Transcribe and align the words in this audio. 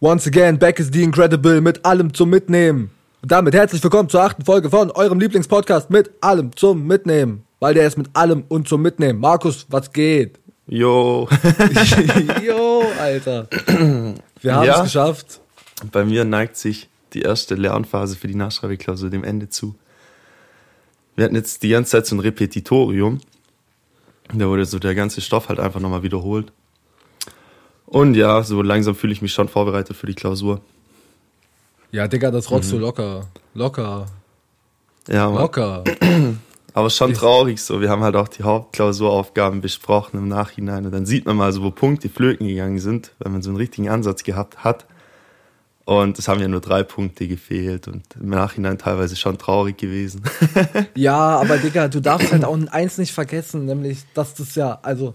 Once 0.00 0.26
again, 0.26 0.58
back 0.58 0.78
is 0.78 0.90
the 0.92 1.02
Incredible 1.02 1.60
mit 1.60 1.84
allem 1.84 2.12
zum 2.12 2.30
Mitnehmen. 2.30 2.90
Und 3.22 3.32
damit 3.32 3.54
herzlich 3.54 3.82
willkommen 3.82 4.08
zur 4.08 4.22
achten 4.22 4.44
Folge 4.44 4.68
von 4.70 4.90
eurem 4.90 5.18
Lieblingspodcast 5.18 5.90
mit 5.90 6.10
allem 6.20 6.54
zum 6.54 6.86
Mitnehmen. 6.86 7.44
Weil 7.60 7.74
der 7.74 7.86
ist 7.86 7.96
mit 7.96 8.10
allem 8.12 8.44
und 8.48 8.68
zum 8.68 8.82
Mitnehmen. 8.82 9.18
Markus, 9.18 9.66
was 9.70 9.90
geht? 9.92 10.38
Jo. 10.66 11.28
Jo, 12.46 12.82
Alter. 13.00 13.48
Wir 14.42 14.54
haben 14.54 14.66
Ja. 14.66 14.76
es 14.78 14.82
geschafft. 14.84 15.40
Bei 15.92 16.04
mir 16.04 16.24
neigt 16.24 16.56
sich 16.56 16.88
die 17.14 17.22
erste 17.22 17.54
Lernphase 17.54 18.16
für 18.16 18.26
die 18.28 18.34
Nachschreibeklausur 18.34 19.08
dem 19.08 19.24
Ende 19.24 19.48
zu. 19.48 19.74
Wir 21.14 21.24
hatten 21.24 21.34
jetzt 21.36 21.62
die 21.62 21.70
ganze 21.70 21.92
Zeit 21.92 22.06
so 22.06 22.16
ein 22.16 22.20
Repetitorium. 22.20 23.20
Da 24.34 24.46
wurde 24.48 24.66
so 24.66 24.78
der 24.78 24.94
ganze 24.94 25.20
Stoff 25.22 25.48
halt 25.48 25.58
einfach 25.60 25.80
nochmal 25.80 26.02
wiederholt. 26.02 26.52
Und 27.86 28.14
ja, 28.14 28.42
so 28.42 28.62
langsam 28.62 28.94
fühle 28.94 29.12
ich 29.12 29.22
mich 29.22 29.32
schon 29.32 29.48
vorbereitet 29.48 29.96
für 29.96 30.06
die 30.06 30.14
Klausur. 30.14 30.60
Ja, 31.92 32.08
Digga, 32.08 32.30
das 32.30 32.50
rotzt 32.50 32.68
Mhm. 32.72 32.76
du 32.76 32.78
locker. 32.82 33.26
Locker. 33.54 34.06
Ja, 35.08 35.30
Mann. 35.30 35.40
Locker. 35.42 35.84
aber 36.74 36.90
schon 36.90 37.14
traurig 37.14 37.62
so. 37.62 37.80
Wir 37.80 37.88
haben 37.88 38.02
halt 38.02 38.16
auch 38.16 38.28
die 38.28 38.42
Hauptklausuraufgaben 38.42 39.60
besprochen 39.60 40.18
im 40.18 40.28
Nachhinein. 40.28 40.84
Und 40.84 40.92
dann 40.92 41.06
sieht 41.06 41.26
man 41.26 41.36
mal 41.36 41.52
so, 41.52 41.62
wo 41.62 41.70
Punkte 41.70 42.08
flöten 42.08 42.48
gegangen 42.48 42.80
sind, 42.80 43.12
wenn 43.20 43.32
man 43.32 43.42
so 43.42 43.50
einen 43.50 43.56
richtigen 43.56 43.88
Ansatz 43.88 44.24
gehabt 44.24 44.64
hat. 44.64 44.84
Und 45.84 46.18
es 46.18 46.26
haben 46.26 46.40
ja 46.40 46.48
nur 46.48 46.60
drei 46.60 46.82
Punkte 46.82 47.28
gefehlt 47.28 47.86
und 47.86 48.02
im 48.20 48.30
Nachhinein 48.30 48.76
teilweise 48.76 49.14
schon 49.14 49.38
traurig 49.38 49.78
gewesen. 49.78 50.22
Ja, 50.96 51.38
aber 51.38 51.58
Digga, 51.58 51.86
du 51.86 52.00
darfst 52.00 52.32
halt 52.32 52.44
auch 52.44 52.58
eins 52.72 52.98
nicht 52.98 53.12
vergessen, 53.12 53.66
nämlich, 53.66 54.00
dass 54.12 54.34
das 54.34 54.56
ja, 54.56 54.80
also, 54.82 55.14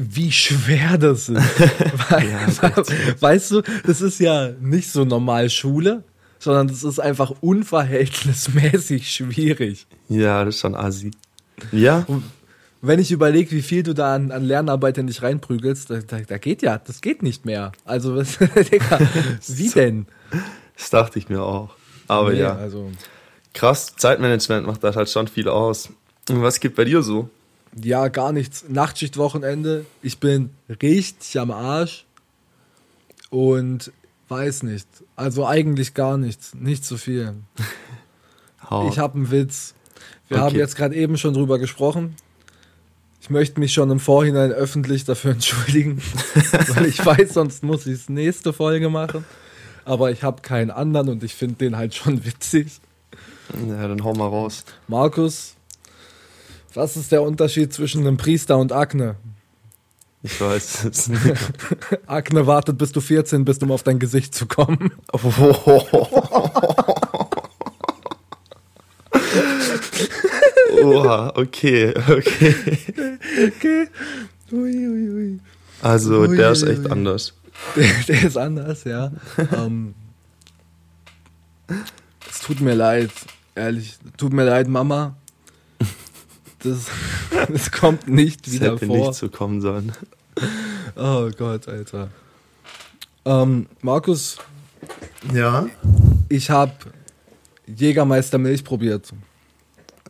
wie 0.00 0.30
schwer 0.30 0.96
das 0.96 1.28
ist. 1.28 1.36
Weil, 2.10 2.30
Ja, 2.30 2.44
ist 2.46 2.62
echt 2.62 3.22
weißt 3.22 3.50
du, 3.50 3.62
das 3.84 4.00
ist 4.00 4.20
ja 4.20 4.50
nicht 4.60 4.90
so 4.92 5.04
normal 5.04 5.50
Schule, 5.50 6.04
sondern 6.38 6.68
das 6.68 6.84
ist 6.84 7.00
einfach 7.00 7.32
unverhältnismäßig 7.40 9.10
schwierig. 9.10 9.86
Ja, 10.08 10.44
das 10.44 10.54
ist 10.56 10.60
schon 10.60 10.74
assi. 10.74 11.10
Ja, 11.72 12.06
Wenn 12.80 13.00
ich 13.00 13.10
überlege, 13.10 13.50
wie 13.50 13.62
viel 13.62 13.82
du 13.82 13.92
da 13.92 14.14
an, 14.14 14.30
an 14.30 14.44
Lernarbeit 14.44 14.98
in 14.98 15.08
dich 15.08 15.20
reinprügelst, 15.22 15.90
da, 15.90 15.98
da, 15.98 16.20
da 16.20 16.38
geht 16.38 16.62
ja, 16.62 16.78
das 16.78 17.00
geht 17.00 17.22
nicht 17.24 17.44
mehr. 17.44 17.72
Also, 17.84 18.14
was, 18.14 18.38
Digga, 18.70 19.00
wie 19.48 19.68
denn? 19.70 20.06
das 20.76 20.90
dachte 20.90 21.18
ich 21.18 21.28
mir 21.28 21.42
auch. 21.42 21.70
Aber 22.06 22.32
Nee, 22.32 22.40
ja, 22.40 22.54
Also, 22.54 22.92
krass, 23.52 23.94
Zeitmanagement 23.96 24.64
macht 24.66 24.84
das 24.84 24.94
halt 24.94 25.10
schon 25.10 25.26
viel 25.26 25.48
aus. 25.48 25.88
Und 26.30 26.42
was 26.42 26.60
geht 26.60 26.76
bei 26.76 26.84
dir 26.84 27.02
so? 27.02 27.28
Ja, 27.80 28.08
gar 28.08 28.32
nichts. 28.32 28.64
Nachtschichtwochenende. 28.68 29.84
Ich 30.02 30.18
bin 30.18 30.50
richtig 30.82 31.38
am 31.38 31.50
Arsch. 31.50 32.04
Und 33.30 33.92
weiß 34.28 34.62
nicht. 34.64 34.86
Also 35.16 35.46
eigentlich 35.46 35.94
gar 35.94 36.16
nichts. 36.16 36.54
Nicht 36.54 36.84
so 36.84 36.96
viel. 36.96 37.34
Hau. 38.70 38.88
Ich 38.88 38.98
habe 38.98 39.14
einen 39.16 39.30
Witz. 39.30 39.74
Wir 40.28 40.38
Okay. 40.38 40.46
haben 40.46 40.56
jetzt 40.56 40.76
gerade 40.76 40.94
eben 40.94 41.16
schon 41.18 41.34
drüber 41.34 41.58
gesprochen. 41.58 42.16
Ich 43.20 43.30
möchte 43.30 43.60
mich 43.60 43.72
schon 43.72 43.90
im 43.90 44.00
Vorhinein 44.00 44.52
öffentlich 44.52 45.04
dafür 45.04 45.30
entschuldigen, 45.32 46.00
weil 46.74 46.86
ich 46.86 47.04
weiß, 47.04 47.34
sonst 47.34 47.62
muss 47.62 47.86
ich 47.86 47.94
es 47.94 48.08
nächste 48.08 48.52
Folge 48.52 48.88
machen. 48.90 49.24
Aber 49.84 50.10
ich 50.10 50.22
habe 50.22 50.42
keinen 50.42 50.70
anderen 50.70 51.08
und 51.08 51.24
ich 51.24 51.34
finde 51.34 51.56
den 51.56 51.76
halt 51.76 51.94
schon 51.94 52.24
witzig. 52.24 52.80
ja, 53.68 53.88
dann 53.88 54.04
hau 54.04 54.12
mal 54.14 54.28
raus. 54.28 54.64
Markus, 54.86 55.54
was 56.78 56.96
ist 56.96 57.10
der 57.10 57.22
Unterschied 57.22 57.72
zwischen 57.72 58.06
einem 58.06 58.16
Priester 58.16 58.56
und 58.56 58.72
Akne? 58.72 59.16
Ich 60.22 60.40
weiß 60.40 60.84
es. 60.84 61.10
Akne 62.06 62.46
wartet, 62.46 62.78
bis 62.78 62.92
du 62.92 63.00
14 63.00 63.44
bist, 63.44 63.62
um 63.64 63.72
auf 63.72 63.82
dein 63.82 63.98
Gesicht 63.98 64.32
zu 64.34 64.46
kommen. 64.46 64.92
Oha, 70.82 71.32
okay, 71.34 71.92
okay. 72.08 72.54
Okay. 73.46 73.88
Ui, 74.52 74.88
ui, 74.88 75.10
ui. 75.10 75.40
Also, 75.82 76.20
Ui, 76.20 76.36
der 76.36 76.52
ist 76.52 76.62
echt 76.62 76.84
ui. 76.84 76.90
anders. 76.90 77.34
Der, 77.74 77.90
der 78.06 78.22
ist 78.22 78.36
anders, 78.38 78.84
ja. 78.84 79.10
ähm, 79.52 79.94
es 82.30 82.40
tut 82.40 82.60
mir 82.60 82.74
leid, 82.74 83.10
ehrlich. 83.56 83.98
Tut 84.16 84.32
mir 84.32 84.44
leid, 84.44 84.68
Mama. 84.68 85.16
Das, 86.62 86.86
das 87.48 87.70
kommt 87.70 88.08
nicht 88.08 88.46
Das 88.46 88.54
wieder 88.54 88.72
hätte 88.74 88.86
vor. 88.86 88.96
nicht 88.96 89.14
so 89.14 89.28
kommen 89.28 89.60
sollen. 89.60 89.92
Oh 90.96 91.30
Gott, 91.36 91.68
Alter. 91.68 92.08
Ähm, 93.24 93.66
Markus, 93.82 94.38
Ja? 95.34 95.66
ich 96.28 96.50
habe 96.50 96.72
Jägermeister 97.66 98.38
Milch 98.38 98.64
probiert. 98.64 99.12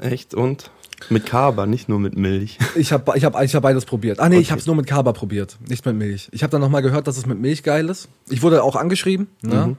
Echt? 0.01 0.35
Und? 0.35 0.71
Mit 1.11 1.27
Kaba, 1.27 1.67
nicht 1.67 1.89
nur 1.89 1.99
mit 2.01 2.17
Milch. 2.17 2.59
Ich 2.77 2.93
habe 2.93 3.17
ich 3.17 3.25
hab, 3.25 3.41
ich 3.43 3.55
hab 3.55 3.63
beides 3.63 3.85
probiert. 3.85 4.19
Ah 4.21 4.29
nee, 4.29 4.37
ich 4.37 4.47
Okay. 4.47 4.51
habe 4.53 4.61
es 4.61 4.67
nur 4.67 4.77
mit 4.77 4.87
Kaba 4.87 5.13
probiert, 5.13 5.57
nicht 5.69 5.85
mit 5.87 5.97
Milch. 5.97 6.29
Ich 6.33 6.43
habe 6.43 6.51
dann 6.51 6.61
nochmal 6.61 6.83
gehört, 6.83 7.07
dass 7.07 7.17
es 7.17 7.27
mit 7.27 7.39
Milch 7.39 7.63
geil 7.63 7.89
ist. 7.89 8.09
Ich 8.29 8.43
wurde 8.43 8.63
auch 8.63 8.77
angeschrieben, 8.77 9.29
ne? 9.43 9.69
Mhm. 9.69 9.77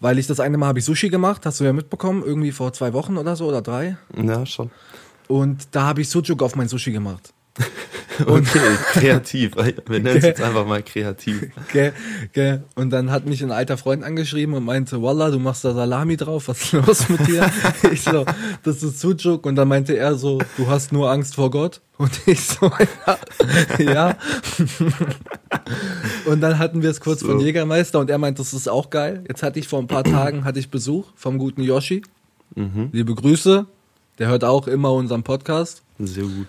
weil 0.00 0.18
ich 0.18 0.26
das 0.26 0.40
eine 0.40 0.56
Mal 0.58 0.66
habe 0.66 0.78
ich 0.78 0.84
Sushi 0.84 1.08
gemacht, 1.08 1.46
hast 1.46 1.60
du 1.60 1.64
ja 1.64 1.72
mitbekommen, 1.72 2.22
irgendwie 2.24 2.52
vor 2.52 2.72
zwei 2.72 2.92
Wochen 2.92 3.16
oder 3.16 3.36
so 3.36 3.46
oder 3.46 3.60
drei. 3.62 3.96
Ja, 4.16 4.44
schon. 4.46 4.70
Und 5.28 5.68
da 5.72 5.82
habe 5.82 6.00
ich 6.00 6.08
Sujuk 6.08 6.42
auf 6.42 6.56
mein 6.56 6.68
Sushi 6.68 6.92
gemacht. 6.92 7.32
Okay, 8.26 8.60
kreativ. 8.92 9.56
Wir 9.56 10.00
nennen 10.00 10.18
es 10.18 10.24
jetzt 10.24 10.40
einfach 10.40 10.66
mal 10.66 10.82
kreativ. 10.82 11.48
Gell, 11.72 11.92
gell. 12.32 12.62
Und 12.74 12.90
dann 12.90 13.10
hat 13.10 13.26
mich 13.26 13.42
ein 13.42 13.50
alter 13.50 13.76
Freund 13.76 14.04
angeschrieben 14.04 14.54
und 14.54 14.64
meinte, 14.64 15.02
Wallah, 15.02 15.30
du 15.30 15.38
machst 15.38 15.64
da 15.64 15.74
Salami 15.74 16.16
drauf, 16.16 16.48
was 16.48 16.62
ist 16.62 16.72
los 16.86 17.08
mit 17.08 17.26
dir? 17.26 17.50
ich 17.90 18.02
so, 18.02 18.24
das 18.62 18.82
ist 18.82 19.00
Sujuk. 19.00 19.46
Und 19.46 19.56
dann 19.56 19.68
meinte 19.68 19.96
er 19.96 20.14
so, 20.14 20.40
du 20.56 20.68
hast 20.68 20.92
nur 20.92 21.10
Angst 21.10 21.34
vor 21.34 21.50
Gott. 21.50 21.80
Und 21.96 22.12
ich 22.26 22.40
so, 22.40 22.70
ja. 23.78 23.92
ja. 23.92 24.16
und 26.26 26.40
dann 26.40 26.58
hatten 26.58 26.82
wir 26.82 26.90
es 26.90 27.00
kurz 27.00 27.20
So. 27.20 27.28
von 27.28 27.40
Jägermeister 27.40 28.00
und 28.00 28.10
er 28.10 28.18
meinte, 28.18 28.42
das 28.42 28.52
ist 28.52 28.68
auch 28.68 28.90
geil. 28.90 29.24
Jetzt 29.28 29.42
hatte 29.42 29.58
ich 29.58 29.68
vor 29.68 29.78
ein 29.78 29.86
paar 29.86 30.04
Tagen 30.04 30.44
hatte 30.44 30.58
ich 30.58 30.70
Besuch 30.70 31.06
vom 31.14 31.38
guten 31.38 31.62
Yoshi. 31.62 32.02
Mhm. 32.54 32.90
Liebe 32.92 33.14
Grüße. 33.14 33.66
Der 34.18 34.28
hört 34.28 34.44
auch 34.44 34.66
immer 34.66 34.92
unseren 34.92 35.22
Podcast. 35.22 35.82
Sehr 35.98 36.24
gut. 36.24 36.46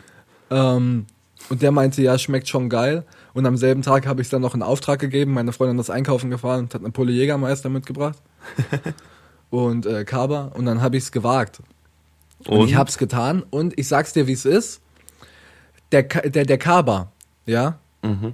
Ähm, 0.51 1.05
und 1.49 1.61
der 1.61 1.71
meinte, 1.71 2.01
ja, 2.01 2.17
schmeckt 2.17 2.47
schon 2.47 2.69
geil. 2.69 3.03
Und 3.33 3.45
am 3.45 3.57
selben 3.57 3.81
Tag 3.81 4.07
habe 4.07 4.21
ich 4.21 4.29
dann 4.29 4.41
noch 4.41 4.53
einen 4.53 4.63
Auftrag 4.63 4.99
gegeben. 4.99 5.33
Meine 5.33 5.51
Freundin 5.51 5.79
ist 5.79 5.89
einkaufen 5.89 6.29
gefahren 6.29 6.61
und 6.61 6.73
hat 6.73 6.81
eine 6.81 6.91
Pulle 6.91 7.11
Jägermeister 7.11 7.69
mitgebracht. 7.69 8.17
und 9.49 9.85
äh, 9.85 10.05
Kaba. 10.05 10.51
Und 10.55 10.65
dann 10.65 10.81
habe 10.81 10.97
ich 10.97 11.03
es 11.03 11.11
gewagt. 11.11 11.61
Und, 12.45 12.59
Und? 12.59 12.67
ich 12.67 12.75
habe 12.75 12.89
es 12.89 12.97
getan. 12.97 13.43
Und 13.49 13.77
ich 13.77 13.87
sag's 13.87 14.13
dir, 14.13 14.27
wie 14.27 14.33
es 14.33 14.45
ist. 14.45 14.81
Der, 15.91 16.03
der, 16.03 16.45
der 16.45 16.57
Kaba, 16.57 17.11
ja, 17.45 17.79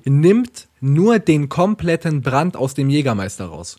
nimmt 0.05 0.67
nur 0.79 1.19
den 1.19 1.49
kompletten 1.49 2.21
Brand 2.21 2.57
aus 2.57 2.73
dem 2.73 2.89
Jägermeister 2.89 3.45
raus. 3.45 3.77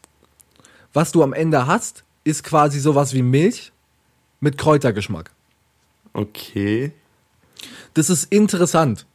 Was 0.93 1.13
du 1.13 1.23
am 1.23 1.33
Ende 1.33 1.67
hast, 1.67 2.05
ist 2.25 2.45
quasi 2.45 2.79
sowas 2.79 3.15
wie 3.15 3.23
Milch 3.23 3.73
mit 4.41 4.59
Kräutergeschmack. 4.59 5.31
Okay. 6.13 6.93
Das 7.95 8.11
ist 8.11 8.33
interessant. 8.33 9.07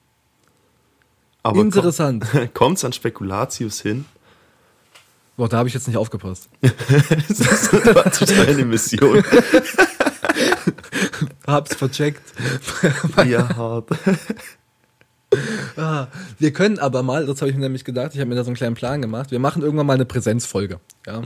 Aber 1.43 1.61
Interessant. 1.61 2.25
Kommt 2.53 2.77
es 2.77 2.85
an 2.85 2.93
Spekulatius 2.93 3.81
hin? 3.81 4.05
Boah, 5.37 5.47
da 5.47 5.57
habe 5.57 5.69
ich 5.69 5.75
jetzt 5.75 5.87
nicht 5.87 5.97
aufgepasst. 5.97 6.49
das 6.61 7.39
ist 7.39 8.37
war 8.37 8.47
eine 8.47 8.65
Mission. 8.65 9.23
Hab's 11.47 11.75
vercheckt. 11.75 12.23
Ja, 13.25 13.55
hart. 13.55 13.89
Ah, 15.75 16.07
wir 16.39 16.53
können 16.53 16.79
aber 16.79 17.03
mal, 17.03 17.27
das 17.27 17.41
habe 17.41 17.51
ich 17.51 17.55
mir 17.55 17.61
nämlich 17.61 17.83
gedacht, 17.83 18.13
ich 18.13 18.19
habe 18.19 18.29
mir 18.29 18.35
da 18.35 18.43
so 18.43 18.49
einen 18.49 18.55
kleinen 18.55 18.75
Plan 18.75 19.01
gemacht, 19.01 19.29
wir 19.29 19.39
machen 19.39 19.61
irgendwann 19.61 19.85
mal 19.85 19.93
eine 19.93 20.05
Präsenzfolge. 20.05 20.79
Ja? 21.05 21.21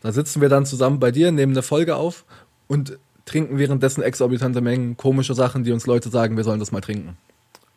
Da 0.00 0.12
sitzen 0.12 0.40
wir 0.40 0.48
dann 0.48 0.66
zusammen 0.66 0.98
bei 0.98 1.10
dir, 1.10 1.30
nehmen 1.32 1.52
eine 1.52 1.62
Folge 1.62 1.96
auf 1.96 2.24
und 2.66 2.98
trinken 3.24 3.58
währenddessen 3.58 4.02
exorbitante 4.02 4.60
Mengen 4.60 4.96
komische 4.96 5.34
Sachen, 5.34 5.64
die 5.64 5.72
uns 5.72 5.86
Leute 5.86 6.10
sagen, 6.10 6.36
wir 6.36 6.44
sollen 6.44 6.60
das 6.60 6.72
mal 6.72 6.80
trinken. 6.80 7.16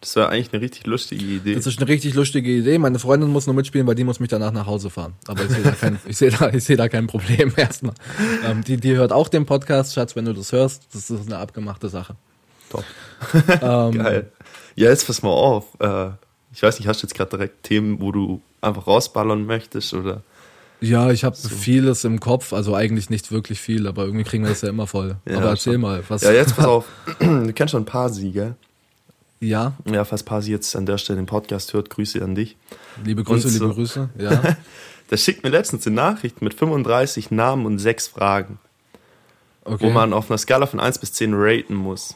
Das 0.02 0.16
wäre 0.16 0.30
eigentlich 0.30 0.54
eine 0.54 0.62
richtig 0.62 0.86
lustige 0.86 1.26
Idee. 1.26 1.56
Das 1.56 1.66
ist 1.66 1.80
eine 1.80 1.88
richtig 1.88 2.14
lustige 2.14 2.52
Idee. 2.52 2.78
Meine 2.78 3.00
Freundin 3.00 3.30
muss 3.30 3.48
nur 3.48 3.56
mitspielen, 3.56 3.88
weil 3.88 3.96
die 3.96 4.04
muss 4.04 4.20
mich 4.20 4.30
danach 4.30 4.52
nach 4.52 4.68
Hause 4.68 4.92
fahren. 4.92 5.14
Aber 5.28 5.44
ich 5.44 5.50
sehe 5.50 5.64
da 5.64 5.72
kein, 5.72 6.00
ich 6.06 6.18
sehe 6.18 6.30
da, 6.30 6.50
ich 6.50 6.64
sehe 6.64 6.78
da 6.78 6.90
kein 6.90 7.08
Problem 7.08 7.54
erstmal. 7.58 7.96
Ähm, 8.46 8.64
die, 8.64 8.78
die 8.78 8.96
hört 8.96 9.12
auch 9.12 9.30
den 9.30 9.48
Podcast, 9.48 9.96
Schatz, 9.96 10.16
wenn 10.16 10.26
du 10.26 10.34
das 10.34 10.52
hörst. 10.52 10.84
Das 10.94 11.10
ist 11.10 11.26
eine 11.26 11.38
abgemachte 11.38 11.90
Sache. 11.90 12.16
Top. 12.70 12.84
Ähm, 13.62 13.98
Geil. 13.98 14.32
Ja, 14.76 14.90
jetzt 14.90 15.08
pass 15.08 15.24
mal 15.24 15.30
auf. 15.30 15.66
Äh, 15.80 16.10
ich 16.54 16.62
weiß 16.62 16.78
nicht, 16.80 16.88
hast 16.88 17.02
du 17.02 17.08
jetzt 17.08 17.16
gerade 17.16 17.32
direkt 17.32 17.64
Themen, 17.64 18.00
wo 18.00 18.12
du 18.12 18.42
einfach 18.62 18.86
rausballern 18.86 19.46
möchtest 19.46 19.94
oder? 19.94 20.22
Ja, 20.88 21.10
ich 21.12 21.24
habe 21.24 21.36
vieles 21.36 22.04
im 22.04 22.20
Kopf, 22.20 22.54
also 22.54 22.76
eigentlich 22.76 23.10
nicht 23.10 23.32
wirklich 23.32 23.60
viel, 23.60 23.88
aber 23.88 24.04
irgendwie 24.06 24.24
kriegen 24.24 24.44
wir 24.44 24.50
das 24.50 24.62
ja 24.62 24.70
immer 24.70 24.88
voll. 24.88 25.16
Ja, 25.28 25.38
aber 25.38 25.50
erzähl 25.50 25.74
schon. 25.74 25.82
mal, 25.82 26.04
was. 26.08 26.22
Ja, 26.22 26.32
jetzt 26.32 26.56
pass 26.56 26.66
auf. 26.68 26.86
Du 27.20 27.52
kennst 27.54 27.72
schon 27.72 27.82
ein 27.84 27.86
paar 27.86 28.10
Sieger. 28.10 28.56
Ja, 29.40 29.74
Ja, 29.86 30.06
falls 30.06 30.24
Pasi 30.24 30.52
jetzt 30.52 30.76
an 30.76 30.86
der 30.86 30.98
Stelle 30.98 31.18
den 31.18 31.26
Podcast 31.26 31.74
hört, 31.74 31.90
Grüße 31.90 32.24
an 32.24 32.36
dich. 32.36 32.56
liebe 33.04 33.24
Grüße, 33.24 33.50
so. 33.50 33.64
liebe 33.66 33.74
Grüße. 33.76 34.10
Ja. 34.18 34.42
Der 35.12 35.18
schickt 35.18 35.44
mir 35.44 35.50
letztens 35.50 35.86
eine 35.86 35.96
Nachricht 35.96 36.42
mit 36.42 36.54
35 36.56 37.30
Namen 37.32 37.66
und 37.68 37.78
sechs 37.80 38.08
Fragen, 38.08 38.58
Okay. 39.64 39.86
wo 39.86 39.90
man 39.92 40.14
auf 40.14 40.30
einer 40.32 40.38
Skala 40.38 40.66
von 40.68 40.80
1 40.80 40.98
bis 41.00 41.14
10 41.14 41.34
raten 41.36 41.76
muss. 41.76 42.16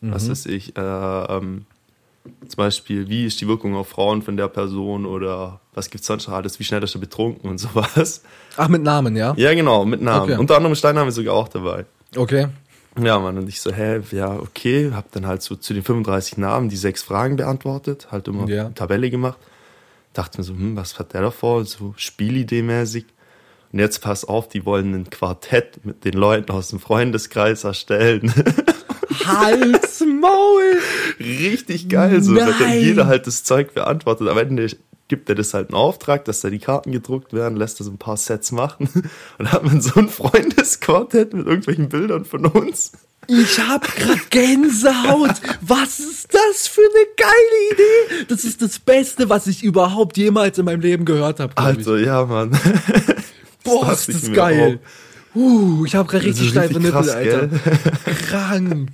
Mhm. 0.00 0.12
Was 0.12 0.28
weiß 0.28 0.46
ich, 0.46 0.76
äh, 0.76 0.80
ähm, 0.80 1.66
zum 2.46 2.56
Beispiel, 2.56 3.08
wie 3.08 3.26
ist 3.26 3.40
die 3.40 3.48
Wirkung 3.48 3.74
auf 3.74 3.88
Frauen 3.88 4.22
von 4.22 4.36
der 4.36 4.48
Person 4.48 5.06
oder 5.06 5.60
was 5.74 5.90
gibt's 5.90 6.06
sonst 6.06 6.26
noch 6.28 6.34
alles, 6.34 6.58
wie 6.58 6.64
schnell 6.64 6.82
ist 6.82 6.94
er 6.94 7.00
betrunken 7.00 7.48
und 7.50 7.58
sowas. 7.58 8.22
Ach, 8.56 8.68
mit 8.68 8.82
Namen, 8.82 9.16
ja? 9.16 9.34
Ja, 9.36 9.52
genau, 9.54 9.84
mit 9.84 10.00
Namen. 10.02 10.22
Okay. 10.30 10.36
Unter 10.40 10.56
anderem 10.56 10.74
Steinname 10.74 11.10
sogar 11.12 11.34
auch 11.34 11.48
dabei. 11.48 11.84
Okay. 12.16 12.48
Ja, 12.98 13.18
Mann, 13.18 13.36
und 13.36 13.48
ich 13.48 13.60
so, 13.60 13.70
hä, 13.72 14.00
ja, 14.12 14.36
okay, 14.38 14.90
hab 14.94 15.12
dann 15.12 15.26
halt 15.26 15.42
so 15.42 15.54
zu 15.54 15.74
den 15.74 15.82
35 15.82 16.38
Namen 16.38 16.70
die 16.70 16.76
sechs 16.76 17.02
Fragen 17.02 17.36
beantwortet, 17.36 18.08
halt 18.10 18.26
immer 18.28 18.48
Ja. 18.48 18.66
eine 18.66 18.74
Tabelle 18.74 19.10
gemacht. 19.10 19.36
Dachte 20.14 20.38
mir 20.38 20.44
so, 20.44 20.54
hm, 20.54 20.76
was 20.76 20.98
hat 20.98 21.12
der 21.12 21.20
da 21.20 21.30
vor? 21.30 21.64
So 21.66 21.92
Spielidee-mäßig. 21.98 23.04
Und 23.72 23.80
jetzt 23.80 23.98
pass 24.00 24.24
auf, 24.24 24.48
die 24.48 24.64
wollen 24.64 24.94
ein 24.94 25.10
Quartett 25.10 25.84
mit 25.84 26.06
den 26.06 26.14
Leuten 26.14 26.50
aus 26.52 26.68
dem 26.68 26.80
Freundeskreis 26.80 27.64
erstellen. 27.64 28.32
Hals, 29.24 30.04
Maul! 30.20 30.78
Richtig 31.20 31.88
geil, 31.88 32.22
so, 32.22 32.34
dass 32.34 32.58
dann 32.58 32.68
Nein. 32.68 32.80
jeder 32.82 33.06
halt 33.06 33.26
das 33.26 33.44
Zeug 33.44 33.74
beantwortet. 33.74 34.28
Am 34.28 34.38
Ende 34.38 34.68
gibt 35.08 35.28
er 35.28 35.34
das 35.34 35.54
halt 35.54 35.68
einen 35.70 35.76
Auftrag, 35.76 36.24
dass 36.24 36.40
da 36.40 36.50
die 36.50 36.58
Karten 36.58 36.92
gedruckt 36.92 37.32
werden, 37.32 37.56
lässt 37.56 37.80
er 37.80 37.84
so 37.84 37.90
ein 37.92 37.98
paar 37.98 38.16
Sets 38.16 38.52
machen 38.52 38.88
und 38.94 39.04
dann 39.38 39.52
hat 39.52 39.64
man 39.64 39.80
so 39.80 39.98
ein 40.00 40.08
Freundesquartett 40.08 41.32
mit 41.34 41.46
irgendwelchen 41.46 41.88
Bildern 41.88 42.24
von 42.24 42.46
uns. 42.46 42.92
Ich 43.28 43.58
hab 43.58 43.82
grad 43.96 44.30
Gänsehaut. 44.30 45.34
Was 45.60 45.98
ist 45.98 46.32
das 46.32 46.68
für 46.68 46.80
eine 46.80 47.06
geile 47.16 47.72
Idee? 47.72 48.24
Das 48.28 48.44
ist 48.44 48.62
das 48.62 48.78
Beste, 48.78 49.28
was 49.28 49.48
ich 49.48 49.64
überhaupt 49.64 50.16
jemals 50.16 50.58
in 50.58 50.64
meinem 50.64 50.80
Leben 50.80 51.04
gehört 51.04 51.40
habe. 51.40 51.52
Also, 51.56 51.96
ja, 51.96 52.24
Mann. 52.24 52.56
Boah, 53.64 53.92
ist 53.92 54.08
das 54.08 54.32
geil. 54.32 54.78
Uh, 55.34 55.84
ich 55.84 55.96
hab 55.96 56.06
grad 56.06 56.20
Das 56.20 56.28
richtig 56.28 56.46
ist 56.46 56.50
steife 56.52 56.76
richtig 56.76 56.94
Nippel, 56.94 57.10
Alter. 57.10 57.46
gell? 57.48 57.60
Krank. 58.28 58.90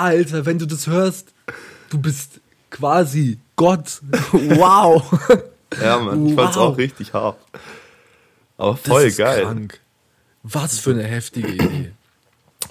Alter, 0.00 0.46
wenn 0.46 0.58
du 0.58 0.66
das 0.66 0.86
hörst, 0.86 1.32
du 1.90 1.98
bist 1.98 2.40
quasi 2.70 3.38
Gott. 3.56 4.00
Wow. 4.32 5.04
Ja, 5.80 5.98
Mann, 6.00 6.26
ich 6.26 6.34
fand's 6.34 6.56
Wow. 6.56 6.72
auch 6.72 6.76
richtig 6.78 7.12
hart. 7.14 7.38
Aber 8.58 8.72
Das 8.72 8.80
voll 8.82 9.02
ist 9.04 9.18
geil. 9.18 9.42
krank. 9.44 9.78
Was 10.42 10.80
für 10.80 10.90
eine 10.90 11.04
heftige 11.04 11.46
Idee. 11.48 11.92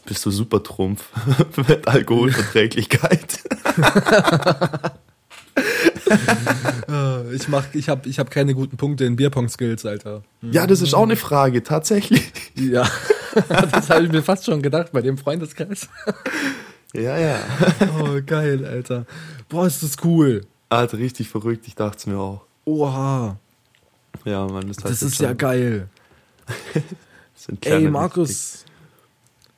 Bist 0.06 0.26
du 0.26 0.32
super 0.32 0.62
Trumpf 0.62 1.04
mit 1.68 1.88
Alkoholverträglichkeit. 1.88 3.40
Äh, 6.90 7.36
Ich 7.36 7.48
mach, 7.48 7.66
ich 7.74 7.88
hab, 7.90 8.06
ich 8.06 8.20
hab 8.20 8.32
keine 8.32 8.54
guten 8.54 8.76
Punkte 8.78 9.06
in 9.06 9.16
Bierpong-Skills, 9.16 9.86
Alter. 9.86 10.24
ja, 10.42 10.68
das 10.68 10.82
ist 10.82 10.94
auch 10.94 11.04
eine 11.04 11.16
Frage, 11.16 11.64
tatsächlich. 11.64 12.32
Ja, 12.56 12.90
das 13.72 13.90
habe 13.90 14.06
ich 14.06 14.12
mir 14.12 14.24
fast 14.24 14.46
schon 14.46 14.62
gedacht 14.62 14.92
bei 14.92 15.02
dem 15.02 15.18
Freundeskreis. 15.18 15.88
Ja, 16.94 17.18
ja. 17.18 17.40
Oh, 18.00 18.20
geil, 18.26 18.66
Alter. 18.66 19.06
Boah, 19.48 19.68
ist 19.68 19.84
das 19.84 19.98
cool. 20.04 20.46
Alter, 20.70 20.98
richtig 20.98 21.30
verrückt, 21.30 21.68
ich 21.68 21.76
dachte 21.76 21.98
es 21.98 22.06
mir 22.08 22.18
auch. 22.18 22.42
Oha, 22.66 23.38
Ja, 24.26 24.48
Mann, 24.48 24.68
das, 24.68 24.78
heißt 24.78 24.86
das 24.86 25.02
ist 25.02 25.20
ja 25.20 25.34
geil. 25.34 25.90
das 26.74 27.44
sind 27.46 27.62
kleine 27.62 27.86
Ey, 27.86 27.92
Markus, 27.92 28.66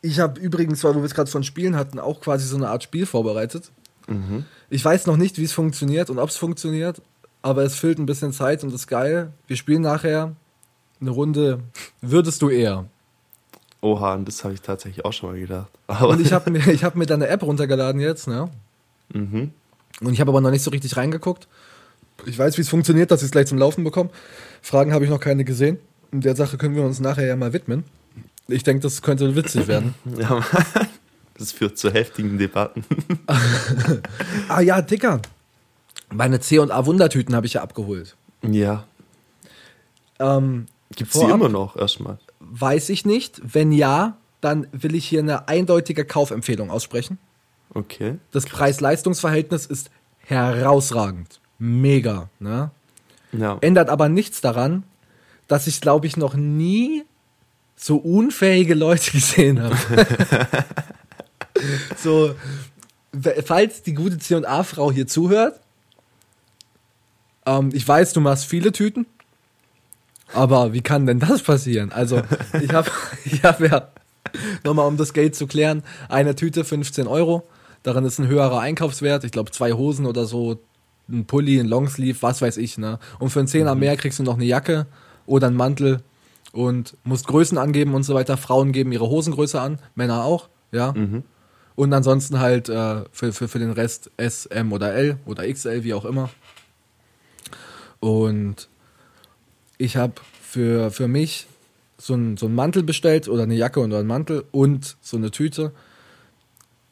ich 0.02 0.20
habe 0.20 0.40
übrigens, 0.40 0.84
weil 0.84 0.96
wir 0.96 1.04
es 1.04 1.14
gerade 1.14 1.30
von 1.30 1.44
Spielen 1.44 1.76
hatten, 1.76 2.00
auch 2.00 2.22
quasi 2.22 2.46
so 2.46 2.56
eine 2.56 2.70
Art 2.70 2.84
Spiel 2.84 3.06
vorbereitet. 3.06 3.72
Mhm. 4.08 4.46
Ich 4.70 4.84
weiß 4.84 5.06
noch 5.06 5.18
nicht, 5.18 5.38
wie 5.38 5.44
es 5.44 5.54
funktioniert 5.54 6.10
und 6.10 6.20
ob 6.20 6.30
es 6.30 6.38
funktioniert, 6.38 7.02
aber 7.42 7.64
es 7.64 7.76
füllt 7.76 8.00
ein 8.00 8.06
bisschen 8.06 8.34
Zeit 8.34 8.64
und 8.64 8.74
ist 8.74 8.88
geil. 8.88 9.32
Wir 9.48 9.56
spielen 9.56 9.82
nachher 9.82 10.36
eine 11.00 11.10
Runde 11.12 11.60
Würdest 12.02 12.42
du 12.42 12.50
eher? 12.50 12.86
Oha, 13.82 14.14
und 14.14 14.28
das 14.28 14.44
habe 14.44 14.54
ich 14.54 14.62
tatsächlich 14.62 15.04
auch 15.04 15.14
schon 15.14 15.32
mal 15.32 15.40
gedacht. 15.40 15.70
Aber 15.88 16.10
Und 16.10 16.22
ich 16.22 16.32
habe 16.32 16.52
mir, 16.52 16.66
ich 16.72 16.84
hab 16.84 16.96
mir 16.96 17.08
da 17.08 17.16
eine 17.16 17.28
App 17.28 17.42
runtergeladen 17.42 18.00
jetzt, 18.00 18.28
ne? 18.28 18.50
mhm. 19.14 19.52
Und 20.02 20.14
ich 20.14 20.22
habe 20.22 20.32
aber 20.32 20.42
noch 20.42 20.52
nicht 20.52 20.64
so 20.64 20.72
richtig 20.72 20.98
reingeguckt. 20.98 21.48
Ich 22.26 22.38
weiß, 22.38 22.58
wie 22.58 22.62
es 22.62 22.70
funktioniert, 22.70 23.12
dass 23.12 23.22
ich 23.22 23.26
es 23.26 23.32
gleich 23.32 23.48
zum 23.48 23.58
Laufen 23.58 23.84
bekomme. 23.84 24.10
Fragen 24.62 24.94
habe 24.94 25.04
ich 25.04 25.10
noch 25.10 25.20
keine 25.20 25.44
gesehen. 25.44 25.80
Und 26.12 26.26
der 26.26 26.36
Sache 26.36 26.58
können 26.58 26.76
wir 26.76 26.84
uns 26.84 27.00
nachher 27.00 27.26
ja 27.26 27.36
mal 27.36 27.54
widmen. 27.54 27.84
Ich 28.48 28.64
denke, 28.64 28.82
das 28.82 29.02
könnte 29.02 29.36
witzig 29.36 29.68
werden. 29.68 29.96
ja, 30.18 30.30
Mann. 30.30 30.44
Das 31.38 31.52
führt 31.52 31.78
zu 31.78 31.92
heftigen 31.92 32.38
Debatten. 32.38 32.84
ah 34.48 34.62
ja, 34.62 34.82
Dicker. 34.82 35.22
Meine 36.12 36.40
C 36.40 36.60
und 36.60 36.72
A 36.72 36.86
Wundertüten 36.86 37.36
habe 37.36 37.48
ich 37.48 37.54
ja 37.54 37.64
abgeholt. 37.64 38.16
Ja. 38.44 38.86
Ähm, 40.20 40.68
Gibt's 40.96 41.14
die 41.14 41.20
vorab 41.20 41.36
immer 41.36 41.50
noch 41.50 41.76
erstmal? 41.78 42.20
Weiß 42.54 42.90
ich 42.90 43.06
nicht. 43.06 43.42
Wenn 43.44 43.72
ja, 43.72 44.18
dann 44.42 44.68
will 44.74 44.94
ich 44.94 45.06
hier 45.06 45.22
eine 45.22 45.48
eindeutige 45.48 46.04
Kaufempfehlung 46.04 46.70
aussprechen. 46.70 47.18
Okay. 47.74 48.18
Das 48.32 48.46
Preis-Leistungs-Verhältnis 48.46 49.66
ist 49.66 49.90
herausragend. 50.20 51.40
Mega. 51.58 52.30
Ne? 52.40 52.72
Ja. 53.32 53.58
Ändert 53.62 53.90
aber 53.90 54.10
nichts 54.10 54.42
daran, 54.42 54.84
dass 55.48 55.68
ich, 55.68 55.80
glaube 55.80 56.08
ich, 56.08 56.18
noch 56.18 56.34
nie 56.34 57.06
so 57.78 57.96
unfähige 57.96 58.74
Leute 58.74 59.12
gesehen 59.14 59.62
habe. 59.62 59.78
so, 61.96 62.36
falls 63.46 63.82
die 63.84 63.94
gute 63.94 64.20
C&A-Frau 64.20 64.92
hier 64.92 65.08
zuhört, 65.08 65.62
ähm, 67.46 67.70
ich 67.74 67.88
weiß, 67.88 68.12
du 68.12 68.20
machst 68.20 68.46
viele 68.46 68.74
Tüten, 68.74 69.06
aber 70.34 70.74
wie 70.74 70.82
kann 70.82 71.06
denn 71.06 71.20
das 71.20 71.42
passieren? 71.42 71.92
Also, 71.92 72.22
ich 72.62 72.74
habe 72.74 72.90
ich 73.26 73.44
hab 73.44 73.60
ja, 73.60 73.90
nochmal 74.64 74.88
um 74.88 74.98
das 74.98 75.14
Geld 75.14 75.36
zu 75.36 75.48
klären, 75.48 75.84
eine 76.10 76.36
Tüte 76.36 76.64
15 76.64 77.08
Euro, 77.08 77.48
darin 77.84 78.06
ist 78.06 78.20
ein 78.20 78.28
höherer 78.28 78.60
Einkaufswert, 78.60 79.24
ich 79.24 79.32
glaube 79.32 79.52
zwei 79.52 79.74
Hosen 79.74 80.06
oder 80.06 80.26
so, 80.26 80.60
ein 81.10 81.26
Pulli, 81.26 81.60
ein 81.60 81.68
Longsleeve, 81.68 82.22
was 82.22 82.42
weiß 82.42 82.58
ich, 82.58 82.78
ne? 82.78 83.00
Und 83.20 83.30
für 83.32 83.40
einen 83.40 83.48
Zehner 83.48 83.76
mehr 83.76 83.98
kriegst 83.98 84.20
du 84.20 84.24
noch 84.24 84.36
eine 84.36 84.46
Jacke 84.46 84.88
oder 85.26 85.48
einen 85.48 85.58
Mantel 85.58 86.02
und 86.54 86.96
musst 87.04 87.28
Größen 87.28 87.58
angeben 87.58 87.94
und 87.94 88.04
so 88.04 88.14
weiter. 88.14 88.38
Frauen 88.38 88.72
geben 88.72 88.92
ihre 88.92 89.10
Hosengröße 89.10 89.60
an, 89.60 89.80
Männer 89.96 90.24
auch, 90.24 90.48
ja. 90.72 90.94
Und 91.76 91.94
ansonsten 91.94 92.40
halt 92.40 92.70
äh, 92.70 93.04
für, 93.12 93.34
für, 93.34 93.48
für 93.48 93.60
den 93.60 93.72
Rest 93.72 94.12
S, 94.18 94.46
M 94.46 94.72
oder 94.72 94.94
L 94.94 95.18
oder 95.26 95.52
XL, 95.52 95.84
wie 95.84 95.94
auch 95.94 96.06
immer. 96.06 96.30
Und 98.00 98.70
ich 99.82 99.98
habe 99.98 100.14
für, 100.42 100.92
für 100.92 101.08
mich 101.08 101.48
so 101.98 102.14
einen 102.14 102.38
so 102.38 102.46
einen 102.46 102.56
Mantel 102.56 102.84
bestellt 102.84 103.28
oder 103.28 103.44
eine 103.44 103.56
Jacke 103.56 103.80
oder 103.80 104.00
einen 104.00 104.08
Mantel 104.08 104.46
und 104.52 104.98
so 105.02 105.18
eine 105.18 105.32
Tüte. 105.32 105.72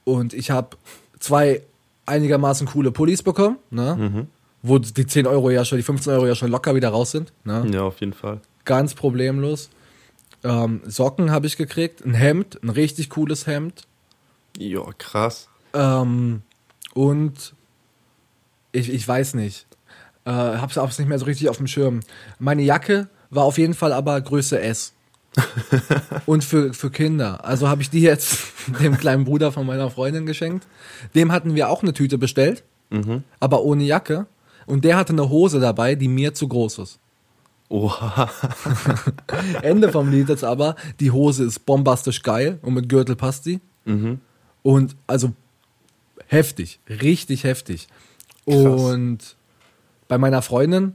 Und 0.03 0.33
ich 0.33 0.51
habe 0.51 0.77
zwei 1.19 1.61
einigermaßen 2.05 2.67
coole 2.67 2.91
Pullis 2.91 3.21
bekommen, 3.21 3.57
ne? 3.69 4.27
wo 4.61 4.79
die 4.79 5.05
10 5.05 5.27
Euro 5.27 5.51
ja 5.51 5.63
schon, 5.63 5.77
die 5.77 5.83
15 5.83 6.13
Euro 6.13 6.27
ja 6.27 6.35
schon 6.35 6.49
locker 6.49 6.75
wieder 6.75 6.89
raus 6.89 7.11
sind. 7.11 7.31
Ne? 7.43 7.65
Ja, 7.71 7.83
auf 7.83 7.99
jeden 7.99 8.13
Fall. 8.13 8.41
Ganz 8.65 8.95
problemlos. 8.95 9.69
Ähm, 10.43 10.81
Socken 10.85 11.31
habe 11.31 11.47
ich 11.47 11.57
gekriegt, 11.57 12.03
ein 12.05 12.13
Hemd, 12.13 12.61
ein 12.63 12.69
richtig 12.69 13.09
cooles 13.09 13.45
Hemd. 13.45 13.87
Ja, 14.57 14.83
krass. 14.97 15.47
Ähm, 15.73 16.41
und 16.93 17.53
ich, 18.71 18.89
ich 18.91 19.07
weiß 19.07 19.35
nicht. 19.35 19.67
Äh, 20.29 20.57
hab's 20.59 20.77
auch 20.77 20.95
nicht 20.97 21.07
mehr 21.07 21.17
so 21.17 21.25
richtig 21.25 21.49
auf 21.49 21.57
dem 21.57 21.65
Schirm. 21.65 22.01
Meine 22.37 22.61
Jacke 22.61 23.09
war 23.31 23.45
auf 23.45 23.57
jeden 23.57 23.73
Fall 23.73 23.93
aber 23.93 24.21
Größe 24.21 24.61
S. 24.61 24.93
und 26.25 26.43
für, 26.43 26.73
für 26.73 26.91
Kinder. 26.91 27.43
Also 27.45 27.67
habe 27.67 27.81
ich 27.81 27.89
die 27.89 28.01
jetzt 28.01 28.37
dem 28.81 28.97
kleinen 28.97 29.25
Bruder 29.25 29.51
von 29.51 29.65
meiner 29.65 29.89
Freundin 29.89 30.25
geschenkt. 30.25 30.67
Dem 31.15 31.31
hatten 31.31 31.55
wir 31.55 31.69
auch 31.69 31.81
eine 31.81 31.93
Tüte 31.93 32.17
bestellt, 32.17 32.63
aber 33.39 33.63
ohne 33.63 33.83
Jacke. 33.83 34.27
Und 34.65 34.85
der 34.85 34.97
hatte 34.97 35.13
eine 35.13 35.29
Hose 35.29 35.59
dabei, 35.59 35.95
die 35.95 36.07
mir 36.07 36.33
zu 36.33 36.47
groß 36.47 36.79
ist. 36.79 36.99
Oha. 37.69 38.29
Ende 39.61 39.91
vom 39.91 40.11
Lied 40.11 40.29
jetzt 40.29 40.43
aber, 40.43 40.75
die 40.99 41.11
Hose 41.11 41.43
ist 41.43 41.65
bombastisch 41.65 42.21
geil 42.23 42.59
und 42.61 42.73
mit 42.73 42.89
Gürtel 42.89 43.15
passt 43.15 43.43
sie. 43.43 43.61
Und 44.63 44.95
also 45.07 45.33
heftig, 46.27 46.79
richtig 46.87 47.43
heftig. 47.43 47.87
Und 48.45 49.35
bei 50.09 50.17
meiner 50.17 50.41
Freundin 50.41 50.93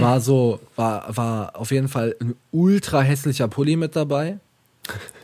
war 0.00 0.20
so, 0.20 0.60
war, 0.76 1.16
war 1.16 1.56
auf 1.58 1.70
jeden 1.70 1.88
Fall 1.88 2.14
ein 2.20 2.34
ultra 2.52 3.00
hässlicher 3.00 3.48
Pulli 3.48 3.76
mit 3.76 3.96
dabei. 3.96 4.38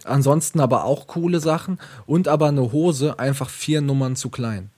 Ansonsten 0.05 0.61
aber 0.61 0.85
auch 0.85 1.07
coole 1.07 1.41
Sachen 1.41 1.79
und 2.07 2.29
aber 2.29 2.49
eine 2.49 2.73
Hose 2.73 3.19
einfach 3.19 3.49
vier 3.51 3.81
Nummern 3.81 4.17
zu 4.17 4.31
klein. 4.31 4.71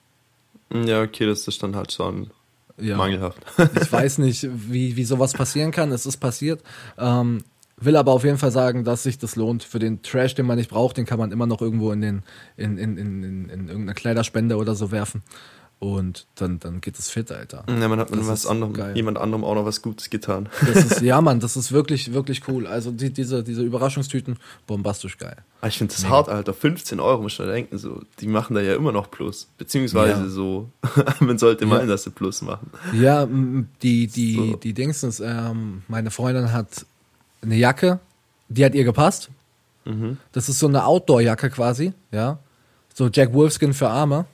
Ja, 0.72 1.02
okay, 1.02 1.26
das 1.26 1.46
ist 1.48 1.62
dann 1.62 1.74
halt 1.76 1.92
schon 1.92 2.30
Ja. 2.78 2.96
mangelhaft. 2.96 3.38
Ich 3.80 3.90
weiß 3.92 4.18
nicht, 4.18 4.48
wie, 4.52 4.96
wie 4.96 5.04
sowas 5.04 5.32
passieren 5.32 5.70
kann. 5.72 5.90
Es 5.92 6.06
ist 6.06 6.18
passiert. 6.18 6.62
Ähm, 6.98 7.42
will 7.78 7.96
aber 7.96 8.12
auf 8.12 8.24
jeden 8.24 8.38
Fall 8.38 8.52
sagen, 8.52 8.84
dass 8.84 9.02
sich 9.02 9.18
das 9.18 9.36
lohnt. 9.36 9.64
Für 9.64 9.78
den 9.78 10.02
Trash, 10.02 10.34
den 10.34 10.46
man 10.46 10.58
nicht 10.58 10.70
braucht, 10.70 10.96
den 10.96 11.06
kann 11.06 11.18
man 11.18 11.32
immer 11.32 11.46
noch 11.46 11.60
irgendwo 11.60 11.90
in 11.92 12.00
den 12.00 12.22
in, 12.56 12.78
in, 12.78 12.96
in, 12.96 13.22
in, 13.24 13.48
in 13.48 13.68
irgendeine 13.68 13.94
Kleiderspende 13.94 14.56
oder 14.56 14.74
so 14.74 14.90
werfen. 14.92 15.22
Und 15.78 16.26
dann, 16.36 16.58
dann 16.58 16.80
geht 16.80 16.98
es 16.98 17.10
fit, 17.10 17.30
Alter. 17.30 17.62
Ja, 17.68 17.86
man 17.88 17.98
hat 18.00 18.10
mit 18.10 18.26
was 18.26 18.46
anderem, 18.46 18.72
geil. 18.72 18.96
jemand 18.96 19.18
anderem 19.18 19.44
auch 19.44 19.54
noch 19.54 19.66
was 19.66 19.82
Gutes 19.82 20.08
getan. 20.08 20.48
Das 20.66 20.84
ist, 20.84 21.00
ja, 21.02 21.20
Mann, 21.20 21.38
das 21.38 21.54
ist 21.54 21.70
wirklich, 21.70 22.14
wirklich 22.14 22.48
cool. 22.48 22.66
Also 22.66 22.90
die, 22.90 23.12
diese, 23.12 23.44
diese 23.44 23.62
Überraschungstüten, 23.62 24.38
bombastisch 24.66 25.18
geil. 25.18 25.36
Aber 25.60 25.68
ich 25.68 25.76
finde 25.76 25.92
das 25.94 26.08
hart, 26.08 26.30
Alter. 26.30 26.54
15 26.54 26.98
Euro 26.98 27.20
muss 27.20 27.38
man 27.38 27.48
denken, 27.48 27.76
so. 27.76 28.00
Die 28.20 28.26
machen 28.26 28.54
da 28.54 28.62
ja 28.62 28.74
immer 28.74 28.90
noch 28.90 29.10
Plus. 29.10 29.48
Beziehungsweise 29.58 30.22
Ja. 30.22 30.28
so, 30.28 30.70
man 31.20 31.36
sollte 31.36 31.64
Ja. 31.66 31.70
meinen, 31.70 31.88
dass 31.88 32.04
sie 32.04 32.10
Plus 32.10 32.40
machen. 32.40 32.70
Ja, 32.94 33.26
die, 33.82 34.06
die, 34.06 34.34
So. 34.34 34.56
die 34.56 34.72
Dingsens, 34.72 35.20
ähm, 35.20 35.82
meine 35.88 36.10
Freundin 36.10 36.52
hat 36.52 36.86
eine 37.42 37.56
Jacke, 37.56 38.00
die 38.48 38.64
hat 38.64 38.74
ihr 38.74 38.84
gepasst. 38.84 39.28
Mhm. 39.84 40.16
Das 40.32 40.48
ist 40.48 40.58
so 40.58 40.68
eine 40.68 40.86
Outdoor-Jacke 40.86 41.50
quasi, 41.50 41.92
ja. 42.12 42.38
So 42.94 43.10
Jack 43.12 43.34
Wolfskin 43.34 43.74
für 43.74 43.90
Arme. 43.90 44.24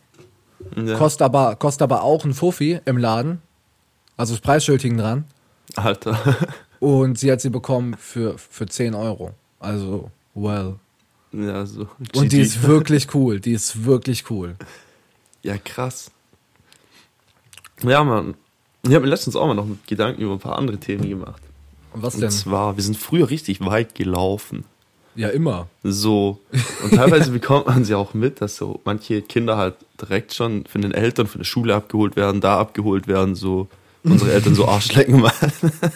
Ja. 0.76 0.96
Kostet 0.96 1.22
aber, 1.22 1.56
kostet 1.56 1.82
aber 1.82 2.02
auch 2.02 2.24
ein 2.24 2.34
Fuffi 2.34 2.80
im 2.84 2.98
Laden. 2.98 3.42
Also 4.16 4.34
das 4.34 4.40
Preisschild 4.40 4.82
hing 4.82 4.96
dran. 4.96 5.24
Alter. 5.76 6.18
Und 6.80 7.18
sie 7.18 7.30
hat 7.30 7.40
sie 7.40 7.50
bekommen 7.50 7.96
für, 7.96 8.36
für 8.38 8.66
10 8.66 8.94
Euro. 8.94 9.32
Also, 9.60 10.10
well. 10.34 10.76
ja, 11.32 11.64
so. 11.64 11.86
Und 12.14 12.32
die 12.32 12.40
ist 12.40 12.62
wirklich 12.62 13.14
cool. 13.14 13.38
Die 13.38 13.52
ist 13.52 13.84
wirklich 13.84 14.28
cool. 14.30 14.56
Ja, 15.42 15.56
krass. 15.58 16.10
Ja, 17.82 18.02
Mann. 18.02 18.34
Ich 18.82 18.92
habe 18.92 19.04
mir 19.04 19.10
letztens 19.10 19.36
auch 19.36 19.46
mal 19.46 19.54
noch 19.54 19.66
Gedanken 19.86 20.22
über 20.22 20.32
ein 20.32 20.40
paar 20.40 20.58
andere 20.58 20.78
Themen 20.78 21.08
gemacht. 21.08 21.42
Und 21.92 22.02
was 22.02 22.14
Und 22.14 22.22
denn? 22.22 22.30
zwar, 22.30 22.76
wir 22.76 22.82
sind 22.82 22.96
früher 22.96 23.30
richtig 23.30 23.64
weit 23.64 23.94
gelaufen. 23.94 24.64
Ja, 25.14 25.28
immer. 25.28 25.68
So. 25.82 26.40
Und 26.82 26.94
teilweise 26.94 27.30
bekommt 27.32 27.66
man 27.66 27.84
sie 27.84 27.94
auch 27.94 28.14
mit, 28.14 28.40
dass 28.40 28.56
so 28.56 28.80
manche 28.84 29.22
Kinder 29.22 29.56
halt 29.56 29.76
direkt 30.02 30.34
schon 30.34 30.64
von 30.66 30.82
den 30.82 30.92
Eltern 30.92 31.26
von 31.26 31.38
der 31.38 31.44
Schule 31.46 31.74
abgeholt 31.74 32.16
werden, 32.16 32.40
da 32.40 32.58
abgeholt 32.58 33.06
werden, 33.08 33.34
so 33.34 33.68
unsere 34.04 34.32
Eltern 34.32 34.54
so 34.56 34.66
Arschlecken 34.66 35.20
machen. 35.20 35.52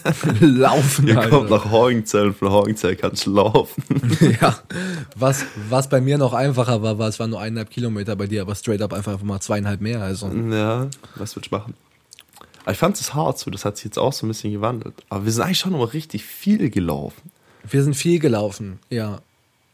Laufen, 0.41 1.09
Ihr 1.09 1.17
kommt 1.17 1.51
Alter. 1.51 1.57
nach 1.57 1.71
Horgenzell 1.71 2.29
und 2.29 2.37
von 2.37 2.51
Horgenzell 2.51 2.95
kannst 2.97 3.27
du 3.27 3.33
laufen. 3.33 3.83
Ja, 4.41 4.59
was, 5.17 5.45
was 5.69 5.89
bei 5.89 6.01
mir 6.01 6.17
noch 6.17 6.33
einfacher 6.33 6.83
war, 6.83 6.99
war, 6.99 7.09
es 7.09 7.19
waren 7.19 7.31
nur 7.31 7.41
eineinhalb 7.41 7.71
Kilometer 7.71 8.15
bei 8.15 8.27
dir, 8.29 8.43
aber 8.43 8.55
straight 8.55 8.81
up 8.81 8.93
einfach 8.93 9.21
mal 9.23 9.41
zweieinhalb 9.41 9.81
mehr. 9.81 10.01
Also, 10.03 10.29
Ja, 10.29 10.89
was 11.17 11.35
würd 11.35 11.47
ich 11.47 11.51
machen? 11.53 11.75
Aber 12.63 12.73
ich 12.73 12.79
fand 12.79 12.99
es 13.01 13.13
hart 13.15 13.39
so, 13.39 13.51
das 13.51 13.65
hat 13.65 13.77
sich 13.77 13.87
jetzt 13.87 13.99
auch 13.99 14.13
so 14.13 14.25
ein 14.27 14.29
bisschen 14.29 14.53
gewandelt. 14.53 14.95
Aber 15.09 15.25
wir 15.25 15.33
sind 15.33 15.43
eigentlich 15.43 15.59
schon 15.59 15.73
noch 15.73 15.93
richtig 15.93 16.25
viel 16.25 16.71
gelaufen. 16.71 17.31
wir 17.69 17.83
sind 17.83 17.95
viel 17.95 18.19
gelaufen, 18.21 18.79
ja. 18.89 19.19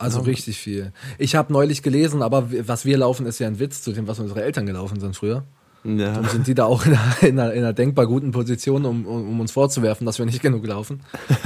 Also 0.03 0.19
Ja. 0.21 0.25
richtig 0.27 0.59
viel. 0.59 0.93
Ich 1.19 1.35
habe 1.35 1.53
neulich 1.53 1.83
gelesen, 1.83 2.23
aber 2.23 2.49
was 2.67 2.85
wir 2.85 2.99
laufen, 2.99 3.27
ist 3.27 3.39
ja 3.39 3.47
ein 3.47 3.59
Witz 3.59 3.83
zu 3.83 3.93
dem, 3.93 4.09
was 4.09 4.19
unsere 4.19 4.43
Eltern 4.43 4.67
gelaufen 4.67 5.01
sind 5.01 5.17
früher. 5.17 5.45
Ja. 5.85 6.13
Darum 6.13 6.29
sind 6.29 6.47
die 6.47 6.55
da 6.55 6.65
auch 6.65 6.87
in 6.87 6.93
einer, 6.95 7.23
in 7.23 7.41
einer, 7.41 7.53
in 7.55 7.59
einer 7.65 7.73
denkbar 7.73 8.07
guten 8.07 8.31
Position, 8.31 8.85
um, 8.85 9.05
um, 9.07 9.41
uns 9.41 9.51
vorzuwerfen, 9.53 10.05
dass 10.07 10.19
wir 10.19 10.27
nicht 10.27 10.41
genug 10.43 10.65
laufen. 10.67 11.01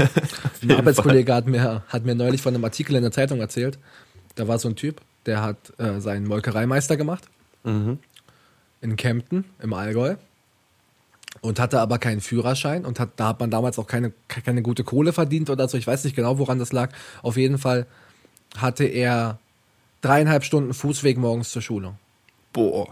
Ein 0.63 0.73
Arbeitskollege 0.73 1.33
hat 1.35 1.47
mir, 1.47 1.83
hat 1.89 2.05
mir 2.05 2.15
neulich 2.15 2.43
von 2.43 2.55
einem 2.55 2.65
Artikel 2.65 2.97
in 2.97 3.03
der 3.03 3.13
Zeitung 3.13 3.41
erzählt. 3.41 3.79
Da 4.35 4.47
war 4.47 4.59
so 4.59 4.69
ein 4.69 4.77
Typ, 4.77 5.01
der 5.25 5.43
hat 5.43 5.57
äh, 5.79 6.01
seinen 6.01 6.27
Molkereimeister 6.27 6.97
gemacht. 6.97 7.25
Mhm. 7.65 7.99
in 8.81 8.95
Kempten 8.97 9.45
im 9.61 9.73
Allgäu 9.73 10.15
und 11.41 11.59
hatte 11.59 11.81
aber 11.81 11.99
keinen 11.99 12.21
Führerschein 12.21 12.85
und 12.85 13.01
hat, 13.01 13.11
da 13.17 13.29
hat 13.29 13.41
man 13.41 13.51
damals 13.51 13.79
auch 13.79 13.87
keine, 13.89 14.13
keine 14.29 14.63
gute 14.63 14.85
Kohle 14.85 15.13
verdient 15.13 15.51
oder 15.51 15.67
so. 15.69 15.77
Ich 15.77 15.87
weiß 15.87 16.05
nicht 16.05 16.15
genau, 16.15 16.39
woran 16.39 16.59
das 16.59 16.73
lag. 16.73 16.93
Auf 17.23 17.37
jeden 17.37 17.59
Fall 17.59 17.87
hatte 18.57 18.85
er 18.85 19.39
dreieinhalb 20.03 20.45
Stunden 20.45 20.73
Fußweg 20.75 21.19
morgens 21.19 21.51
zur 21.51 21.63
Schule. 21.63 21.95
Boah. 22.53 22.89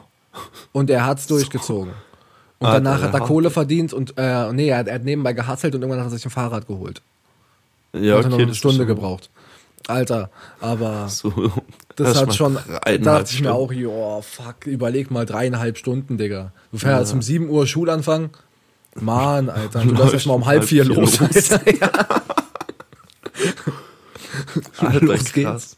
Und 0.73 0.91
er 0.91 1.07
hat's 1.07 1.27
durchgezogen. 1.27 1.93
Und 2.61 2.69
Alter, 2.69 2.81
danach 2.81 3.03
hat 3.03 3.15
er 3.15 3.21
Kohle 3.21 3.51
verdient 3.51 3.93
und 3.93 4.15
äh, 4.17 4.53
nee, 4.53 4.69
er, 4.69 4.79
hat- 4.79 4.87
er 4.89 4.95
hat 4.95 5.05
nebenbei 5.05 5.33
gehasselt 5.33 5.75
und 5.75 5.83
irgendwann 5.83 6.01
hat 6.05 6.07
er 6.07 6.17
sich 6.17 6.25
ein 6.25 6.31
Fahrrad 6.31 6.67
geholt. 6.67 7.03
Ja, 7.93 8.17
hat 8.17 8.25
er 8.25 8.31
noch 8.31 8.39
eine 8.39 8.47
das 8.47 8.57
Stunde 8.57 8.87
gebraucht. 8.87 9.29
Alter, 9.89 10.31
aber 10.61 11.09
So, 11.09 11.51
das 11.97 12.09
erst 12.09 12.21
hat 12.23 12.35
schon, 12.35 12.55
da 12.85 12.97
dachte 12.97 13.35
ich 13.35 13.43
mir 13.43 13.53
auch, 13.53 13.71
joa, 13.73 14.23
fuck, 14.23 14.67
überleg 14.67 15.11
mal 15.11 15.27
dreieinhalb 15.27 15.77
Stunden, 15.77 16.17
Digga. 16.17 16.53
Du 16.73 16.79
fährst 16.79 17.13
um 17.13 17.21
7 17.21 17.51
Uhr 17.51 17.67
Schulanfang. 17.67 18.31
Mann, 18.95 19.51
Alter, 19.51 19.83
du 19.83 19.91
läufst 19.95 20.15
erst 20.15 20.27
mal 20.27 20.35
um 20.35 20.47
halb 20.47 20.65
vier 20.65 20.85
los. 20.85 21.19
los. 21.21 21.51
Alter. 21.53 21.61
Ja. 21.71 21.91
Los 25.01 25.33
geht's. 25.33 25.77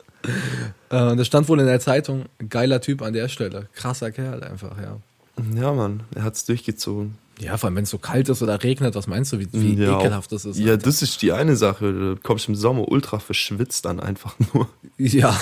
Äh, 0.91 1.17
das 1.17 1.27
stand 1.27 1.49
wohl 1.49 1.61
in 1.61 1.67
der 1.67 1.81
Zeitung, 1.81 2.25
geiler 2.49 2.81
Typ 2.81 3.03
an 3.03 3.13
der 3.13 3.29
Stelle. 3.29 3.69
Krasser 3.75 4.11
Kerl 4.11 4.43
einfach, 4.43 4.77
ja. 4.81 4.99
Ja, 5.55 5.73
Mann, 5.73 6.03
er 6.15 6.25
hat's 6.25 6.45
durchgezogen. 6.47 7.19
Ja, 7.39 7.59
vor 7.59 7.67
allem 7.69 7.77
wenn 7.77 7.85
es 7.85 7.91
so 7.91 7.99
kalt 7.99 8.29
ist 8.31 8.43
oder 8.43 8.63
regnet, 8.63 8.95
was 8.95 9.07
meinst 9.07 9.33
du, 9.33 9.39
wie, 9.39 9.49
wie 9.53 9.75
ja, 9.75 9.99
ekelhaft 9.99 10.33
das 10.33 10.47
ist? 10.47 10.59
Ja, 10.59 10.73
Alter. 10.73 10.87
das 10.87 11.03
ist 11.03 11.21
die 11.21 11.33
eine 11.33 11.55
Sache. 11.57 11.93
Du 11.93 12.17
kommst 12.23 12.49
im 12.49 12.55
Sommer 12.55 12.89
ultra 12.91 13.19
verschwitzt 13.19 13.85
dann 13.85 14.01
einfach 14.01 14.35
nur. 14.55 14.69
ja. 14.97 15.39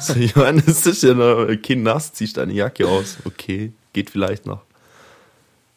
So, 0.00 0.14
ich 0.14 0.36
meine, 0.36 0.62
es 0.66 0.84
ist 0.84 1.02
ja 1.02 1.14
noch 1.14 1.46
kein 1.62 1.82
nass, 1.82 2.12
ziehst 2.12 2.36
deine 2.36 2.52
Jacke 2.52 2.86
aus. 2.86 3.16
Okay, 3.24 3.72
geht 3.94 4.10
vielleicht 4.10 4.44
noch. 4.44 4.60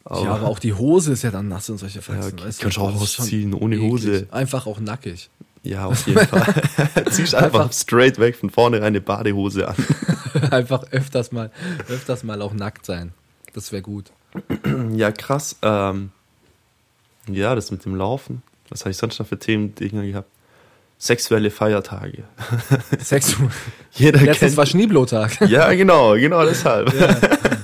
Aber, 0.04 0.24
ja, 0.24 0.34
aber 0.34 0.48
auch 0.48 0.58
die 0.58 0.74
Hose 0.74 1.12
ist 1.12 1.22
ja 1.22 1.30
dann 1.30 1.48
nass 1.48 1.70
und 1.70 1.78
solche 1.78 2.02
Faxen. 2.02 2.34
okay. 2.34 2.44
weißt 2.44 2.60
Kannst 2.60 2.76
du 2.76 2.80
auch 2.82 2.92
Das 2.92 3.02
ist 3.02 3.14
schon 3.14 3.24
ausziehen, 3.24 3.54
ohne 3.54 3.76
eklig. 3.76 3.90
Hose. 3.90 4.26
Einfach 4.30 4.66
auch 4.66 4.80
nackig. 4.80 5.30
Ja, 5.62 5.86
auf 5.86 6.06
jeden 6.06 6.26
Fall. 6.26 6.54
ziehst 7.10 7.34
einfach, 7.34 7.60
Einfach- 7.60 7.72
straight 7.72 8.18
weg 8.18 8.36
von 8.36 8.50
vorne 8.50 8.82
eine 8.82 9.00
Badehose 9.00 9.68
an. 9.68 9.76
Einfach 10.50 10.84
öfters 10.90 11.30
mal, 11.32 11.50
öfters 11.88 12.22
mal 12.24 12.40
auch 12.42 12.52
nackt 12.52 12.86
sein. 12.86 13.12
Das 13.54 13.72
wäre 13.72 13.82
gut. 13.82 14.10
Ja, 14.96 15.12
krass. 15.12 15.56
Ähm, 15.62 16.10
ja, 17.28 17.54
das 17.54 17.70
mit 17.70 17.84
dem 17.84 17.94
Laufen. 17.96 18.42
Was 18.70 18.80
habe 18.80 18.90
ich 18.90 18.96
sonst 18.96 19.18
noch 19.18 19.26
für 19.26 19.38
Themen 19.38 19.74
Dinge 19.74 20.06
gehabt? 20.10 20.28
Sexuelle 20.98 21.50
Feiertage. 21.50 22.22
Sex. 22.98 23.36
Jeder 23.92 24.20
Letztens 24.20 24.38
kennt. 24.38 24.56
war 24.56 24.66
Schneeblotag. 24.66 25.40
ja, 25.48 25.72
genau, 25.74 26.12
genau 26.14 26.44
deshalb. 26.44 26.92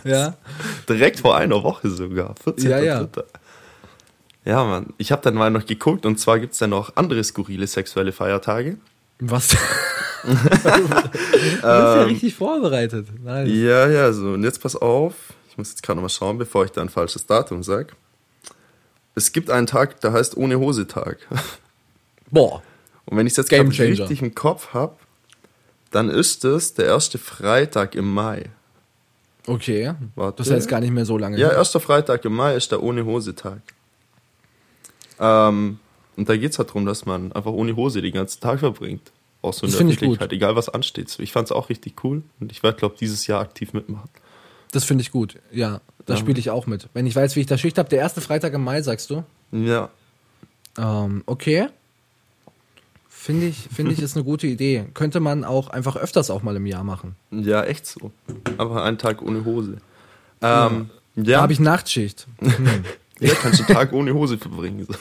ja. 0.05 0.35
Direkt 0.89 1.21
vor 1.21 1.37
einer 1.37 1.63
Woche 1.63 1.89
sogar. 1.91 2.35
14. 2.43 2.71
Ja, 2.71 2.79
ja. 2.81 3.07
Ja, 4.49 4.65
Mann. 4.65 4.95
Ich 4.97 5.13
habe 5.13 5.21
dann 5.21 5.35
mal 5.35 5.51
noch 5.51 5.67
geguckt 5.67 6.07
und 6.07 6.19
zwar 6.19 6.41
gibt 6.41 6.55
es 6.55 6.59
dann 6.59 6.71
noch 6.71 6.97
andere 6.97 7.23
skurrile 7.23 7.67
sexuelle 7.67 8.13
Feiertage. 8.13 8.79
Was? 9.19 9.49
du 10.23 10.33
bist 10.33 10.65
ja 11.65 12.03
richtig 12.05 12.35
vorbereitet. 12.35 13.09
Nice. 13.23 13.47
Ja, 13.51 13.87
ja, 13.91 14.11
so. 14.11 14.29
Und 14.29 14.45
jetzt 14.45 14.63
pass 14.63 14.75
auf. 14.75 15.35
Ich 15.51 15.59
muss 15.59 15.69
jetzt 15.69 15.83
gerade 15.83 15.99
noch 15.99 16.03
mal 16.05 16.09
schauen, 16.09 16.39
bevor 16.39 16.65
ich 16.65 16.71
da 16.71 16.81
ein 16.81 16.89
falsches 16.89 17.27
Datum 17.27 17.63
sage. 17.63 17.89
Es 19.15 19.33
gibt 19.33 19.51
einen 19.51 19.67
Tag, 19.67 20.01
der 20.01 20.15
heißt 20.15 20.35
Ohne 20.39 20.59
Hose 20.59 20.87
Tag. 20.87 21.19
Boah. 22.31 22.63
Und 23.05 23.19
wenn 23.19 23.27
ich 23.27 23.35
es 23.35 23.37
jetzt 23.37 23.51
Changer. 23.51 23.79
richtig 23.79 24.23
im 24.23 24.35
Kopf 24.35 24.73
habe, 24.73 24.97
dann 25.91 26.09
ist 26.09 26.47
es 26.47 26.73
der 26.73 26.87
erste 26.87 27.19
Freitag 27.19 27.95
im 27.95 28.15
Mai. 28.15 28.47
Okay. 29.47 29.93
Warte. 30.15 30.39
Das 30.39 30.49
jetzt 30.49 30.69
gar 30.69 30.81
nicht 30.81 30.93
mehr 30.93 31.05
so 31.05 31.19
lange. 31.19 31.37
Ja, 31.37 31.53
erster 31.53 31.81
Freitag 31.81 32.25
im 32.25 32.35
Mai 32.35 32.57
ist 32.57 32.73
der 32.73 32.83
Ohne 32.83 33.05
Hose 33.05 33.35
Tag. 33.35 33.61
Ähm, 35.21 35.79
und 36.17 36.29
da 36.29 36.37
geht 36.37 36.53
es 36.53 36.59
halt 36.59 36.69
darum, 36.71 36.85
dass 36.87 37.07
man 37.07 37.33
einfach 37.33 37.53
ohne 37.53 37.77
Hose 37.77 38.03
den 38.03 38.13
ganzen 38.15 38.41
Tag 38.41 38.59
verbringt. 38.61 39.13
Auch 39.41 39.53
so 39.53 39.67
in 39.67 39.71
Das 39.73 39.79
der 39.79 39.87
Öffentlichkeit, 39.87 40.33
egal 40.33 40.57
was 40.57 40.69
ansteht. 40.69 41.17
Ich 41.21 41.31
fand 41.33 41.47
es 41.47 41.53
auch 41.53 41.69
richtig 41.69 42.03
cool 42.05 42.23
und 42.41 42.51
ich 42.51 42.63
werde, 42.65 42.77
glaube 42.79 42.97
dieses 42.99 43.27
Jahr 43.29 43.41
aktiv 43.41 43.73
mitmachen. 43.73 44.09
Das 44.73 44.85
finde 44.85 45.03
ich 45.03 45.13
gut. 45.13 45.37
Ja, 45.53 45.81
da 46.07 46.15
Ja. 46.15 46.19
spiele 46.21 46.39
ich 46.41 46.51
auch 46.51 46.67
mit. 46.67 46.89
Wenn 46.93 47.07
ich 47.07 47.15
weiß, 47.15 47.37
wie 47.37 47.41
ich 47.41 47.47
da 47.47 47.57
Schicht 47.57 47.79
habe, 47.79 47.89
der 47.89 48.01
erste 48.01 48.21
Freitag 48.21 48.53
im 48.55 48.65
Mai, 48.65 48.83
sagst 48.83 49.11
du? 49.11 49.23
Ja, 49.53 49.91
Ähm, 50.77 51.23
okay. 51.27 51.69
Finde 53.09 53.47
ich, 53.47 53.69
finde 53.73 53.93
ich, 53.93 53.99
ist 54.03 54.17
eine 54.17 54.25
gute 54.25 54.47
Idee. 54.47 54.87
Könnte 54.95 55.21
man 55.21 55.45
auch 55.45 55.69
einfach 55.69 55.97
öfters 55.97 56.31
auch 56.31 56.43
mal 56.43 56.57
im 56.57 56.67
Jahr 56.67 56.85
machen. 56.85 57.15
ja, 57.31 57.63
echt 57.65 57.87
so. 57.87 58.11
Einfach 58.59 58.83
einen 58.85 58.99
Tag 58.99 59.23
ohne 59.23 59.45
Hose. 59.45 59.79
Ähm, 60.43 60.91
Da 61.17 61.23
ja, 61.31 61.41
habe 61.43 61.53
ich 61.53 61.61
Nachtschicht. 61.61 62.27
Hm. 62.41 62.85
Ja, 63.21 63.35
kannst 63.35 63.61
du 63.61 63.65
einen 63.65 63.75
Tag 63.75 63.93
ohne 63.93 64.15
Hose 64.15 64.39
verbringen. 64.39 64.87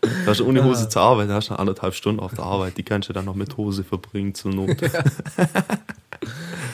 Da 0.00 0.30
hast 0.30 0.38
du 0.38 0.46
ohne 0.46 0.62
Hose 0.62 0.88
zur 0.88 1.02
Arbeit, 1.02 1.28
da 1.28 1.34
hast 1.34 1.50
du 1.50 1.58
anderthalb 1.58 1.92
Stunden 1.92 2.20
auf 2.20 2.32
der 2.32 2.44
Arbeit, 2.44 2.76
die 2.78 2.84
kannst 2.84 3.08
du 3.08 3.12
dann 3.12 3.24
noch 3.24 3.34
mit 3.34 3.56
Hose 3.56 3.82
verbringen 3.82 4.32
zur 4.32 4.52
Not. 4.52 4.76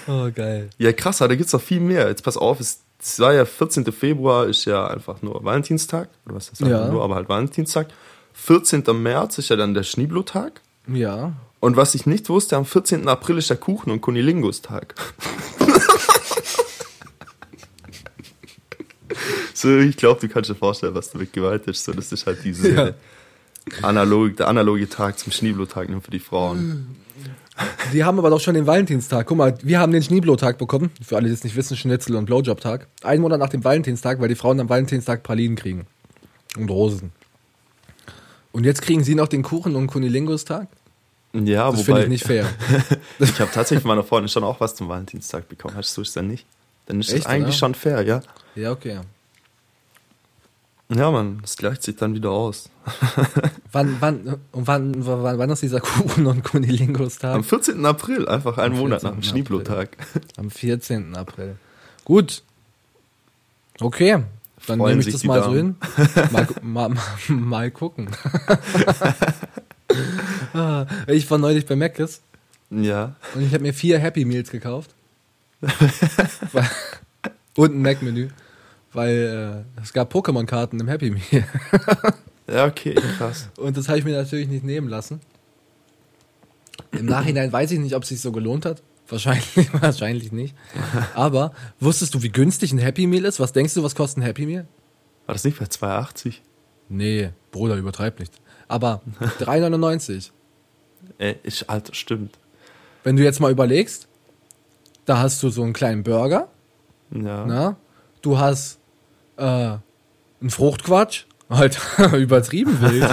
Oh, 0.07 0.31
geil. 0.35 0.69
Ja, 0.77 0.93
krass, 0.93 1.23
aber 1.23 1.31
da 1.31 1.35
gibt's 1.37 1.55
noch 1.55 1.63
viel 1.63 1.81
mehr. 1.81 2.09
Jetzt 2.09 2.23
pass 2.25 2.37
auf, 2.37 2.61
es, 2.61 2.81
es 3.01 3.19
war 3.21 3.33
ja 3.33 3.47
14. 3.47 3.91
Februar, 3.91 4.47
ist 4.47 4.67
ja 4.67 4.87
einfach 4.87 5.23
nur 5.23 5.43
Valentinstag. 5.43 6.11
Oder 6.27 6.35
was 6.35 6.51
ist 6.51 6.61
das? 6.61 6.69
Ja. 6.69 6.89
Nur, 6.89 7.03
aber 7.03 7.15
halt 7.15 7.31
Valentinstag. 7.31 7.89
14. 8.35 8.83
März 9.03 9.39
ist 9.39 9.49
ja 9.49 9.57
dann 9.57 9.73
der 9.73 9.83
Schneeblotag. 9.83 10.61
Ja. 10.87 11.33
Und 11.61 11.77
was 11.77 11.95
ich 11.95 12.05
nicht 12.05 12.29
wusste, 12.29 12.57
am 12.57 12.67
14. 12.67 13.09
April 13.09 13.39
ist 13.39 13.49
der 13.49 13.57
Kuchen- 13.57 13.91
und 13.91 14.03
Kunilingus-Tag. 14.03 14.95
so, 19.65 19.79
ich 19.79 19.97
glaube, 19.97 20.21
du 20.21 20.29
kannst 20.33 20.51
dir 20.51 20.55
vorstellen, 20.55 20.95
was 20.95 21.11
damit 21.11 21.33
gemeint 21.33 21.67
ist. 21.67 21.85
So, 21.85 21.93
das 21.93 22.13
ist 22.13 22.27
halt 22.27 22.39
diese 22.45 22.71
Ja. 22.75 22.91
analog, 23.83 24.37
der 24.37 24.49
analoge 24.49 24.89
Tag 24.89 25.19
zum 25.19 25.33
Schneeblotag 25.33 25.89
nur 25.89 26.01
für 26.03 26.11
die 26.11 26.21
Frauen. 26.21 26.97
Die 27.93 28.03
haben 28.05 28.19
aber 28.19 28.31
doch 28.31 28.41
schon 28.41 28.55
den 28.55 28.67
Valentinstag. 28.67 29.27
Guck 29.27 29.39
mal, 29.39 29.57
wir 29.63 29.79
haben 29.79 29.93
den 29.93 30.03
Schneeblotag 30.03 30.59
bekommen. 30.59 30.91
Für 31.05 31.17
alle, 31.17 31.29
die 31.29 31.35
es 31.35 31.45
nicht 31.45 31.57
wissen, 31.57 31.77
Schnitzel- 31.77 32.17
und 32.17 32.27
Blowjob-Tag. 32.27 32.89
Einen 33.03 33.23
Monat 33.23 33.39
nach 33.39 33.49
dem 33.49 33.63
Valentinstag, 33.65 34.21
weil 34.21 34.29
die 34.29 34.35
Frauen 34.35 34.59
am 34.61 34.69
Valentinstag 34.69 35.23
Pralinen 35.23 35.57
kriegen. 35.57 35.87
Und 36.57 36.69
Rosen. 36.71 37.13
Und 38.53 38.65
jetzt 38.65 38.83
kriegen 38.83 39.03
sie 39.03 39.15
noch 39.15 39.29
den 39.29 39.43
Kuchen- 39.43 39.77
und 39.77 39.87
Kunilingus-Tag? 39.87 40.69
Ja, 41.33 41.71
Das 41.71 41.83
finde 41.83 42.03
ich 42.03 42.09
nicht 42.09 42.25
fair. 42.25 42.47
ich 43.19 43.41
habe 43.41 43.51
tatsächlich 43.53 43.83
von 43.83 43.89
meiner 43.89 44.05
Freundin 44.05 44.29
schon 44.29 44.45
auch 44.45 44.61
was 44.61 44.75
zum 44.77 44.89
Valentinstag 44.89 45.49
bekommen. 45.49 45.75
Hast 45.77 45.97
du 45.97 46.03
es 46.03 46.13
denn 46.13 46.29
nicht? 46.29 46.47
Dann 46.87 47.01
ist 47.01 47.09
Echt, 47.13 47.25
das 47.25 47.27
eigentlich 47.27 47.47
oder? 47.49 47.53
schon 47.59 47.75
fair, 47.75 48.03
ja. 48.03 48.21
Ja, 48.55 48.71
okay. 48.73 49.01
Ja, 50.95 51.11
Mann, 51.11 51.39
das 51.43 51.57
gleicht 51.57 51.83
sich 51.83 51.97
dann 51.97 52.15
wieder 52.15 52.31
aus. 52.31 52.71
Wann, 53.73 53.97
wann, 54.01 54.37
wann, 54.53 54.95
wann, 55.07 55.39
wann 55.39 55.51
ist 55.51 55.63
dieser 55.63 55.81
Kuchen- 55.81 56.27
und 56.27 56.45
Kunilingus-Tag? 56.45 57.35
Am 57.35 57.43
14. 57.43 57.85
April, 57.85 58.29
einfach 58.29 58.59
einen 58.59 58.77
Monat 58.77 59.03
nach 59.03 59.11
dem 59.11 59.23
14. 59.23 59.31
Schneeblotag. 59.31 59.97
Am 60.37 60.51
14. 60.51 61.17
April. 61.17 61.57
Gut. 62.05 62.43
Okay. 63.81 64.23
Dann 64.67 64.79
Freuen 64.79 64.99
nehme 64.99 65.09
ich 65.09 65.13
das 65.13 65.25
mal 65.25 65.43
so 65.43 65.53
Damen. 65.55 65.57
hin. 65.57 65.77
Mal, 66.31 66.47
mal, 66.63 66.89
mal, 66.91 67.01
mal 67.29 67.71
gucken. 67.71 68.09
Ich 71.09 71.31
war 71.31 71.39
neulich 71.39 71.67
bei 71.67 71.77
Mc's 71.77 72.21
Ja. 72.71 73.15
und 73.35 73.43
ich 73.43 73.53
habe 73.53 73.63
mir 73.63 73.75
vier 73.75 73.99
Happy 73.99 74.25
Meals 74.25 74.51
gekauft. 74.51 74.91
Und 77.57 77.75
ein 77.75 77.83
Mac-Menü. 77.83 78.29
Weil 78.95 79.65
äh, 79.79 79.83
es 79.83 79.93
gab 79.93 80.15
Pokémon-Karten 80.15 80.81
im 80.81 80.89
Happy 80.89 81.11
Meal. 81.11 81.45
Ja, 82.47 82.67
okay, 82.67 82.95
krass. 83.17 83.49
Und 83.57 83.75
das 83.79 83.89
habe 83.89 83.99
ich 83.99 84.05
mir 84.05 84.15
natürlich 84.15 84.49
nicht 84.49 84.65
nehmen 84.65 84.87
lassen. 84.87 85.21
Im 86.93 87.07
Nachhinein 87.07 87.51
weiß 87.51 87.71
ich 87.71 87.79
nicht, 87.79 87.95
ob 87.97 88.03
es 88.03 88.11
sich 88.11 88.21
so 88.21 88.33
gelohnt 88.33 88.67
hat. 88.67 88.83
Wahrscheinlich, 89.09 89.73
wahrscheinlich 89.81 90.31
nicht. 90.31 90.55
Aber 91.15 91.55
wusstest 91.81 92.15
du, 92.15 92.23
wie 92.23 92.29
günstig 92.29 92.73
ein 92.73 92.79
Happy 92.79 93.07
Meal 93.07 93.25
ist? 93.25 93.41
Was 93.41 93.53
denkst 93.53 93.73
du, 93.73 93.83
was 93.83 93.95
kostet 93.95 94.19
ein 94.19 94.27
Happy 94.27 94.45
Meal? 94.45 94.67
War 95.25 95.35
das 95.35 95.45
nicht 95.45 95.59
bei 95.59 95.65
2,80? 95.65 96.35
Nee, 96.91 97.31
Bruder, 97.51 97.77
übertreib 97.77 98.19
nicht. 98.21 98.35
Aber 98.69 99.01
3,99. 99.41 100.31
Ey, 101.17 101.37
ist, 101.45 101.71
Alter, 101.71 101.95
stimmt. 101.95 102.39
Wenn 103.05 103.17
du 103.17 103.23
jetzt 103.23 103.41
mal 103.41 103.51
überlegst, 103.53 104.07
da 105.07 105.17
hast 105.19 105.43
du 105.43 105.49
so 105.49 105.63
einen 105.63 105.73
kleinen 105.73 106.03
Burger, 106.03 106.49
Ja. 107.11 107.47
na? 107.47 107.77
Du 108.21 108.39
hast 108.39 108.79
äh, 109.37 109.43
einen 110.41 110.51
Fruchtquatsch, 110.51 111.25
halt 111.51 111.79
übertrieben 112.13 112.81
wild. 112.81 113.09